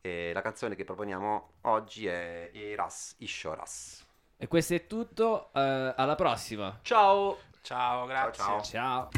E 0.01 0.31
la 0.33 0.41
canzone 0.41 0.75
che 0.75 0.83
proponiamo 0.85 1.53
oggi 1.61 2.05
è 2.07 2.51
Eras 2.53 3.15
Ishoras. 3.19 4.07
E 4.38 4.46
questo 4.48 4.74
è 4.74 4.86
tutto. 4.86 5.50
eh, 5.54 5.94
alla 5.96 6.14
prossima. 6.14 6.78
Ciao! 6.82 7.38
Ciao, 7.62 8.04
grazie. 8.06 8.44
ciao. 8.44 8.62
Ciao. 8.62 9.08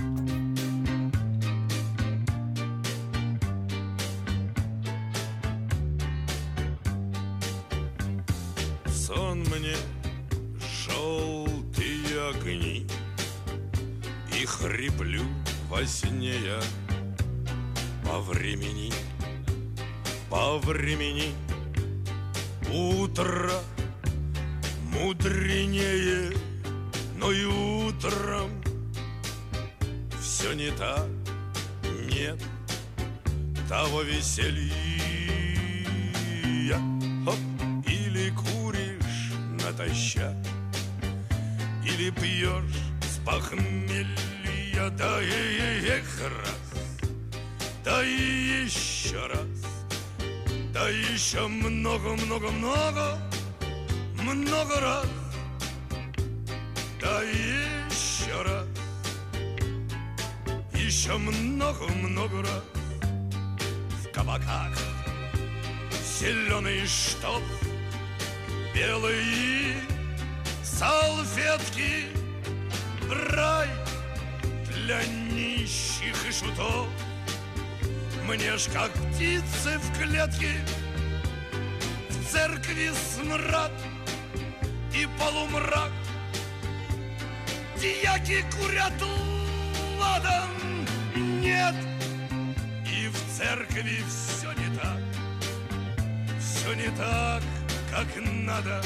сон 8.88 9.40
мне 9.44 9.76
желтые 10.86 12.30
огни 12.30 12.86
И 14.32 14.44
хриплю 14.44 15.22
во 15.68 15.84
сне 15.84 16.34
я 16.34 16.60
по 18.04 18.20
времени, 18.20 18.92
по 20.30 20.58
времени 20.58 21.34
Утро 22.72 23.50
мудренее, 24.91 26.31
но 27.17 27.31
и 27.31 27.45
утром 27.45 28.49
Все 30.21 30.53
не 30.53 30.71
так, 30.71 31.07
нет 32.09 32.39
того 33.67 34.01
веселья. 34.01 34.91
Хоп, 37.25 37.37
или 37.87 38.29
куришь 38.31 39.31
натощак 39.63 40.35
Или 41.85 42.09
пьешь 42.09 42.79
с 43.01 43.19
похмелья 43.25 44.89
Да 44.97 45.21
и 45.21 45.85
эх 45.87 46.21
раз, 46.21 46.91
да 47.85 48.03
и 48.03 48.63
еще 48.65 49.25
раз 49.27 49.65
Да 50.73 50.89
еще 50.89 51.47
много-много-много 51.47 53.30
Много 54.21 54.79
раз 54.79 55.05
Да 56.99 57.21
еще 57.23 58.41
раз 58.43 58.67
Еще 60.73 61.17
много-много 61.17 62.41
раз 62.41 62.63
В 64.03 64.11
кабаках 64.13 64.91
зеленый 66.21 66.85
штоп, 66.85 67.41
белые 68.75 69.75
салфетки, 70.63 72.09
рай 73.31 73.67
для 74.75 75.03
нищих 75.33 76.15
и 76.29 76.31
шутов. 76.31 76.87
Мне 78.27 78.55
ж 78.55 78.67
как 78.71 78.91
птицы 78.91 79.79
в 79.79 79.97
клетке, 79.97 80.63
в 82.09 82.31
церкви 82.31 82.91
смрад 83.15 83.71
и 85.01 85.07
полумрак. 85.19 85.91
Дьяки 87.79 88.43
курят 88.51 89.01
ладан, 89.99 90.49
нет, 91.15 91.75
и 92.85 93.07
в 93.07 93.37
церкви 93.37 94.03
все 94.07 94.51
не 94.53 94.77
так 94.77 95.01
все 96.61 96.73
не 96.75 96.89
так, 96.95 97.41
как 97.89 98.07
надо. 98.25 98.81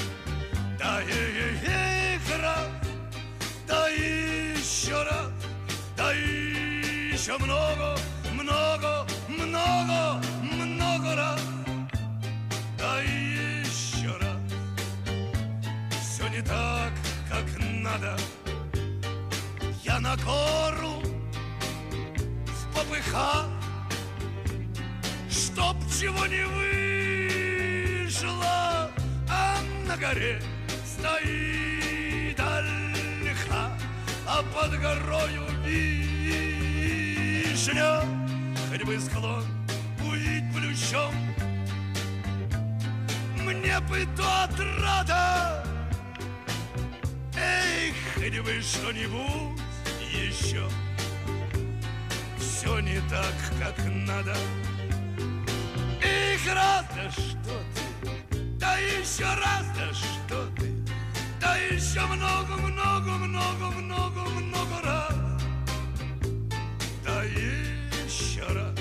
Да 0.80 1.02
и 1.02 2.16
их 2.16 2.42
раз, 2.42 2.70
да 3.68 3.88
еще 3.90 5.04
раз, 5.04 5.32
да 5.98 6.12
еще 6.14 7.38
много, 7.38 7.98
много, 8.34 9.06
много, 9.28 10.22
много 10.42 11.16
раз. 11.16 11.42
Да 12.78 13.02
еще 13.02 13.35
не 16.36 16.42
так, 16.42 16.92
как 17.30 17.46
надо. 17.60 18.18
Я 19.84 20.00
на 20.00 20.16
гору 20.18 21.02
в 22.46 22.76
попыхах 22.76 23.48
чтоб 25.30 25.76
чего 26.00 26.26
не 26.28 26.46
вышло, 28.06 28.92
а 29.30 29.58
на 29.88 29.96
горе 29.96 30.42
стоит 30.86 32.40
ольха, 32.40 33.72
а 34.28 34.44
под 34.54 34.72
горою 34.82 35.46
вишня, 35.64 36.92
хоть 38.70 38.84
бы 38.84 39.00
склон 39.00 39.46
увидеть 40.06 40.54
плющом. 40.54 41.14
Мне 43.38 43.80
бы 43.82 44.06
то 44.18 44.44
отрада, 44.44 45.64
эй, 47.46 47.94
хоть 48.16 48.40
бы 48.40 48.62
что-нибудь 48.62 49.62
еще. 50.12 50.68
Все 52.38 52.80
не 52.80 53.00
так, 53.10 53.36
как 53.60 53.78
надо. 53.86 54.36
Их 56.02 56.54
раз, 56.54 56.86
да 56.96 57.12
что 57.12 57.62
ты, 57.74 58.40
да 58.60 58.78
еще 58.78 59.26
раз, 59.26 59.66
да 59.78 59.94
что 59.94 60.48
ты, 60.58 60.74
да 61.40 61.56
еще 61.58 62.02
много, 62.06 62.54
много, 62.58 63.12
много, 63.12 63.66
много, 63.72 64.22
много 64.22 64.82
раз, 64.84 65.16
да 67.04 67.24
еще 67.24 68.46
раз. 68.48 68.80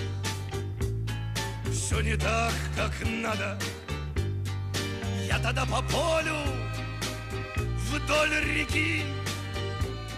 Все 1.73 2.01
не 2.01 2.17
так, 2.17 2.53
как 2.77 2.93
надо. 3.07 3.59
Я 5.29 5.39
тогда 5.39 5.65
по 5.67 5.83
полю 5.83 6.37
вдоль 7.95 8.35
реки. 8.45 9.05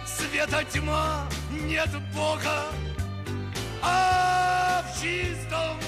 Света 0.07 0.65
тьма, 0.65 1.29
нет 1.51 1.91
Бога, 2.15 2.73
а 3.83 4.83
в 4.83 5.01
чистом 5.01 5.79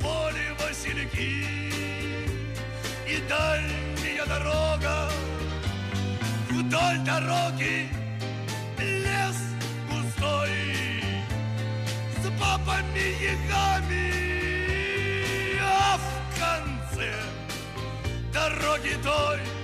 поле 0.00 0.54
васильки. 0.60 1.46
И 3.08 3.16
дальняя 3.28 4.26
дорога. 4.26 5.10
Вдоль 6.50 6.98
дороги. 7.04 7.88
Лес 8.78 9.38
густой 9.90 11.02
с 12.22 12.28
бабами 12.40 13.06
ягами, 13.30 14.10
а 15.60 15.98
в 15.98 16.38
конце 16.38 17.12
дороги 18.32 18.96
той 19.02 19.59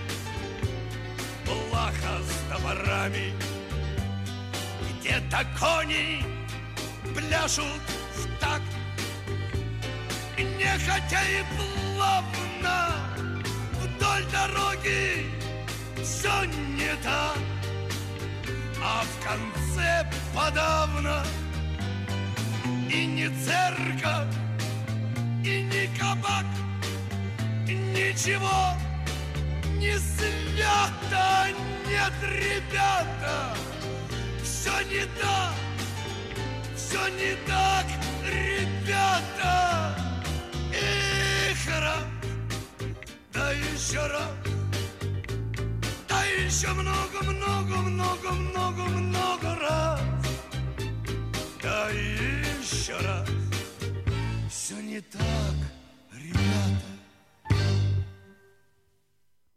плаха 1.87 2.19
с 2.23 2.51
топорами. 2.51 3.33
Где-то 5.01 5.47
кони 5.59 6.25
пляшут 7.15 7.83
в 8.15 8.41
такт, 8.41 8.63
нехотя 10.37 11.23
и 11.31 11.45
плавно 11.57 12.95
вдоль 13.81 14.25
дороги. 14.33 15.27
Все 16.03 16.45
не 16.45 16.95
так, 17.03 17.39
а 18.83 19.03
в 19.03 19.25
конце 19.25 20.07
подавно. 20.35 21.23
И 22.91 23.07
не 23.07 23.29
церковь, 23.45 24.35
и 25.45 25.63
не 25.63 25.87
кабак, 25.99 26.47
ничего 27.67 28.75
не 29.79 29.99
свято, 29.99 31.49
нет, 31.89 32.13
ребята, 32.23 33.57
все 34.43 34.71
не 34.91 35.05
так, 35.21 35.55
все 36.77 37.09
не 37.09 37.37
так, 37.47 37.87
ребята. 38.25 39.95
Эх, 40.73 41.67
раз, 41.81 42.05
да 43.33 43.53
еще 43.53 44.07
раз, 44.07 44.31
да 46.09 46.25
еще 46.25 46.69
много, 46.69 47.23
много, 47.23 47.77
много, 47.77 48.31
много, 48.31 48.83
много 48.83 49.59
раз, 49.61 50.01
да 51.63 51.89
еще 51.91 52.97
раз. 52.99 53.29
Все 54.51 54.75
не 54.81 55.01
так. 55.01 55.76